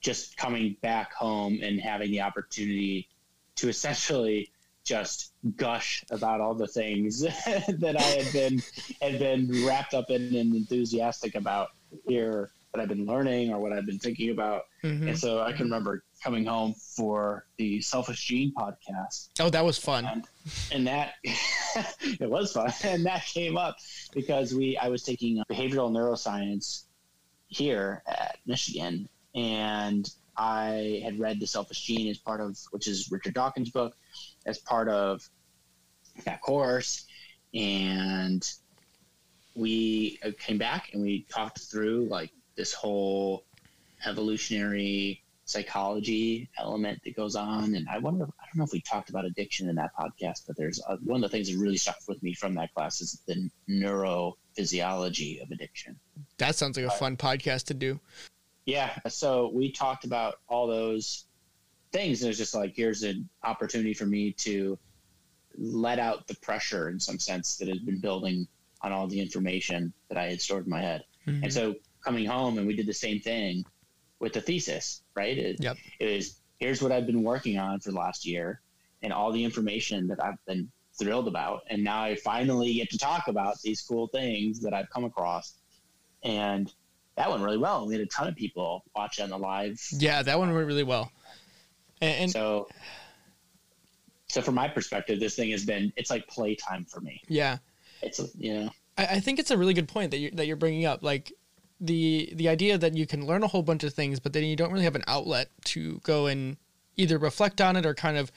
[0.00, 3.08] just coming back home and having the opportunity
[3.56, 4.50] to essentially
[4.84, 8.62] just gush about all the things that I had been
[9.00, 11.70] had been wrapped up in and enthusiastic about
[12.06, 14.62] here that I've been learning or what I've been thinking about.
[14.84, 15.08] Mhm.
[15.08, 19.78] And so I can remember coming home for the Selfish Gene podcast Oh, that was
[19.78, 20.04] fun.
[20.06, 20.24] and,
[20.72, 23.76] and that it was fun and that came up
[24.14, 26.84] because we i was taking behavioral neuroscience
[27.48, 33.10] here at michigan and i had read the selfish gene as part of which is
[33.10, 33.94] richard dawkins book
[34.46, 35.20] as part of
[36.24, 37.04] that course
[37.54, 38.48] and
[39.54, 43.44] we came back and we talked through like this whole
[44.04, 47.74] evolutionary psychology element that goes on.
[47.76, 50.56] And I wonder, I don't know if we talked about addiction in that podcast, but
[50.56, 53.22] there's uh one of the things that really stuck with me from that class is
[53.26, 55.98] the neurophysiology of addiction.
[56.38, 58.00] That sounds like a fun podcast to do.
[58.64, 58.98] Yeah.
[59.08, 61.26] So we talked about all those
[61.92, 62.20] things.
[62.20, 64.76] And it was just like, here's an opportunity for me to
[65.56, 68.48] let out the pressure in some sense that has been building
[68.82, 71.04] on all the information that I had stored in my head.
[71.26, 71.44] Mhm.
[71.44, 71.76] And so
[72.06, 73.64] coming home and we did the same thing
[74.20, 75.36] with the thesis, right?
[75.36, 75.76] It, Yep.
[76.00, 78.60] it was here's what I've been working on for the last year
[79.02, 81.62] and all the information that I've been thrilled about.
[81.68, 85.54] And now I finally get to talk about these cool things that I've come across.
[86.22, 86.72] And
[87.16, 87.86] that went really well.
[87.86, 89.78] We had a ton of people watch on the live.
[89.92, 91.10] Yeah, that one went really well.
[92.00, 92.68] And, and so
[94.28, 97.20] so from my perspective, this thing has been it's like playtime for me.
[97.28, 97.58] yeah,
[98.02, 100.56] It's you know I, I think it's a really good point that you that you're
[100.56, 101.02] bringing up.
[101.02, 101.32] Like
[101.80, 104.56] the the idea that you can learn a whole bunch of things, but then you
[104.56, 106.56] don't really have an outlet to go and
[106.96, 108.32] either reflect on it or kind of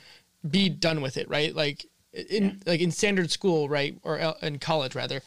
[0.50, 1.56] be done with it, right?
[1.56, 5.22] Like in like in standard school, right, or in college rather,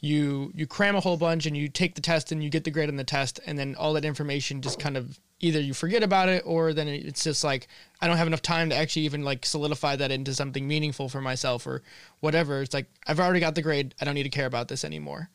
[0.00, 2.70] you you cram a whole bunch and you take the test and you get the
[2.70, 6.02] grade on the test, and then all that information just kind of either you forget
[6.02, 7.68] about it or then it's just like
[8.00, 11.20] I don't have enough time to actually even like solidify that into something meaningful for
[11.20, 11.82] myself or
[12.20, 12.62] whatever.
[12.62, 13.94] It's like I've already got the grade.
[14.00, 15.30] I don't need to care about this anymore.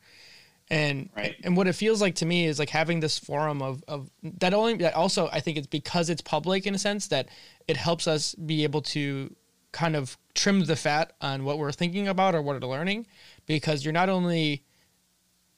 [0.70, 1.36] And Right.
[1.44, 4.54] and what it feels like to me is like having this forum of, of that
[4.54, 7.28] only that also I think it's because it's public in a sense that
[7.68, 9.34] it helps us be able to
[9.72, 13.06] kind of trim the fat on what we're thinking about or what we're learning
[13.46, 14.64] because you're not only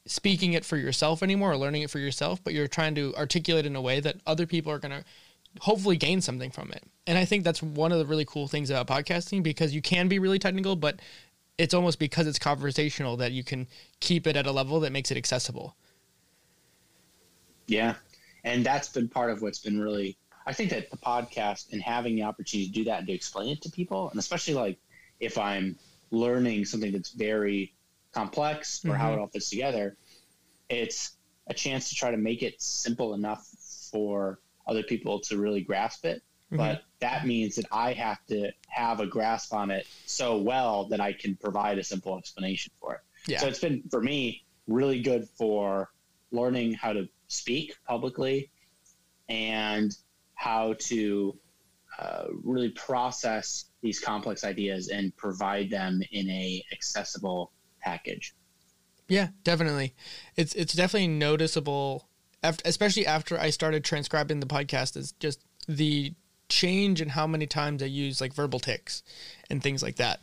[0.06, 3.66] speaking it for yourself anymore or learning it for yourself, but you're trying to articulate
[3.66, 5.04] in a way that other people are going to
[5.60, 6.84] hopefully gain something from it.
[7.06, 10.08] And I think that's one of the really cool things about podcasting because you can
[10.08, 11.00] be really technical, but
[11.58, 13.66] it's almost because it's conversational that you can
[14.00, 15.76] keep it at a level that makes it accessible.
[17.66, 17.94] Yeah.
[18.44, 20.16] And that's been part of what's been really
[20.46, 23.50] I think that the podcast and having the opportunity to do that and to explain
[23.50, 24.78] it to people, and especially like
[25.18, 25.76] if I'm
[26.12, 27.74] learning something that's very
[28.12, 29.00] complex or mm-hmm.
[29.00, 29.96] how it all fits together,
[30.68, 31.16] it's
[31.48, 33.44] a chance to try to make it simple enough
[33.90, 34.38] for
[34.68, 36.22] other people to really grasp it.
[36.46, 36.56] Mm-hmm.
[36.58, 41.00] But that means that I have to have a grasp on it so well that
[41.00, 43.00] I can provide a simple explanation for it.
[43.26, 43.40] Yeah.
[43.40, 45.90] So it's been for me really good for
[46.30, 48.50] learning how to speak publicly
[49.28, 49.96] and
[50.34, 51.36] how to
[51.98, 58.34] uh, really process these complex ideas and provide them in a accessible package.
[59.08, 59.94] Yeah, definitely.
[60.36, 62.08] It's it's definitely noticeable,
[62.42, 64.96] after, especially after I started transcribing the podcast.
[64.96, 66.12] Is just the
[66.48, 69.02] change in how many times I use like verbal tics
[69.50, 70.20] and things like that.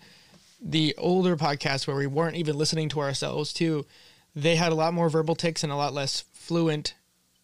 [0.62, 3.86] The older podcasts where we weren't even listening to ourselves too,
[4.36, 6.96] they had a lot more verbal tics and a lot less fluent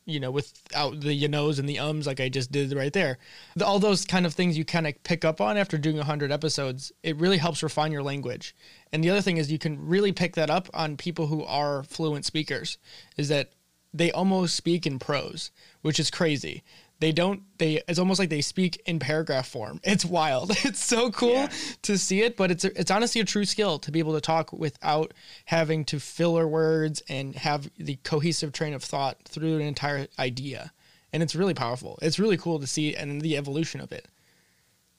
[0.09, 3.19] you know, without the you knows and the ums like I just did right there.
[3.55, 6.31] The, all those kind of things you kind of pick up on after doing 100
[6.31, 8.55] episodes, it really helps refine your language.
[8.91, 11.83] And the other thing is you can really pick that up on people who are
[11.83, 12.77] fluent speakers
[13.17, 13.51] is that
[13.93, 15.51] they almost speak in prose,
[15.81, 16.63] which is crazy
[16.99, 19.79] they don't they it's almost like they speak in paragraph form.
[19.89, 20.51] It's wild.
[20.65, 21.49] It's so cool yeah.
[21.83, 24.51] to see it but it's it's honestly a true skill to be able to talk
[24.53, 25.13] without
[25.45, 30.71] having to filler words and have the cohesive train of thought through an entire idea.
[31.11, 31.97] And it's really powerful.
[32.01, 34.07] It's really cool to see and the evolution of it.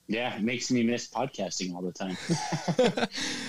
[0.09, 2.17] Yeah it makes me miss podcasting all the time.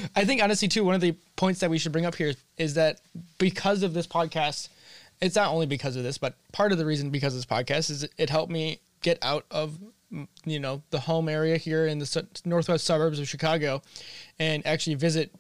[0.15, 2.75] I think honestly too one of the points that we should bring up here is
[2.75, 3.01] that
[3.37, 4.67] because of this podcast
[5.21, 7.89] it's not only because of this, but part of the reason because of this podcast
[7.89, 9.77] is it helped me get out of
[10.45, 13.81] you know the home area here in the northwest suburbs of Chicago,
[14.39, 15.31] and actually visit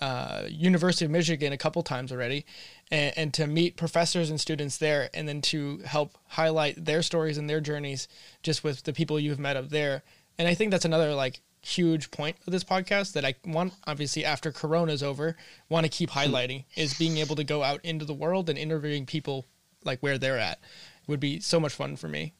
[0.00, 2.44] uh, University of Michigan a couple times already,
[2.90, 7.36] and, and, to meet professors and students there, and then to help highlight their stories
[7.36, 8.06] and their journeys
[8.42, 10.02] just with the people you've met up there.
[10.38, 14.24] And I think that's another like huge point of this podcast that I want, obviously,
[14.24, 15.36] after Corona's over,
[15.68, 19.06] want to keep highlighting is being able to go out into the world and interviewing
[19.06, 19.44] people
[19.84, 20.58] like where they're at.
[21.02, 22.32] It would be so much fun for me.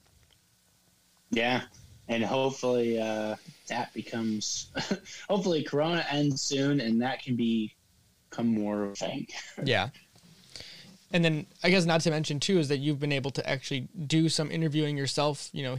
[1.30, 1.62] Yeah.
[2.08, 3.36] And hopefully uh,
[3.68, 4.70] that becomes,
[5.28, 7.74] hopefully Corona ends soon and that can be
[8.30, 9.26] become more of a thing.
[9.64, 9.88] yeah
[11.10, 13.88] and then I guess not to mention too is that you've been able to actually
[14.06, 15.48] do some interviewing yourself.
[15.52, 15.78] You know,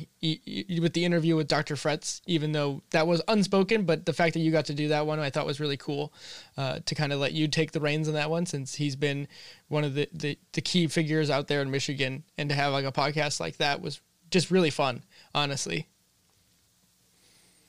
[0.81, 1.75] with the interview with Dr.
[1.75, 5.05] Fretz, even though that was unspoken, but the fact that you got to do that
[5.05, 6.11] one, I thought was really cool.
[6.57, 9.27] Uh, to kind of let you take the reins on that one, since he's been
[9.67, 12.85] one of the, the the key figures out there in Michigan, and to have like
[12.85, 14.01] a podcast like that was
[14.31, 15.03] just really fun,
[15.35, 15.87] honestly.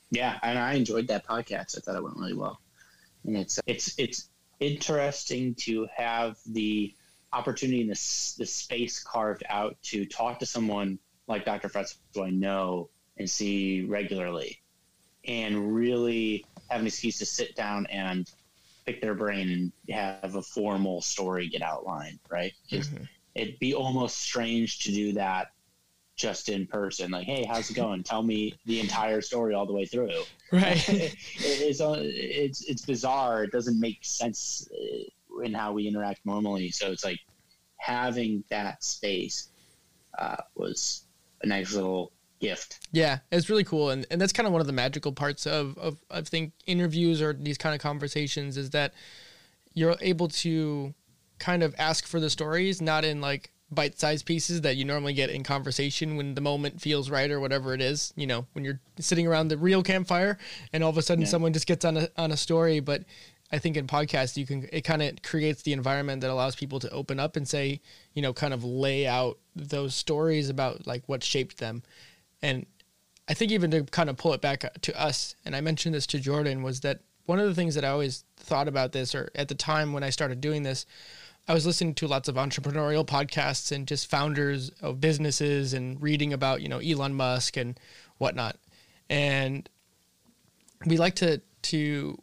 [0.09, 1.77] Yeah, and I enjoyed that podcast.
[1.77, 2.59] I thought it went really well,
[3.23, 4.29] and it's it's it's
[4.59, 6.93] interesting to have the
[7.33, 11.69] opportunity and this the space carved out to talk to someone like Dr.
[11.69, 14.61] Fretz, who I know and see regularly,
[15.25, 18.29] and really have an excuse to sit down and
[18.85, 22.19] pick their brain and have a formal story get outlined.
[22.29, 22.53] Right?
[22.71, 23.03] Mm-hmm.
[23.35, 25.51] It'd be almost strange to do that
[26.17, 27.11] just in person.
[27.11, 28.03] Like, hey, how's it going?
[28.03, 30.23] Tell me the entire story all the way through.
[30.51, 30.83] Right.
[31.37, 33.43] it's it's it's bizarre.
[33.43, 34.67] It doesn't make sense
[35.43, 36.71] in how we interact normally.
[36.71, 37.19] So it's like
[37.77, 39.49] having that space
[40.17, 41.03] uh, was
[41.41, 42.87] a nice little gift.
[42.91, 45.77] Yeah, it's really cool, and and that's kind of one of the magical parts of
[45.77, 48.93] of I think interviews or these kind of conversations is that
[49.73, 50.93] you're able to
[51.39, 55.29] kind of ask for the stories, not in like bite-sized pieces that you normally get
[55.29, 58.81] in conversation when the moment feels right or whatever it is you know when you're
[58.99, 60.37] sitting around the real campfire
[60.73, 61.27] and all of a sudden yeah.
[61.29, 63.03] someone just gets on a, on a story but
[63.51, 66.79] I think in podcasts you can it kind of creates the environment that allows people
[66.79, 67.81] to open up and say,
[68.13, 71.83] you know, kind of lay out those stories about like what shaped them.
[72.41, 72.65] And
[73.27, 75.95] I think even to kind of pull it back uh, to us, and I mentioned
[75.95, 79.13] this to Jordan, was that one of the things that I always thought about this,
[79.13, 80.85] or at the time when I started doing this,
[81.47, 86.33] I was listening to lots of entrepreneurial podcasts and just founders of businesses and reading
[86.33, 87.79] about, you know, Elon Musk and
[88.17, 88.57] whatnot.
[89.09, 89.67] And
[90.85, 92.17] we like to to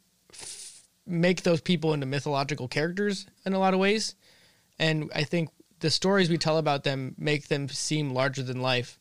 [1.09, 4.15] make those people into mythological characters in a lot of ways.
[4.79, 8.99] And I think the stories we tell about them make them seem larger than life.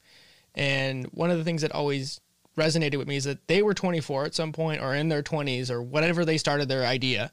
[0.55, 2.21] And one of the things that always
[2.57, 5.69] resonated with me is that they were 24 at some point or in their 20s
[5.69, 7.31] or whatever they started their idea.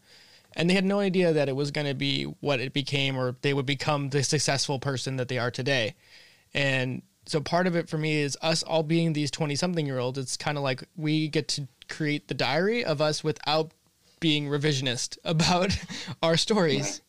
[0.56, 3.36] And they had no idea that it was going to be what it became or
[3.42, 5.94] they would become the successful person that they are today.
[6.52, 9.98] And so part of it for me is us all being these 20 something year
[9.98, 10.18] olds.
[10.18, 13.72] It's kind of like we get to create the diary of us without
[14.24, 15.76] being revisionist about
[16.22, 17.02] our stories.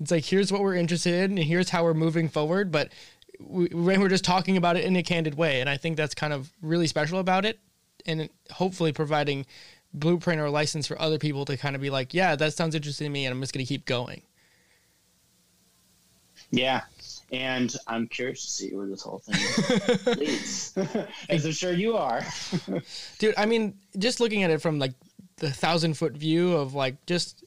[0.00, 2.92] It's like here's what we're interested in and here's how we're moving forward, but
[3.40, 6.32] we, we're just talking about it in a candid way, and I think that's kind
[6.32, 7.58] of really special about it,
[8.06, 9.46] and hopefully providing
[9.92, 13.06] blueprint or license for other people to kind of be like, yeah, that sounds interesting
[13.06, 14.22] to me, and I'm just going to keep going.
[16.52, 16.82] Yeah,
[17.32, 20.78] and I'm curious to see where this whole thing leads,
[21.28, 22.22] as I'm sure you are.
[23.18, 24.92] Dude, I mean, just looking at it from like
[25.40, 27.44] the thousand foot view of like just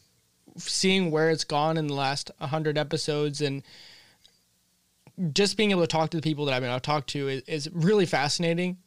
[0.57, 3.64] seeing where it's gone in the last hundred episodes and
[5.32, 7.28] just being able to talk to the people that I've been able to talk to
[7.28, 8.78] is, is really fascinating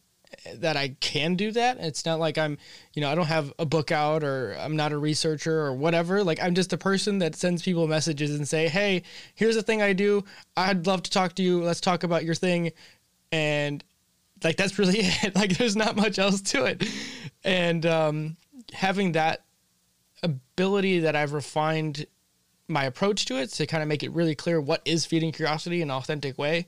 [0.57, 1.79] that I can do that.
[1.79, 2.59] It's not like I'm,
[2.95, 6.25] you know, I don't have a book out or I'm not a researcher or whatever.
[6.25, 9.03] Like I'm just a person that sends people messages and say, "Hey,
[9.35, 10.25] here's a thing I do.
[10.57, 11.63] I'd love to talk to you.
[11.63, 12.73] Let's talk about your thing."
[13.31, 13.83] And
[14.43, 15.37] like that's really it.
[15.37, 16.85] Like there's not much else to it.
[17.45, 18.37] And um
[18.73, 19.45] having that
[20.23, 22.07] ability that I've refined
[22.69, 25.83] my approach to it to kind of make it really clear what is feeding curiosity
[25.83, 26.67] in an authentic way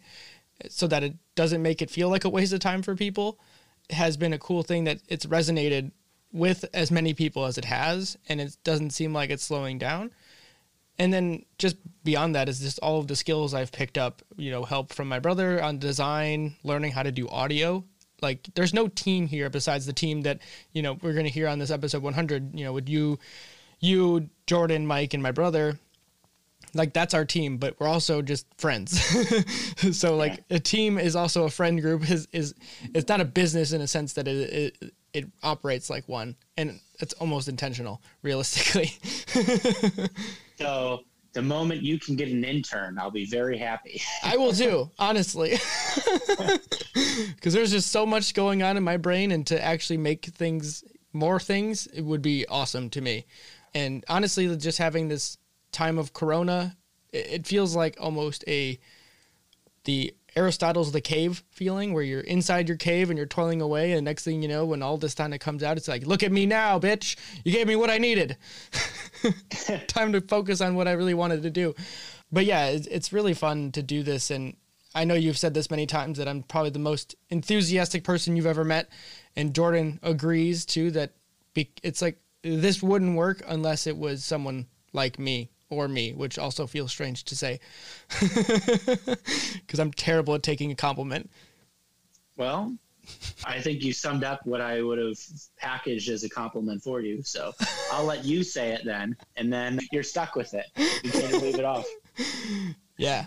[0.69, 3.39] so that it doesn't make it feel like a waste of time for people
[3.91, 5.91] has been a cool thing that it's resonated
[6.33, 10.11] with as many people as it has and it doesn't seem like it's slowing down.
[10.99, 14.51] And then just beyond that is just all of the skills i've picked up you
[14.51, 17.85] know help from my brother on design learning how to do audio
[18.21, 20.41] like there's no team here besides the team that
[20.73, 23.19] you know we're going to hear on this episode 100 you know with you
[23.81, 25.79] you jordan mike and my brother.
[26.75, 29.01] Like that's our team but we're also just friends.
[29.97, 32.55] So like a team is also a friend group is is
[32.95, 36.79] it's not a business in a sense that it it, it operates like one and
[37.01, 38.93] it's almost intentional realistically.
[40.59, 44.01] So the moment you can get an intern i'll be very happy.
[44.23, 45.57] I will do, honestly.
[47.35, 50.85] Because there's just so much going on in my brain and to actually make things
[51.13, 53.27] more things it would be awesome to me.
[53.75, 55.37] And honestly just having this
[55.73, 56.77] time of corona
[57.13, 58.79] it feels like almost a
[59.85, 64.05] the aristotle's the cave feeling where you're inside your cave and you're toiling away and
[64.05, 66.31] next thing you know when all this kind of comes out it's like look at
[66.31, 67.17] me now bitch!
[67.45, 68.37] You gave me what i needed.
[69.89, 71.75] Time to focus on what i really wanted to do.
[72.31, 74.57] But yeah it's, it's really fun to do this and
[74.95, 78.47] i know you've said this many times that i'm probably the most enthusiastic person you've
[78.47, 78.89] ever met
[79.37, 81.13] and jordan agrees too that
[81.55, 86.39] be, it's like this wouldn't work unless it was someone like me or me, which
[86.39, 87.61] also feels strange to say
[88.21, 91.31] because I'm terrible at taking a compliment.
[92.37, 92.77] Well,
[93.45, 95.19] I think you summed up what I would have
[95.57, 97.23] packaged as a compliment for you.
[97.23, 97.53] So
[97.93, 100.67] I'll let you say it then, and then you're stuck with it.
[100.77, 101.87] You can't leave it off.
[102.97, 103.27] Yeah.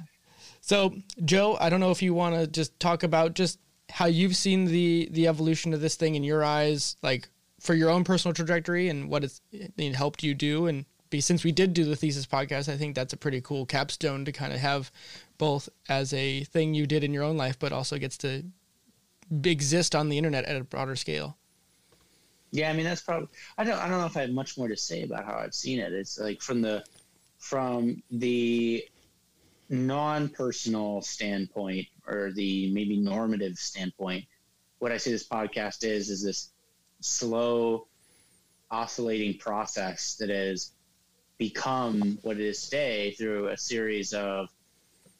[0.61, 0.93] So,
[1.25, 3.59] Joe, I don't know if you want to just talk about just
[3.89, 7.89] how you've seen the the evolution of this thing in your eyes, like for your
[7.89, 10.85] own personal trajectory and what it's it helped you do, and
[11.19, 14.31] since we did do the thesis podcast, I think that's a pretty cool capstone to
[14.31, 14.91] kind of have
[15.37, 18.43] both as a thing you did in your own life, but also gets to
[19.43, 21.37] exist on the internet at a broader scale.
[22.51, 24.67] Yeah, I mean that's probably I don't I don't know if I have much more
[24.67, 25.93] to say about how I've seen it.
[25.93, 26.83] It's like from the
[27.39, 28.85] from the
[29.69, 34.25] non-personal standpoint or the maybe normative standpoint,
[34.79, 36.49] what I see this podcast is is this
[36.99, 37.87] slow
[38.69, 40.73] oscillating process that is
[41.41, 44.47] become what it is today through a series of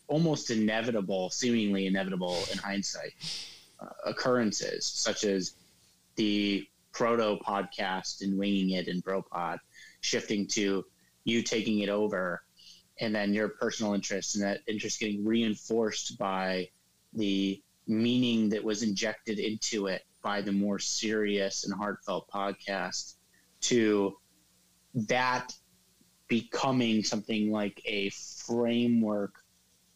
[0.08, 3.14] almost inevitable, seemingly inevitable in hindsight,
[3.80, 5.56] uh, occurrences, such as
[6.18, 9.58] the proto podcast and winging it in BroPod,
[10.02, 10.86] shifting to
[11.24, 12.44] you taking it over,
[13.00, 16.70] and then your personal interest and that interest getting reinforced by
[17.14, 23.16] the meaning that was injected into it by the more serious and heartfelt podcast
[23.62, 24.16] to
[24.94, 25.52] that
[26.32, 29.34] becoming something like a framework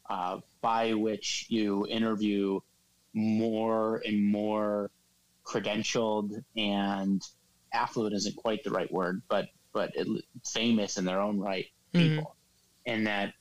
[0.10, 2.60] uh, by which you interview
[3.14, 4.92] more and more
[5.46, 7.22] credentialed and
[7.72, 10.08] affluent isn't quite the right word, but but it,
[10.46, 12.10] famous in their own right mm-hmm.
[12.10, 12.92] people, mm-hmm.
[12.92, 13.34] and that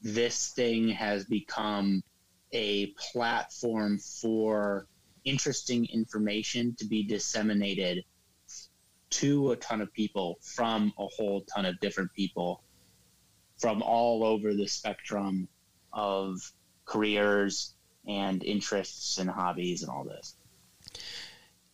[0.00, 2.04] this thing has become
[2.52, 4.86] a platform for
[5.24, 8.04] interesting information to be disseminated
[9.12, 12.62] to a ton of people from a whole ton of different people
[13.58, 15.48] from all over the spectrum
[15.92, 16.40] of
[16.84, 17.74] careers
[18.08, 20.34] and interests and hobbies and all this.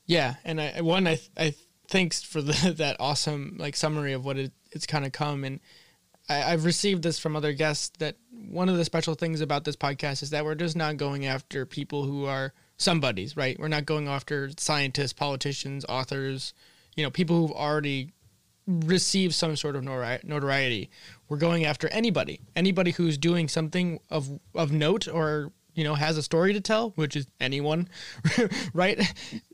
[0.06, 1.54] Yeah, and I one I I
[1.88, 5.60] thanks for the, that awesome like summary of what it, it's kind of come and
[6.28, 9.76] I, I've received this from other guests that one of the special things about this
[9.76, 13.58] podcast is that we're just not going after people who are somebodies, right?
[13.58, 16.52] We're not going after scientists, politicians, authors,
[16.98, 18.12] you know people who've already
[18.66, 20.90] received some sort of notoriety.
[21.28, 26.18] We're going after anybody, anybody who's doing something of of note or you know has
[26.18, 27.88] a story to tell, which is anyone,
[28.74, 29.00] right?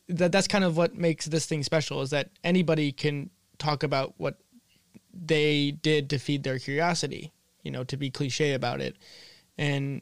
[0.09, 4.15] That that's kind of what makes this thing special is that anybody can talk about
[4.17, 4.39] what
[5.13, 7.31] they did to feed their curiosity,
[7.63, 8.97] you know, to be cliche about it.
[9.59, 10.01] And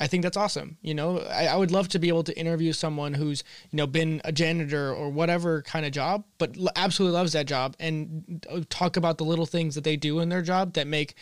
[0.00, 0.78] I think that's awesome.
[0.80, 3.86] You know, I, I, would love to be able to interview someone who's, you know,
[3.86, 8.62] been a janitor or whatever kind of job, but absolutely loves that job and uh,
[8.70, 11.14] talk about the little things that they do in their job that make,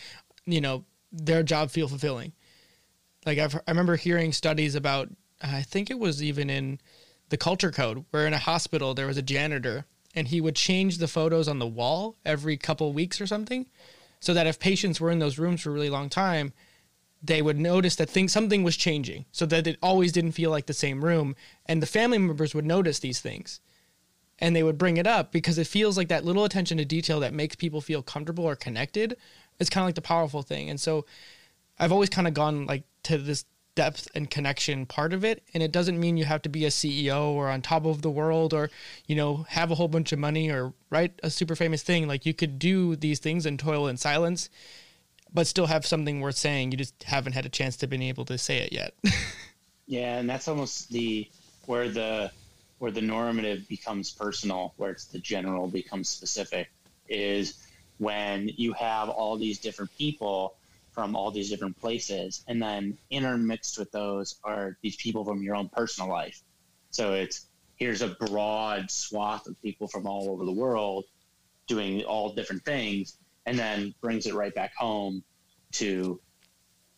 [0.45, 2.31] you know, their job feel fulfilling.
[3.25, 5.09] Like I've, I remember hearing studies about,
[5.41, 6.79] I think it was even in
[7.27, 9.85] the culture code where in a hospital there was a janitor
[10.15, 13.67] and he would change the photos on the wall every couple weeks or something
[14.21, 16.53] so that if patients were in those rooms for a really long time,
[17.21, 20.67] they would notice that things something was changing so that it always didn't feel like
[20.67, 21.35] the same room
[21.65, 23.59] and the family members would notice these things.
[24.41, 27.19] And they would bring it up because it feels like that little attention to detail
[27.19, 29.17] that makes people feel comfortable or connected
[29.59, 30.69] is kind of like the powerful thing.
[30.69, 31.05] And so
[31.79, 35.63] i've always kind of gone like to this depth and connection part of it and
[35.63, 38.53] it doesn't mean you have to be a ceo or on top of the world
[38.53, 38.69] or
[39.07, 42.07] you know have a whole bunch of money or write a super famous thing.
[42.07, 44.49] Like you could do these things and toil in silence
[45.33, 46.71] but still have something worth saying.
[46.71, 48.93] You just haven't had a chance to been able to say it yet.
[49.87, 51.29] yeah, and that's almost the
[51.65, 52.31] where the
[52.79, 56.71] where the normative becomes personal, where it's the general becomes specific,
[57.09, 57.65] is
[57.97, 60.55] when you have all these different people
[60.91, 65.55] from all these different places, and then intermixed with those are these people from your
[65.55, 66.41] own personal life.
[66.89, 67.45] So it's
[67.75, 71.05] here's a broad swath of people from all over the world
[71.67, 73.17] doing all different things
[73.49, 75.23] and then brings it right back home
[75.71, 76.21] to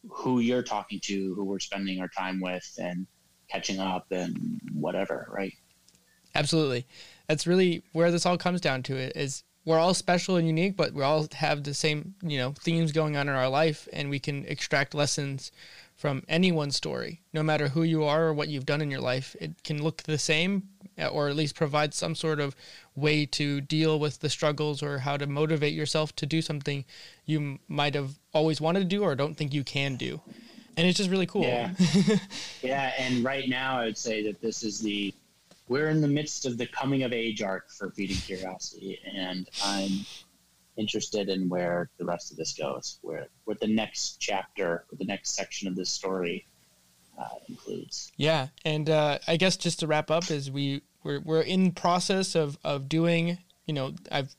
[0.10, 3.08] who you're talking to, who we're spending our time with, and
[3.50, 5.54] catching up and whatever, right?
[6.36, 6.86] Absolutely.
[7.28, 10.76] That's really where this all comes down to it is we're all special and unique,
[10.76, 14.10] but we all have the same, you know, themes going on in our life and
[14.10, 15.54] we can extract lessons
[15.96, 19.38] from anyone's story, no matter who you are or what you've done in your life.
[19.40, 20.64] It can look the same,
[21.08, 22.56] or at least provide some sort of
[22.96, 26.86] way to deal with the struggles or how to motivate yourself to do something
[27.26, 30.22] you might have always wanted to do or don't think you can do.
[30.78, 31.44] And it's just really cool.
[31.44, 31.72] Yeah.
[32.62, 32.94] yeah.
[32.98, 35.14] And right now, I would say that this is the,
[35.68, 39.00] we're in the midst of the coming of age arc for Feeding Curiosity.
[39.14, 40.06] And I'm
[40.78, 45.06] interested in where the rest of this goes, where what the next chapter, or the
[45.06, 46.46] next section of this story
[47.18, 48.12] uh, includes.
[48.18, 52.36] Yeah, and uh, I guess just to wrap up, is we we're we're in process
[52.36, 53.38] of of doing.
[53.66, 54.36] You know, I've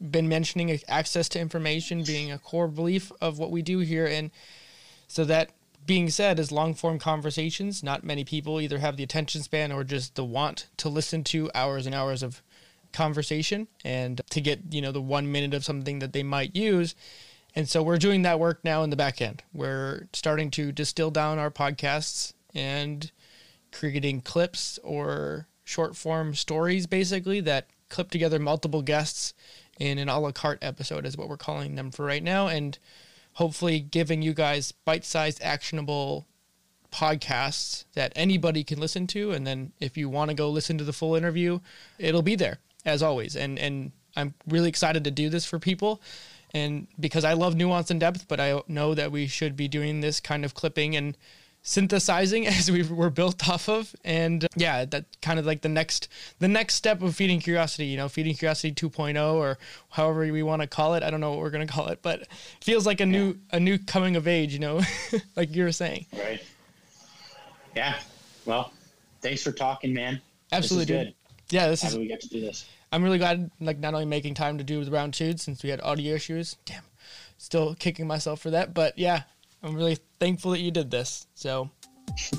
[0.00, 4.30] been mentioning access to information being a core belief of what we do here, and
[5.06, 5.50] so that
[5.86, 9.84] being said, as long form conversations, not many people either have the attention span or
[9.84, 12.42] just the want to listen to hours and hours of
[12.92, 16.94] conversation and to get, you know, the one minute of something that they might use.
[17.54, 19.42] And so we're doing that work now in the back end.
[19.52, 23.10] We're starting to distill down our podcasts and
[23.72, 29.34] creating clips or short form stories basically that clip together multiple guests
[29.78, 32.78] in an a la carte episode is what we're calling them for right now and
[33.34, 36.26] hopefully giving you guys bite-sized actionable
[36.90, 40.84] podcasts that anybody can listen to and then if you want to go listen to
[40.84, 41.58] the full interview
[41.98, 43.36] it'll be there as always.
[43.36, 46.00] And and I'm really excited to do this for people.
[46.54, 50.00] And because I love nuance and depth, but I know that we should be doing
[50.00, 51.16] this kind of clipping and
[51.62, 55.68] synthesizing as we were built off of and uh, yeah that kind of like the
[55.68, 56.08] next
[56.38, 59.58] the next step of feeding curiosity you know feeding curiosity 2.0 or
[59.90, 62.00] however we want to call it i don't know what we're going to call it
[62.02, 62.26] but
[62.60, 63.10] feels like a yeah.
[63.10, 64.80] new a new coming of age you know
[65.36, 66.42] like you were saying right
[67.76, 67.94] yeah
[68.44, 68.72] well
[69.20, 70.20] thanks for talking man
[70.52, 71.14] absolutely good
[71.52, 71.98] yeah, this How is.
[71.98, 72.66] we get to do this?
[72.90, 75.68] I'm really glad, like, not only making time to do the round two since we
[75.68, 76.56] had audio issues.
[76.64, 76.82] Damn,
[77.36, 79.24] still kicking myself for that, but yeah,
[79.62, 81.26] I'm really thankful that you did this.
[81.34, 81.70] So,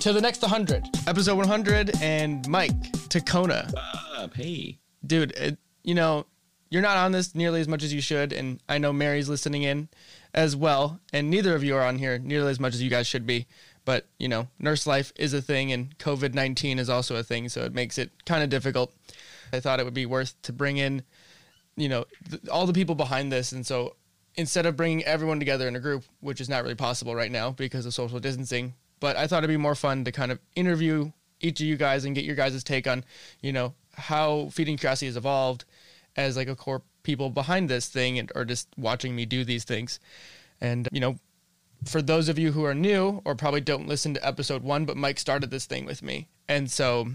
[0.02, 3.74] to the next 100, episode 100, and Mike Tacona.
[4.18, 6.26] Up, hey, dude, it, you know,
[6.70, 9.64] you're not on this nearly as much as you should, and I know Mary's listening
[9.64, 9.88] in
[10.34, 13.08] as well, and neither of you are on here nearly as much as you guys
[13.08, 13.48] should be.
[13.86, 17.50] But, you know, nurse life is a thing and COVID 19 is also a thing.
[17.50, 18.94] So it makes it kind of difficult.
[19.52, 21.04] I thought it would be worth to bring in,
[21.76, 23.52] you know, th- all the people behind this.
[23.52, 23.96] And so
[24.36, 27.52] instead of bringing everyone together in a group, which is not really possible right now
[27.52, 31.12] because of social distancing, but I thought it'd be more fun to kind of interview
[31.40, 33.04] each of you guys and get your guys' take on,
[33.42, 35.66] you know, how Feeding Curiosity has evolved
[36.16, 39.66] as like a core people behind this thing and, or just watching me do these
[39.66, 40.00] things.
[40.62, 41.18] And, you know,
[41.86, 44.96] for those of you who are new or probably don't listen to episode one, but
[44.96, 46.30] Mike started this thing with me.
[46.48, 47.10] And so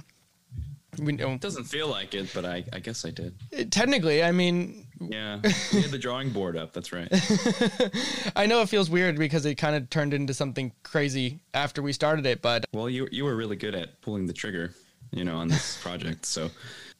[0.98, 3.34] we know it doesn't feel like it, but I, I guess I did.
[3.70, 5.40] Technically, I mean, Yeah,
[5.72, 6.72] we had the drawing board up.
[6.72, 7.08] That's right.
[8.36, 11.92] I know it feels weird because it kind of turned into something crazy after we
[11.92, 14.72] started it, but Well, you you were really good at pulling the trigger,
[15.12, 16.26] you know, on this project.
[16.26, 16.50] So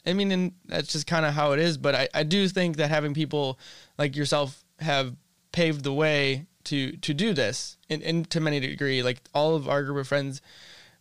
[0.06, 1.76] I mean, and that's just kind of how it is.
[1.76, 3.58] But I, I do think that having people
[3.98, 5.14] like yourself have
[5.52, 9.02] paved the way to to do this in, in to many degree.
[9.02, 10.40] Like all of our group of friends,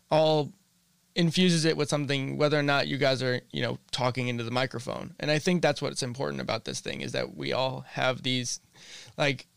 [0.09, 0.51] all
[1.17, 4.51] infuses it with something, whether or not you guys are you know talking into the
[4.51, 5.13] microphone.
[5.19, 8.61] And I think that's what's important about this thing is that we all have these
[9.17, 9.47] like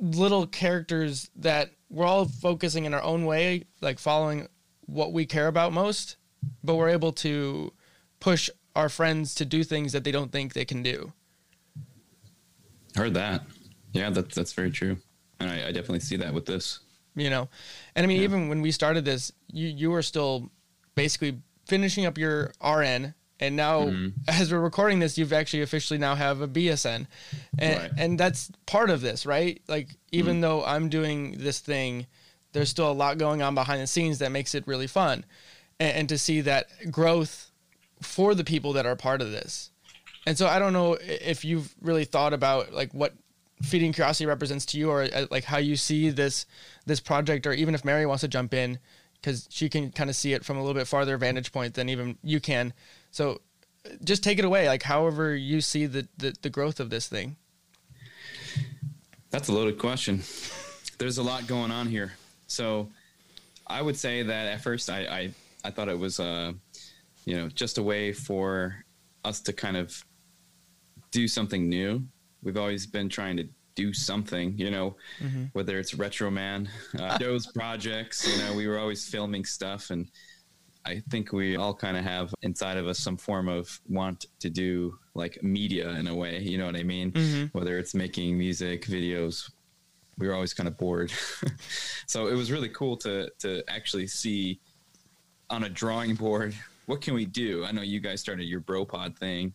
[0.00, 4.48] little characters that we're all focusing in our own way, like following
[4.86, 6.16] what we care about most,
[6.64, 7.72] but we're able to
[8.18, 11.12] push our friends to do things that they don't think they can do.
[12.96, 13.42] heard that.
[13.92, 14.96] Yeah, that's that's very true,
[15.38, 16.80] and I, I definitely see that with this.
[17.14, 17.48] You know,
[17.94, 18.24] and I mean, Yeah.
[18.24, 20.50] even when we started this, you you were still
[20.94, 24.12] basically finishing up your RN, and now Mhm.
[24.28, 27.06] as we're recording this, you've actually officially now have a BSN,
[27.58, 27.92] and Right.
[27.96, 29.60] and that's part of this, right?
[29.68, 32.06] Like even though I'm doing this thing,
[32.52, 35.24] there's still a lot going on behind the scenes that makes it really fun,
[35.80, 37.50] and, and to see that growth
[38.00, 39.70] for the people that are part of this.
[40.26, 43.14] And so I don't know if you've really thought about like what
[43.62, 46.46] feeding curiosity represents to you or uh, like how you see this
[46.84, 48.78] this project or even if Mary wants to jump in
[49.22, 51.88] cuz she can kind of see it from a little bit farther vantage point than
[51.88, 52.72] even you can.
[53.10, 53.40] So
[54.04, 57.36] just take it away like however you see the the, the growth of this thing.
[59.30, 60.22] That's a loaded question.
[60.98, 62.12] There's a lot going on here.
[62.48, 62.90] So
[63.66, 65.30] I would say that at first I, I,
[65.64, 66.52] I thought it was, uh,
[67.24, 68.84] you know, just a way for
[69.24, 70.04] us to kind of
[71.10, 72.04] do something new.
[72.42, 74.96] We've always been trying to do something, you know,
[75.52, 76.68] whether it's Retro Man,
[76.98, 79.90] uh, Joe's projects, you know, we were always filming stuff.
[79.90, 80.08] And
[80.84, 84.50] I think we all kind of have inside of us some form of want to
[84.50, 87.12] do like media in a way, you know what I mean?
[87.52, 89.50] Whether it's making music, videos,
[90.18, 91.12] we were always kind of bored.
[92.06, 94.60] so it was really cool to to actually see
[95.50, 96.54] on a drawing board
[96.86, 97.64] what can we do.
[97.64, 99.52] I know you guys started your bro pod thing,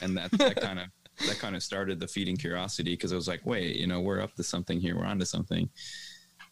[0.00, 0.86] and that that kind of
[1.26, 4.20] that kind of started the feeding curiosity because I was like, wait, you know, we're
[4.20, 4.96] up to something here.
[4.96, 5.68] We're onto something.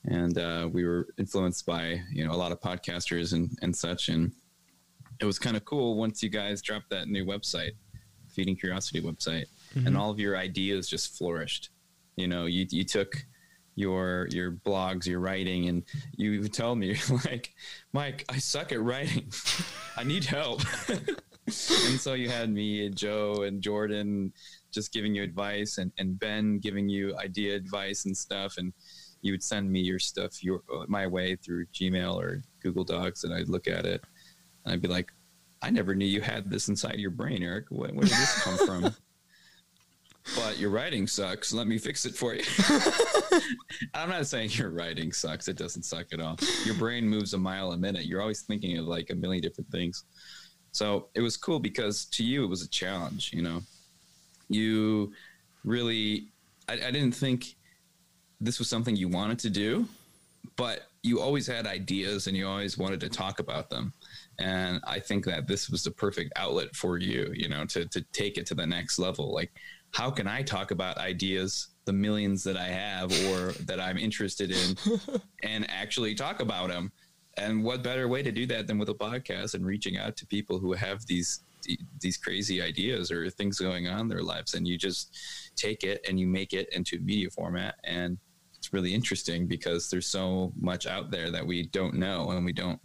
[0.04, 4.08] And uh, we were influenced by you know a lot of podcasters and and such,
[4.08, 4.32] and
[5.20, 7.72] it was kind of cool once you guys dropped that new website,
[8.30, 11.70] Feeding Curiosity website, and all of your ideas just flourished.
[12.16, 13.26] You know, you you took
[13.78, 15.84] your your blogs, your writing, and
[16.16, 17.54] you told me like,
[17.92, 19.32] Mike, I suck at writing.
[19.96, 20.62] I need help.
[20.88, 24.32] and so you had me and Joe and Jordan
[24.72, 28.72] just giving you advice, and and Ben giving you idea advice and stuff, and
[29.22, 33.24] you would send me your stuff your uh, my way through Gmail or Google Docs,
[33.24, 34.02] and I'd look at it,
[34.64, 35.12] and I'd be like,
[35.62, 37.66] I never knew you had this inside your brain, Eric.
[37.70, 38.94] Where, where did this come from?
[40.36, 41.52] but your writing sucks.
[41.52, 42.42] Let me fix it for you.
[43.94, 45.48] I'm not saying your writing sucks.
[45.48, 46.36] It doesn't suck at all.
[46.64, 48.06] Your brain moves a mile a minute.
[48.06, 50.04] You're always thinking of like a million different things.
[50.72, 53.32] So it was cool because to you it was a challenge.
[53.32, 53.62] You know,
[54.48, 55.12] you
[55.64, 56.28] really.
[56.68, 57.56] I, I didn't think
[58.40, 59.86] this was something you wanted to do,
[60.56, 63.92] but you always had ideas and you always wanted to talk about them.
[64.38, 68.00] And I think that this was the perfect outlet for you, you know, to to
[68.12, 69.32] take it to the next level.
[69.32, 69.52] Like,
[69.92, 74.50] how can I talk about ideas, the millions that I have or that I'm interested
[74.50, 74.76] in,
[75.42, 76.92] and actually talk about them?
[77.36, 80.26] And what better way to do that than with a podcast and reaching out to
[80.26, 81.40] people who have these
[82.00, 85.16] these crazy ideas or things going on in their lives, and you just
[85.56, 88.18] take it and you make it into media format and
[88.58, 92.52] it's really interesting because there's so much out there that we don't know and we
[92.52, 92.80] don't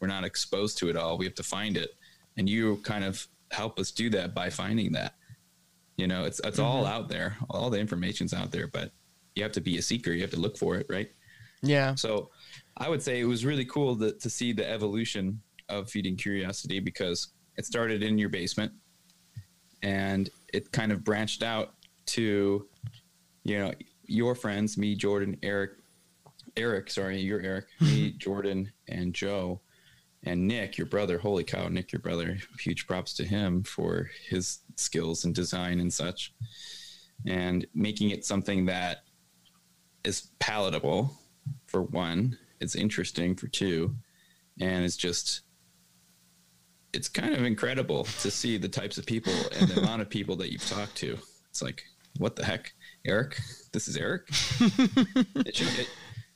[0.00, 1.18] we're not exposed to it all.
[1.18, 1.90] We have to find it.
[2.36, 5.14] And you kind of help us do that by finding that.
[5.96, 6.92] You know it's it's all mm-hmm.
[6.92, 7.36] out there.
[7.50, 8.92] All the information's out there but
[9.34, 10.12] you have to be a seeker.
[10.12, 11.10] You have to look for it right?
[11.60, 11.96] Yeah.
[11.96, 12.30] so
[12.76, 16.78] I would say it was really cool to, to see the evolution of feeding curiosity
[16.78, 18.72] because it started in your basement
[19.82, 21.74] and it kind of branched out
[22.06, 22.66] to,
[23.42, 23.72] you know,
[24.06, 25.72] your friends, me, Jordan, Eric,
[26.56, 29.60] Eric, sorry, you're Eric, me, Jordan, and Joe,
[30.24, 31.18] and Nick, your brother.
[31.18, 32.38] Holy cow, Nick, your brother.
[32.60, 36.32] Huge props to him for his skills and design and such.
[37.26, 38.98] And making it something that
[40.04, 41.12] is palatable
[41.66, 43.96] for one, it's interesting for two,
[44.60, 45.42] and it's just
[46.98, 50.34] it's kind of incredible to see the types of people and the amount of people
[50.34, 51.16] that you've talked to.
[51.48, 51.84] It's like,
[52.18, 52.72] what the heck,
[53.06, 53.38] Eric?
[53.72, 54.22] This is Eric.
[54.60, 55.88] it it,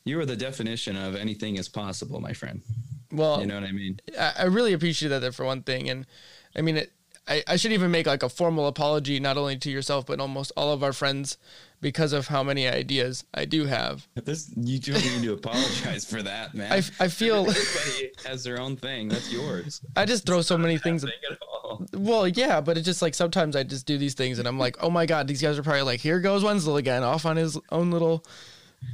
[0.05, 2.63] you are the definition of anything is possible, my friend.
[3.11, 3.99] Well, You know what I mean?
[4.17, 6.07] I, I really appreciate that for one thing, and
[6.55, 6.93] I mean, it,
[7.29, 10.51] I, I should even make like a formal apology not only to yourself but almost
[10.57, 11.39] all of our friends
[11.81, 14.07] because of how many ideas I do have.
[14.15, 16.73] This you don't need to apologize for that, man.
[16.73, 19.09] I, I feel Everybody has their own thing.
[19.09, 19.83] That's yours.
[19.97, 21.03] I just throw so many things.
[21.03, 21.85] Thing at all.
[21.93, 24.77] Well, yeah, but it's just like sometimes I just do these things and I'm like,
[24.81, 27.59] oh my god, these guys are probably like, here goes Wenzel again, off on his
[27.71, 28.25] own little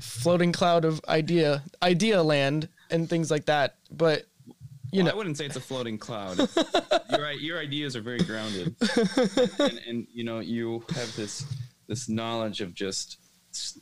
[0.00, 3.76] floating cloud of idea idea land and things like that.
[3.90, 4.26] But
[4.90, 6.38] you Well, I wouldn't say it's a floating cloud.
[7.10, 8.74] your your ideas are very grounded,
[9.58, 11.44] and, and you know you have this
[11.86, 13.18] this knowledge of just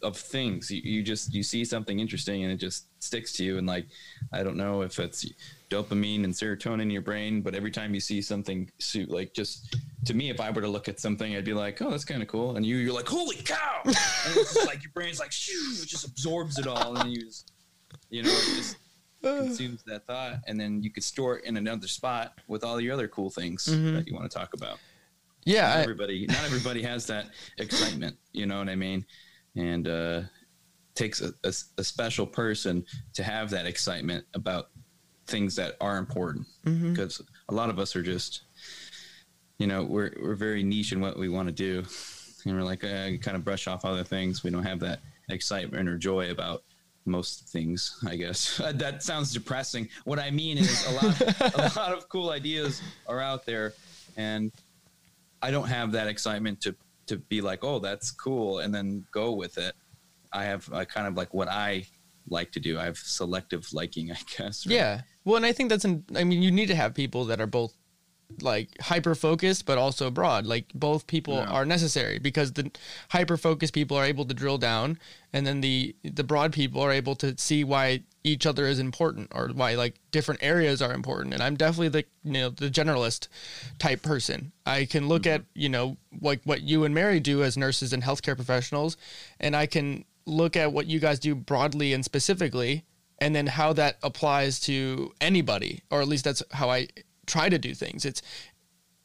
[0.03, 0.71] of things.
[0.71, 3.59] You, you just you see something interesting and it just sticks to you.
[3.59, 3.87] And like
[4.33, 5.27] I don't know if it's
[5.71, 8.71] dopamine and serotonin in your brain, but every time you see something,
[9.09, 9.77] like just
[10.07, 12.23] to me, if I were to look at something, I'd be like, oh, that's kind
[12.23, 12.57] of cool.
[12.57, 13.81] And you you're like, holy cow!
[13.85, 13.95] And
[14.37, 17.53] it's just like your brain's like, shoo, it just absorbs it all, and you just
[18.11, 18.77] you know just
[19.23, 22.95] consumes that thought and then you could store it in another spot with all your
[22.95, 24.79] other cool things that you want to talk about.
[25.45, 27.27] Yeah, not I, everybody not everybody has that
[27.59, 29.05] excitement you know what i mean?
[29.57, 30.23] And uh
[30.95, 32.85] takes a, a, a special person
[33.15, 34.71] to have that excitement about
[35.27, 36.47] things that are important.
[36.65, 36.93] Mhm.
[36.95, 38.43] because a lot of us are just
[39.59, 41.85] you know we're we're very niche in what we want to do.
[42.45, 44.45] And we're like uh, kind of brush off other things.
[44.45, 46.63] We don't have that excitement or joy about
[47.07, 51.21] most things i guess that sounds depressing what i mean is a lot
[51.55, 53.73] a lot of cool ideas are out there
[54.17, 54.53] and
[55.43, 56.75] i don't have that excitement to
[57.07, 59.75] to be like oh that's cool and then go with it
[60.33, 61.87] i have uh, kind of like what i
[62.29, 64.75] like to do i have selective liking i guess right?
[64.75, 65.03] Yeah.
[65.27, 67.49] Well, and I think that's in, I mean, you need to have people that are
[67.49, 67.75] both
[68.43, 70.47] like hyper focused but also broad.
[70.47, 71.45] Like both people Yeah.
[71.45, 72.71] are necessary because the
[73.11, 74.99] hyper focused people are able to drill down
[75.33, 79.31] and then the the broad people are able to see why each other is important
[79.35, 81.35] or why like different areas are important.
[81.35, 83.29] And I'm definitely the you know the generalist
[83.79, 84.53] type person.
[84.65, 85.43] I can look mm-hmm.
[85.43, 88.97] at, you know, like what you and Mary do as nurses and healthcare professionals
[89.39, 92.85] and I can look at what you guys do broadly and specifically
[93.19, 96.87] and then how that applies to anybody or at least that's how i
[97.27, 98.23] try to do things it's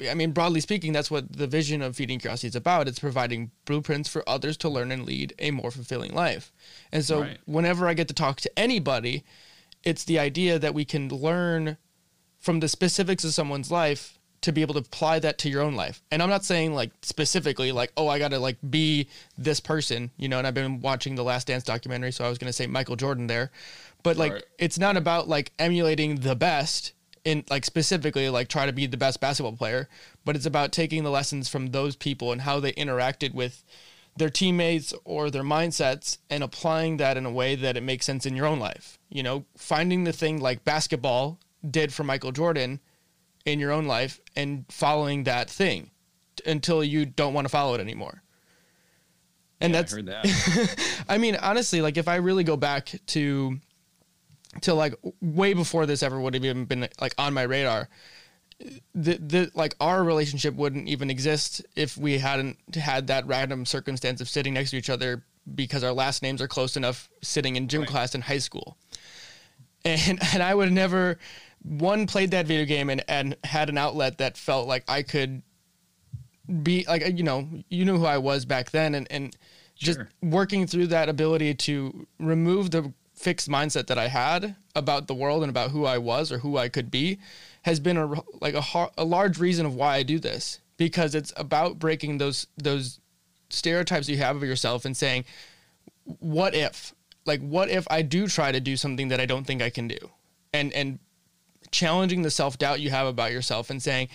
[0.10, 3.52] i mean broadly speaking that's what the vision of feeding curiosity is about it's providing
[3.66, 6.52] blueprints for others to learn and lead a more fulfilling life
[6.92, 7.38] and so Right.
[7.46, 9.24] whenever i get to talk to anybody
[9.84, 11.78] it's the idea that we can learn
[12.40, 15.76] from the specifics of someone's life to be able to apply that to your own
[15.76, 16.02] life.
[16.10, 19.08] And I'm not saying like specifically like, oh, I got to like be
[19.38, 22.40] this person, you know, and I've been watching the Last Dance documentary, so I was
[22.40, 23.52] going to say Michael Jordan there.
[24.02, 24.44] But like Right.
[24.58, 26.94] it's not about like emulating the best
[27.24, 29.88] in like specifically like try to be the best basketball player,
[30.26, 33.64] but it's about taking the lessons from those people and how they interacted with
[34.18, 38.26] their teammates or their mindsets and applying that in a way that it makes sense
[38.26, 38.98] in your own life.
[39.10, 41.40] You know, finding the thing like basketball
[41.70, 42.80] did for Michael Jordan
[43.46, 45.92] in your own life and following that thing
[46.46, 48.24] until you don't want to follow it anymore.
[49.60, 51.04] And Yeah, that's I that.
[51.10, 53.60] I mean, honestly, like if I really go back to
[54.62, 57.88] to like way before this ever would have even been like on my radar,
[58.94, 64.20] the the like our relationship wouldn't even exist if we hadn't had that random circumstance
[64.22, 65.24] of sitting next to each other
[65.56, 67.90] because our last names are close enough sitting in gym Right.
[67.90, 68.78] class in high school.
[69.86, 71.18] And and I would have never
[71.64, 75.42] one played that video game and, and had an outlet that felt like I could
[76.64, 79.36] be like you know you knew who I was back then and and
[79.76, 80.10] just Sure.
[80.22, 85.44] working through that ability to remove the fixed mindset that I had about the world
[85.44, 87.20] and about who I was or who I could be
[87.62, 88.08] has been a
[88.42, 90.60] like a, a large reason of why I do this.
[90.78, 93.00] Because it's about breaking those those
[93.50, 95.26] stereotypes you have of yourself and saying
[96.20, 96.94] what if?
[97.26, 99.88] Like what if I do try to do something that I don't think I can
[99.88, 100.10] do?
[100.52, 101.00] And and
[101.70, 104.10] challenging the self-doubt you have about yourself and saying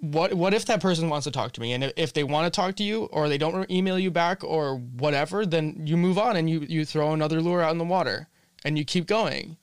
[0.00, 1.72] what what if that person wants to talk to me?
[1.72, 4.76] And if- they want to talk to you or they don't email you back or
[4.76, 8.28] whatever then you move on and you you throw another lure out in the water
[8.64, 9.56] and you keep going.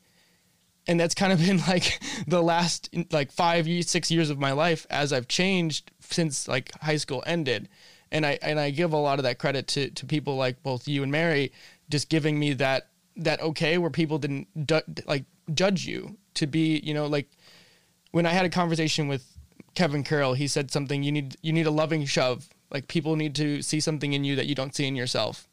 [0.88, 4.86] And that's kind of been like the last like five six years of my life
[4.90, 7.70] as i've changed since like high school ended.
[8.12, 10.88] And i and i give a lot of that credit to to people like both
[10.88, 11.52] you and mary
[11.90, 12.88] just giving me that
[13.18, 17.30] that okay where people didn't du- like judge you to be you know like
[18.12, 19.35] when I had a conversation with
[19.76, 22.48] Kevin Carroll, he said something you need you need a loving shove.
[22.72, 25.48] Like people need to see something in you that you don't see in yourself.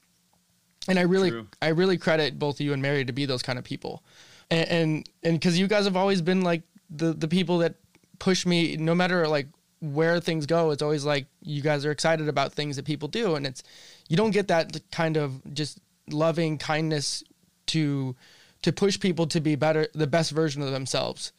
[0.89, 1.49] And I really True.
[1.61, 4.03] I really credit both you and Mary to be those kind of people.
[4.51, 7.75] And and and cuz you guys have always been like the the people that
[8.19, 9.49] push me no matter like
[9.81, 13.35] where things go, it's always like you guys are excited about things that people do
[13.35, 13.63] and it's
[14.09, 17.25] you don't get that kind of just loving kindness
[17.67, 18.15] to
[18.63, 21.33] to push people to be better the best version of themselves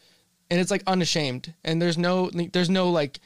[0.54, 3.20] and it's like unashamed and there's no there's no like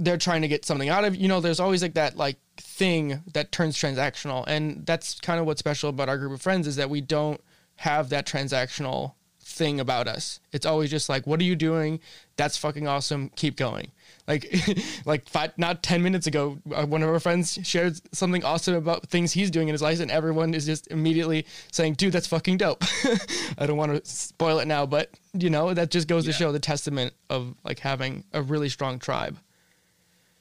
[0.00, 3.22] they're trying to get something out of you know there's always like that like thing
[3.34, 6.74] that turns transactional and that's kind of what's special about our group of friends is
[6.74, 7.40] that we don't
[7.76, 10.40] have that transactional thing about us.
[10.50, 12.00] It's always just like what are you doing?
[12.36, 13.30] That's fucking awesome.
[13.36, 13.92] Keep going
[14.28, 14.54] like
[15.06, 19.08] like five not 10 minutes ago uh, one of our friends shared something awesome about
[19.08, 22.56] things he's doing in his life and everyone is just immediately saying dude that's fucking
[22.58, 22.84] dope
[23.58, 26.32] i don't want to spoil it now but you know that just goes Yeah.
[26.32, 29.36] to show the testament of like having a really strong tribe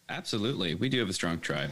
[0.10, 1.70] Absolutely, we do have a strong tribe.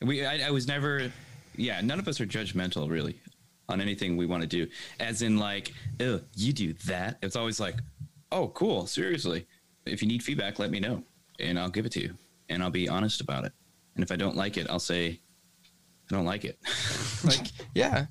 [0.00, 1.12] We, I, I was never,
[1.56, 1.80] yeah.
[1.80, 3.20] None of us are judgmental really
[3.68, 4.66] on anything we want to do.
[4.98, 7.18] As in, like, oh, you do that.
[7.22, 7.76] It's always like,
[8.32, 8.88] oh, cool.
[8.88, 9.46] Seriously,
[9.86, 11.04] if you need feedback, let me know,
[11.42, 12.14] and I'll give it to you,
[12.48, 13.52] and I'll be honest about it.
[13.94, 15.20] And if I don't like it, I'll say,
[16.10, 16.58] I don't like it.
[17.24, 18.06] like, Yeah.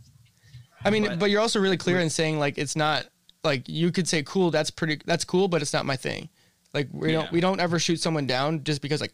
[0.83, 3.05] I mean, but, But- you're also really clear in saying like it's not
[3.43, 6.29] like you could say cool, that's pretty that's cool, but it's not my thing.
[6.73, 9.13] Like we don't we don't ever shoot someone down just because like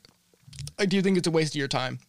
[0.79, 1.99] I do you think it's a waste of your time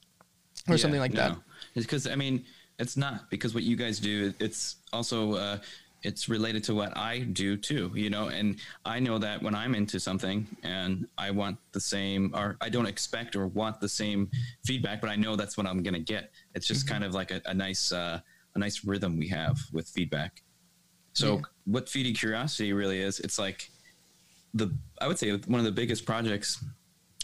[0.68, 1.36] or Yeah, something like that.
[1.74, 2.44] It's because I mean,
[2.78, 4.32] it's not because what you guys do.
[4.38, 5.58] It's also uh,
[6.02, 7.90] it's related to what I do too.
[7.94, 12.32] You know, and I know that when I'm into something and I want the same,
[12.34, 14.30] or I don't expect or want the same
[14.64, 16.30] feedback, but I know that's what I'm gonna get.
[16.54, 16.92] It's just Mm-hmm.
[16.92, 18.20] kind of like a, a nice uh,
[18.54, 20.42] a nice rhythm we have with feedback.
[21.14, 21.40] So Yeah.
[21.64, 23.68] what feeding curiosity really is, it's like
[24.54, 26.62] the I would say one of the biggest projects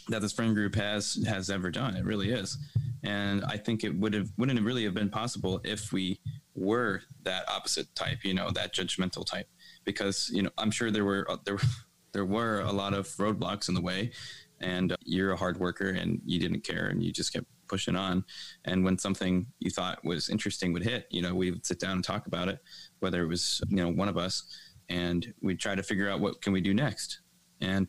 [0.09, 1.97] that this friend group has has ever done.
[1.97, 2.59] It really is,
[3.05, 6.19] and I think it would have wouldn't have really have been possible if we
[6.55, 9.49] were that opposite type, you know, that judgmental type.
[9.85, 11.59] Because you know, I'm sure there were uh, there
[12.13, 14.13] there were a lot of roadblocks in the way,
[14.61, 17.97] and uh, you're a hard worker and you didn't care and you just kept pushing
[17.97, 18.25] on.
[18.65, 21.93] And when something you thought was interesting would hit, you know, we would sit down
[21.93, 22.61] and talk about it,
[23.01, 24.45] whether it was you know one of us,
[24.89, 27.21] and we'd try to figure out what can we do next.
[27.61, 27.89] And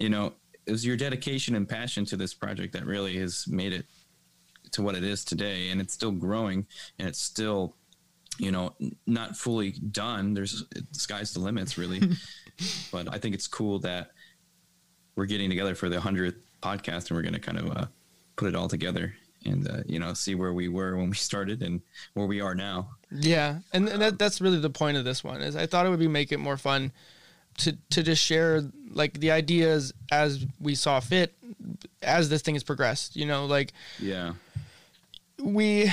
[0.00, 0.34] you know,
[0.66, 3.86] it was your dedication and passion to this project that really has made it
[4.72, 6.66] to what it is today and it's still growing
[6.98, 7.74] and it's still
[8.38, 8.74] you know
[9.06, 12.00] not fully done there's it, sky's the limits really
[12.92, 14.12] but i think it's cool that
[15.16, 17.86] we're getting together for the 100th podcast and we're going to kind of uh,
[18.36, 19.14] put it all together
[19.44, 21.80] and uh, you know see where we were when we started and
[22.14, 25.40] where we are now Yeah, and, and that, that's really the point of this one.
[25.40, 26.92] Is I thought it would be make it more fun
[27.58, 31.34] to to just share like the ideas as we saw fit
[32.02, 33.16] as this thing has progressed.
[33.16, 34.32] You know, like yeah
[35.42, 35.90] we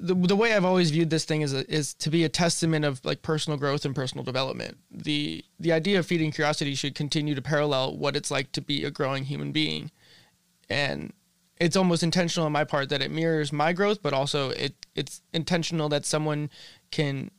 [0.00, 2.84] the, the way I've always viewed this thing is a, is to be a testament
[2.84, 4.78] of like personal growth and personal development.
[4.90, 8.84] The the idea of feeding curiosity should continue to parallel what it's like to be
[8.84, 9.90] a growing human being.
[10.68, 11.12] And
[11.58, 15.22] it's almost intentional on my part that it mirrors my growth, but also it it's
[15.32, 16.48] intentional that someone
[16.90, 17.30] can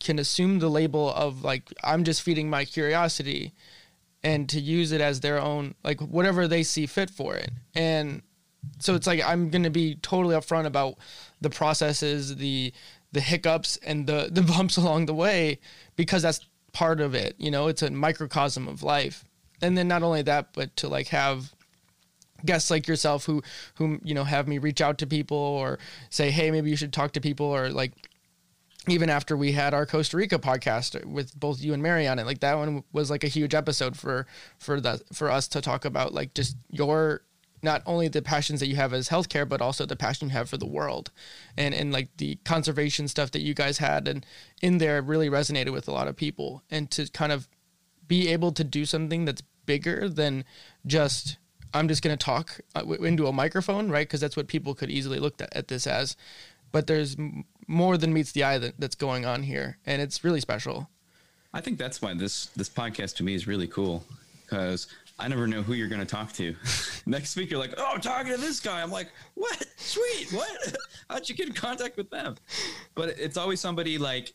[0.00, 3.52] can assume the label of like I'm just feeding my curiosity
[4.22, 7.50] and to use it as their own like whatever they see fit for it.
[7.74, 8.22] And
[8.78, 10.94] so it's like I'm going to be totally upfront about
[11.40, 12.72] the processes, the
[13.12, 15.58] the hiccups and the the bumps along the way
[15.96, 17.34] because that's part of it.
[17.38, 19.24] You know, it's a microcosm of life.
[19.62, 21.52] And then not only that, but to like have
[22.44, 23.42] guests like yourself who
[23.74, 25.78] who you know have me reach out to people or
[26.08, 27.92] say hey maybe you should talk to people or like
[28.88, 32.26] even after we had our Costa Rica podcast with both you and Mary on it,
[32.26, 34.26] like that one was like a huge episode for
[34.58, 37.22] for the for us to talk about like just your
[37.62, 40.48] not only the passions that you have as healthcare, but also the passion you have
[40.48, 41.10] for the world,
[41.56, 44.24] and and like the conservation stuff that you guys had and
[44.62, 47.48] in there really resonated with a lot of people, and to kind of
[48.08, 50.44] be able to do something that's bigger than
[50.86, 51.36] just
[51.72, 54.06] I'm just going to talk uh, into a microphone, right?
[54.06, 56.16] Because that's what people could easily look at, this as.
[56.72, 57.16] But there's
[57.70, 60.90] more than meets the eye that, that's going on here, and it's really special.
[61.54, 64.04] I think that's why this this podcast to me is really cool
[64.42, 64.88] because
[65.18, 66.54] I never know who you're going to talk to.
[67.06, 69.64] Next week, you're like, "Oh, I'm talking to this guy." I'm like, "What?
[69.76, 70.32] Sweet.
[70.32, 70.76] What?
[71.08, 72.34] How'd you get in contact with them?"
[72.96, 74.32] But it's always somebody like,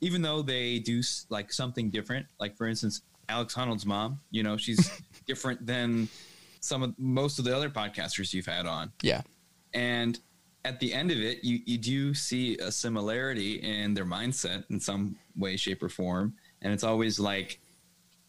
[0.00, 2.26] even though they do like something different.
[2.40, 4.18] Like for instance, Alex Honnold's mom.
[4.30, 4.90] You know, she's
[5.26, 6.08] different than
[6.60, 9.20] some of most of the other podcasters you've had on Yeah,
[9.74, 10.18] and
[10.64, 14.78] at the end of it you, you do see a similarity in their mindset in
[14.80, 16.34] some way shape or form.
[16.62, 17.60] And it's always like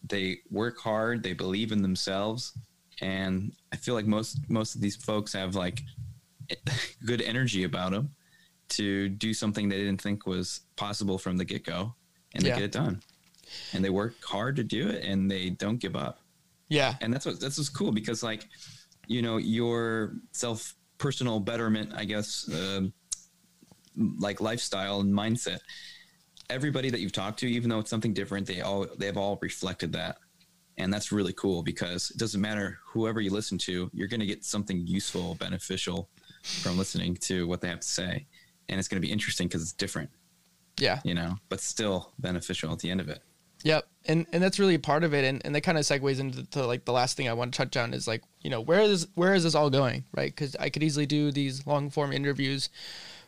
[0.07, 2.53] they work hard they believe in themselves.
[3.01, 5.81] And i feel like most most of these folks have like
[7.05, 8.09] good energy about them
[8.69, 11.93] to do something they didn't think was possible from the get-go.
[12.33, 12.55] And they Yeah.
[12.55, 13.01] get it done.
[13.73, 16.19] And they work hard to do it and they don't give up.
[16.69, 18.47] Yeah, and that's what that's what's cool because like
[19.07, 20.73] you know your self
[21.03, 22.93] personal betterment i guess um
[24.27, 25.59] like lifestyle and mindset
[26.49, 29.91] everybody that you've talked to, even though it's something different, they all they've all reflected
[29.93, 30.17] that.
[30.77, 34.25] And that's really cool because it doesn't matter whoever you listen to, you're going to
[34.33, 36.09] get something useful, beneficial
[36.61, 38.27] from listening to what they have to say.
[38.67, 40.09] And it's going to be interesting because it's different,
[40.79, 40.99] Yeah.
[41.05, 43.21] you know, but still beneficial at the end of it.
[43.63, 43.87] Yep.
[44.05, 46.43] And and that's really a part of it and, and that kind of segues into
[46.51, 48.81] to like the last thing I want to touch on is like, you know, where
[48.81, 50.35] is where is this all going, right?
[50.35, 52.69] Cuz I could easily do these long form interviews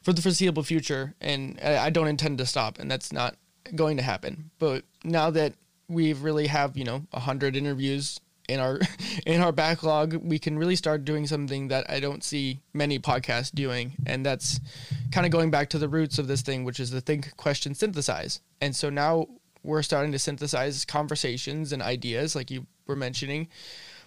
[0.03, 3.37] for the foreseeable future and I don't intend to stop and that's not
[3.73, 4.51] going to happen.
[4.59, 5.53] But now that
[5.87, 8.79] we've really have, you know, a 100 interviews in our
[9.25, 13.51] in our backlog, we can really start doing something that I don't see many podcasts
[13.51, 14.59] doing and that's
[15.13, 17.73] kind of going back to the roots of this thing, which is the think, question,
[17.73, 18.41] synthesize.
[18.59, 19.27] And so now
[19.65, 23.47] we're starting to synthesize conversations and ideas like you were mentioning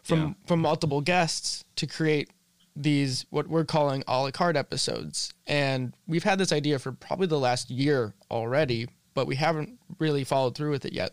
[0.03, 0.33] from Yeah.
[0.47, 2.31] from multiple guests to create
[2.77, 5.33] these what we're calling a la carte episodes.
[5.49, 10.23] And we've had this idea for probably the last year already but we haven't really
[10.23, 11.11] followed through with it yet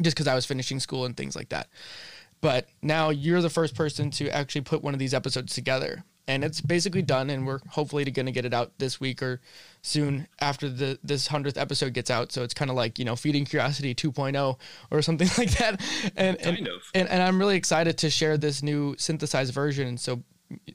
[0.00, 1.68] just because i was finishing school and things like that.
[2.40, 6.44] But now you're the first person to actually put one of these episodes together and
[6.44, 9.40] it's basically done and we're hopefully going to get it out this week or
[9.82, 12.32] soon after the this 100th episode gets out.
[12.32, 14.58] So it's kind of like you know feeding curiosity 2.0
[14.90, 15.80] or something like that.
[16.16, 16.82] And and, of.
[16.94, 19.98] and and i'm really excited to share this new synthesized version.
[19.98, 20.22] So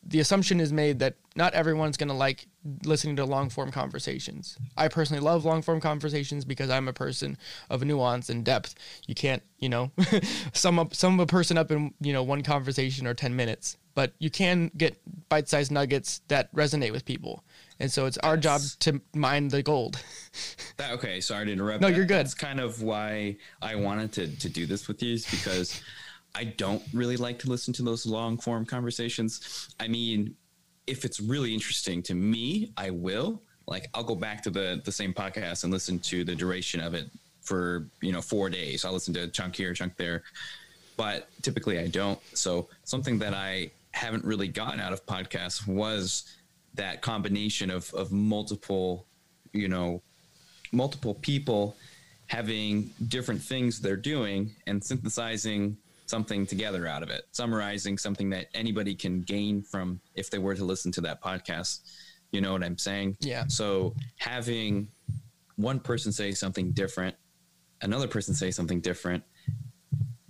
[0.03, 2.47] the assumption is made that not everyone's going to like
[2.85, 4.57] listening to long form conversations.
[4.75, 7.37] I personally love long form conversations because I'm a person
[7.69, 8.75] of nuance and depth.
[9.07, 9.91] You can't, you know,
[10.53, 14.13] sum up sum a person up in, you know, one conversation or 10 minutes, but
[14.19, 14.97] you can get
[15.29, 17.43] bite-sized nuggets that resonate with people.
[17.79, 20.01] And so it's our job to mine the gold.
[20.77, 21.81] That, okay, sorry to interrupt.
[21.81, 22.19] No, That- you're good.
[22.25, 25.81] That's kind of why I wanted to, to do this with you is because
[26.33, 29.73] I don't really like to listen to those long form conversations.
[29.79, 30.35] I mean,
[30.87, 33.41] if it's really interesting to me, I will.
[33.67, 36.93] Like, I'll go back to the the same podcast and listen to the duration of
[36.93, 37.09] it
[37.41, 38.85] for you know four days.
[38.85, 40.23] I'll listen to a chunk here, a chunk there,
[40.97, 42.19] but typically I don't.
[42.33, 46.37] So something that I haven't really gotten out of podcasts was
[46.73, 49.05] that combination of of multiple,
[49.53, 50.01] you know,
[50.71, 51.75] multiple people
[52.27, 55.75] having different things they're doing and synthesizing
[56.11, 60.53] something together out of it, summarizing something that anybody can gain from if they were
[60.53, 61.79] to listen to that podcast.
[62.31, 63.15] You know what I'm saying?
[63.21, 63.45] Yeah.
[63.47, 64.89] So having
[65.55, 67.15] one person say something different,
[67.81, 69.23] another person say something different,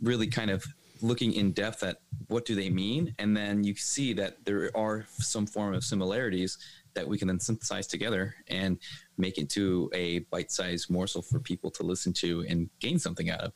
[0.02, 0.64] really kind of
[1.02, 1.98] looking in depth at
[2.28, 6.60] what do they mean and then you see that there are some form of similarities
[6.94, 8.78] that we can then synthesize together and
[9.18, 13.52] make into a bite-sized morsel for people to listen to and gain something out of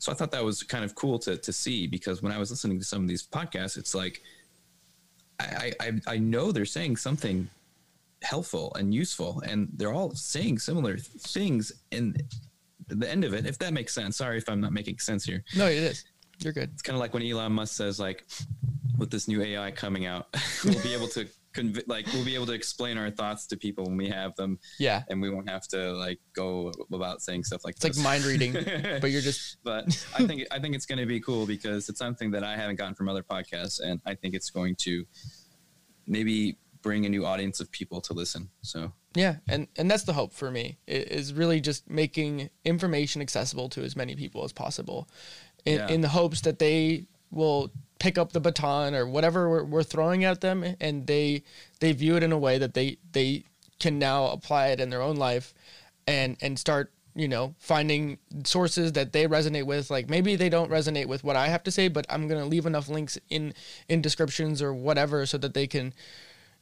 [0.00, 2.50] so i thought that was kind of cool to, to see because when i was
[2.50, 4.20] listening to some of these podcasts it's like
[5.38, 7.48] I, I i know they're saying something
[8.22, 12.22] helpful and useful and they're all saying similar things and
[12.88, 15.42] the end of it if that makes sense sorry if i'm not making sense here
[15.56, 16.04] No, it is.
[16.42, 16.70] You're good.
[16.72, 18.24] it's kind of like when Elon Musk says like
[18.98, 20.26] with this new AI coming out,
[20.64, 23.84] we'll be able to conv- like we'll be able to explain our thoughts to people
[23.84, 25.02] when we have them, Yeah.
[25.08, 28.52] and we won't have to like go about saying stuff like It's like mind reading,
[29.00, 29.84] but you're just but
[30.16, 32.76] I think I think it's going to be cool because it's something that I haven't
[32.76, 35.04] gotten from other podcasts, and I think it's going to
[36.06, 38.48] maybe bring a new audience of people to listen.
[38.62, 43.68] So Yeah, and and that's the hope for me is really just making information accessible
[43.70, 45.08] to as many people as possible,
[45.64, 45.88] in, Yeah.
[45.88, 47.70] in the hopes that they will
[48.00, 51.44] pick up the baton or whatever we're, we're throwing at them, and they
[51.78, 53.44] they view it in a way that they they
[53.78, 55.54] can now apply it in their own life,
[56.08, 60.70] and and start you know finding sources that they resonate with like maybe they don't
[60.70, 63.52] resonate with what i have to say but i'm going to leave enough links in
[63.88, 65.92] in descriptions or whatever so that they can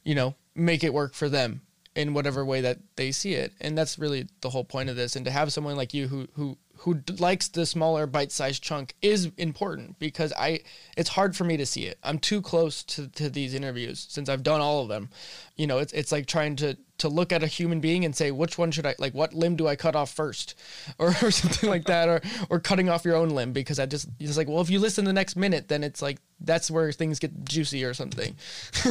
[0.03, 1.61] you know, make it work for them
[1.95, 3.53] in whatever way that they see it.
[3.59, 5.15] And that's really the whole point of this.
[5.15, 8.95] And to have someone like you who who who d- likes the smaller bite-sized chunk
[9.01, 10.61] is important because I
[10.95, 11.97] it's hard for me to see it.
[12.03, 15.09] I'm too close to, to these interviews since I've done all of them.
[15.57, 18.31] You know, it's it's like trying to to look at a human being and say
[18.31, 20.57] which one should I like what limb do I cut off first
[20.99, 24.07] or, or something like that or or cutting off your own limb because I just
[24.19, 27.19] it's like well if you listen the next minute then it's like that's where things
[27.19, 28.35] get juicy or something.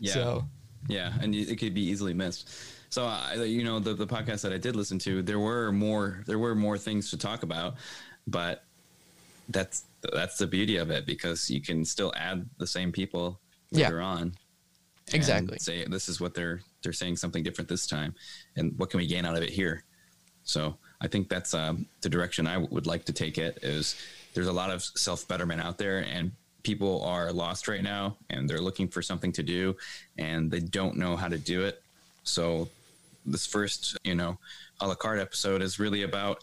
[0.00, 0.44] yeah, So
[0.88, 2.48] yeah, and it could be easily missed.
[2.92, 6.22] So I, you know, the the podcast that I did listen to, there were more
[6.26, 7.76] there were more things to talk about,
[8.26, 8.64] but
[9.48, 13.40] that's that's the beauty of it because you can still add the same people
[13.70, 13.86] Yeah.
[13.86, 14.34] later on.
[15.10, 15.58] Exactly.
[15.58, 18.14] Say this is what they're they're saying something different this time,
[18.56, 19.84] and what can we gain out of it here?
[20.44, 23.58] So I think that's um, the direction I would like to take it.
[23.62, 23.96] Is
[24.34, 26.30] there's a lot of self betterment out there, and
[26.62, 29.76] people are lost right now, and they're looking for something to do,
[30.18, 31.82] and they don't know how to do it.
[32.24, 32.68] So
[33.24, 34.38] this first, you know,
[34.80, 36.38] a la carte episode is really about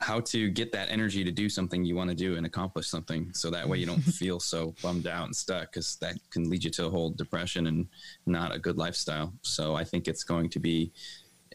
[0.00, 3.32] how to get that energy to do something you want to do and accomplish something
[3.32, 6.62] so that way you don't feel so bummed out and stuck because that can lead
[6.62, 7.86] you to a whole depression and
[8.26, 9.32] not a good lifestyle.
[9.42, 10.92] So i think it's going to be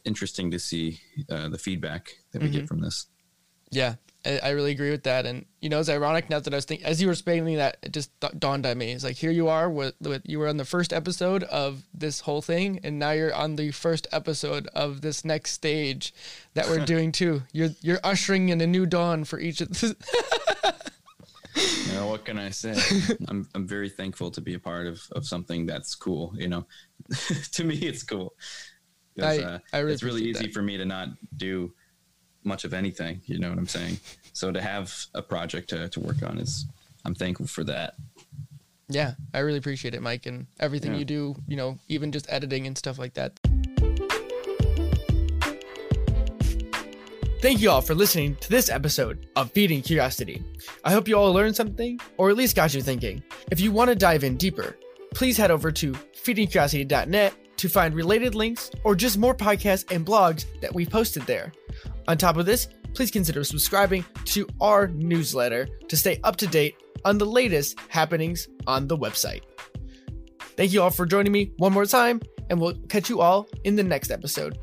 [0.05, 2.53] interesting to see uh, the feedback that we Mhm.
[2.53, 3.07] get from this.
[3.71, 5.25] Yeah, I, I really agree with that.
[5.25, 7.77] And you know, it's ironic now that I was thinking as you were explaining that,
[7.81, 8.91] it just da- dawned on me.
[8.91, 12.21] It's like here you are with, with you were on the first episode of this
[12.21, 16.13] whole thing, and now you're on the first episode of this next stage
[16.53, 17.43] that we're doing too.
[17.53, 19.95] You're you're ushering in a new dawn for each of this.
[21.87, 22.73] you know what can i say
[23.27, 26.65] I'm, I'm very thankful to be a part of, of something that's cool you know
[27.53, 28.33] to me it's cool.
[29.21, 30.53] I- uh, I really it's really easy that.
[30.53, 31.73] for me to not do
[32.43, 33.97] much of anything you know what i'm saying
[34.33, 36.65] so to have a project to, to work on is
[37.05, 37.93] i'm thankful for that
[38.91, 40.97] yeah, I really appreciate it, Mike, and everything Yeah.
[40.97, 41.35] you do.
[41.47, 43.39] You know, even just editing and stuff like that.
[47.41, 50.43] Thank you all for listening to this episode of Feeding Curiosity.
[50.83, 53.21] I hope you all learned something, or at least got you thinking.
[53.51, 54.75] If you want to dive in deeper,
[55.13, 60.45] please head over to feedingcuriosity.net to find related links or just more podcasts and blogs
[60.61, 61.51] that we've posted there.
[62.07, 66.75] On top of this, please consider subscribing to our newsletter to stay up to date
[67.05, 69.41] on the latest happenings on the website.
[70.57, 73.75] Thank you all for joining me one more time, and we'll catch you all in
[73.75, 74.57] the next episode.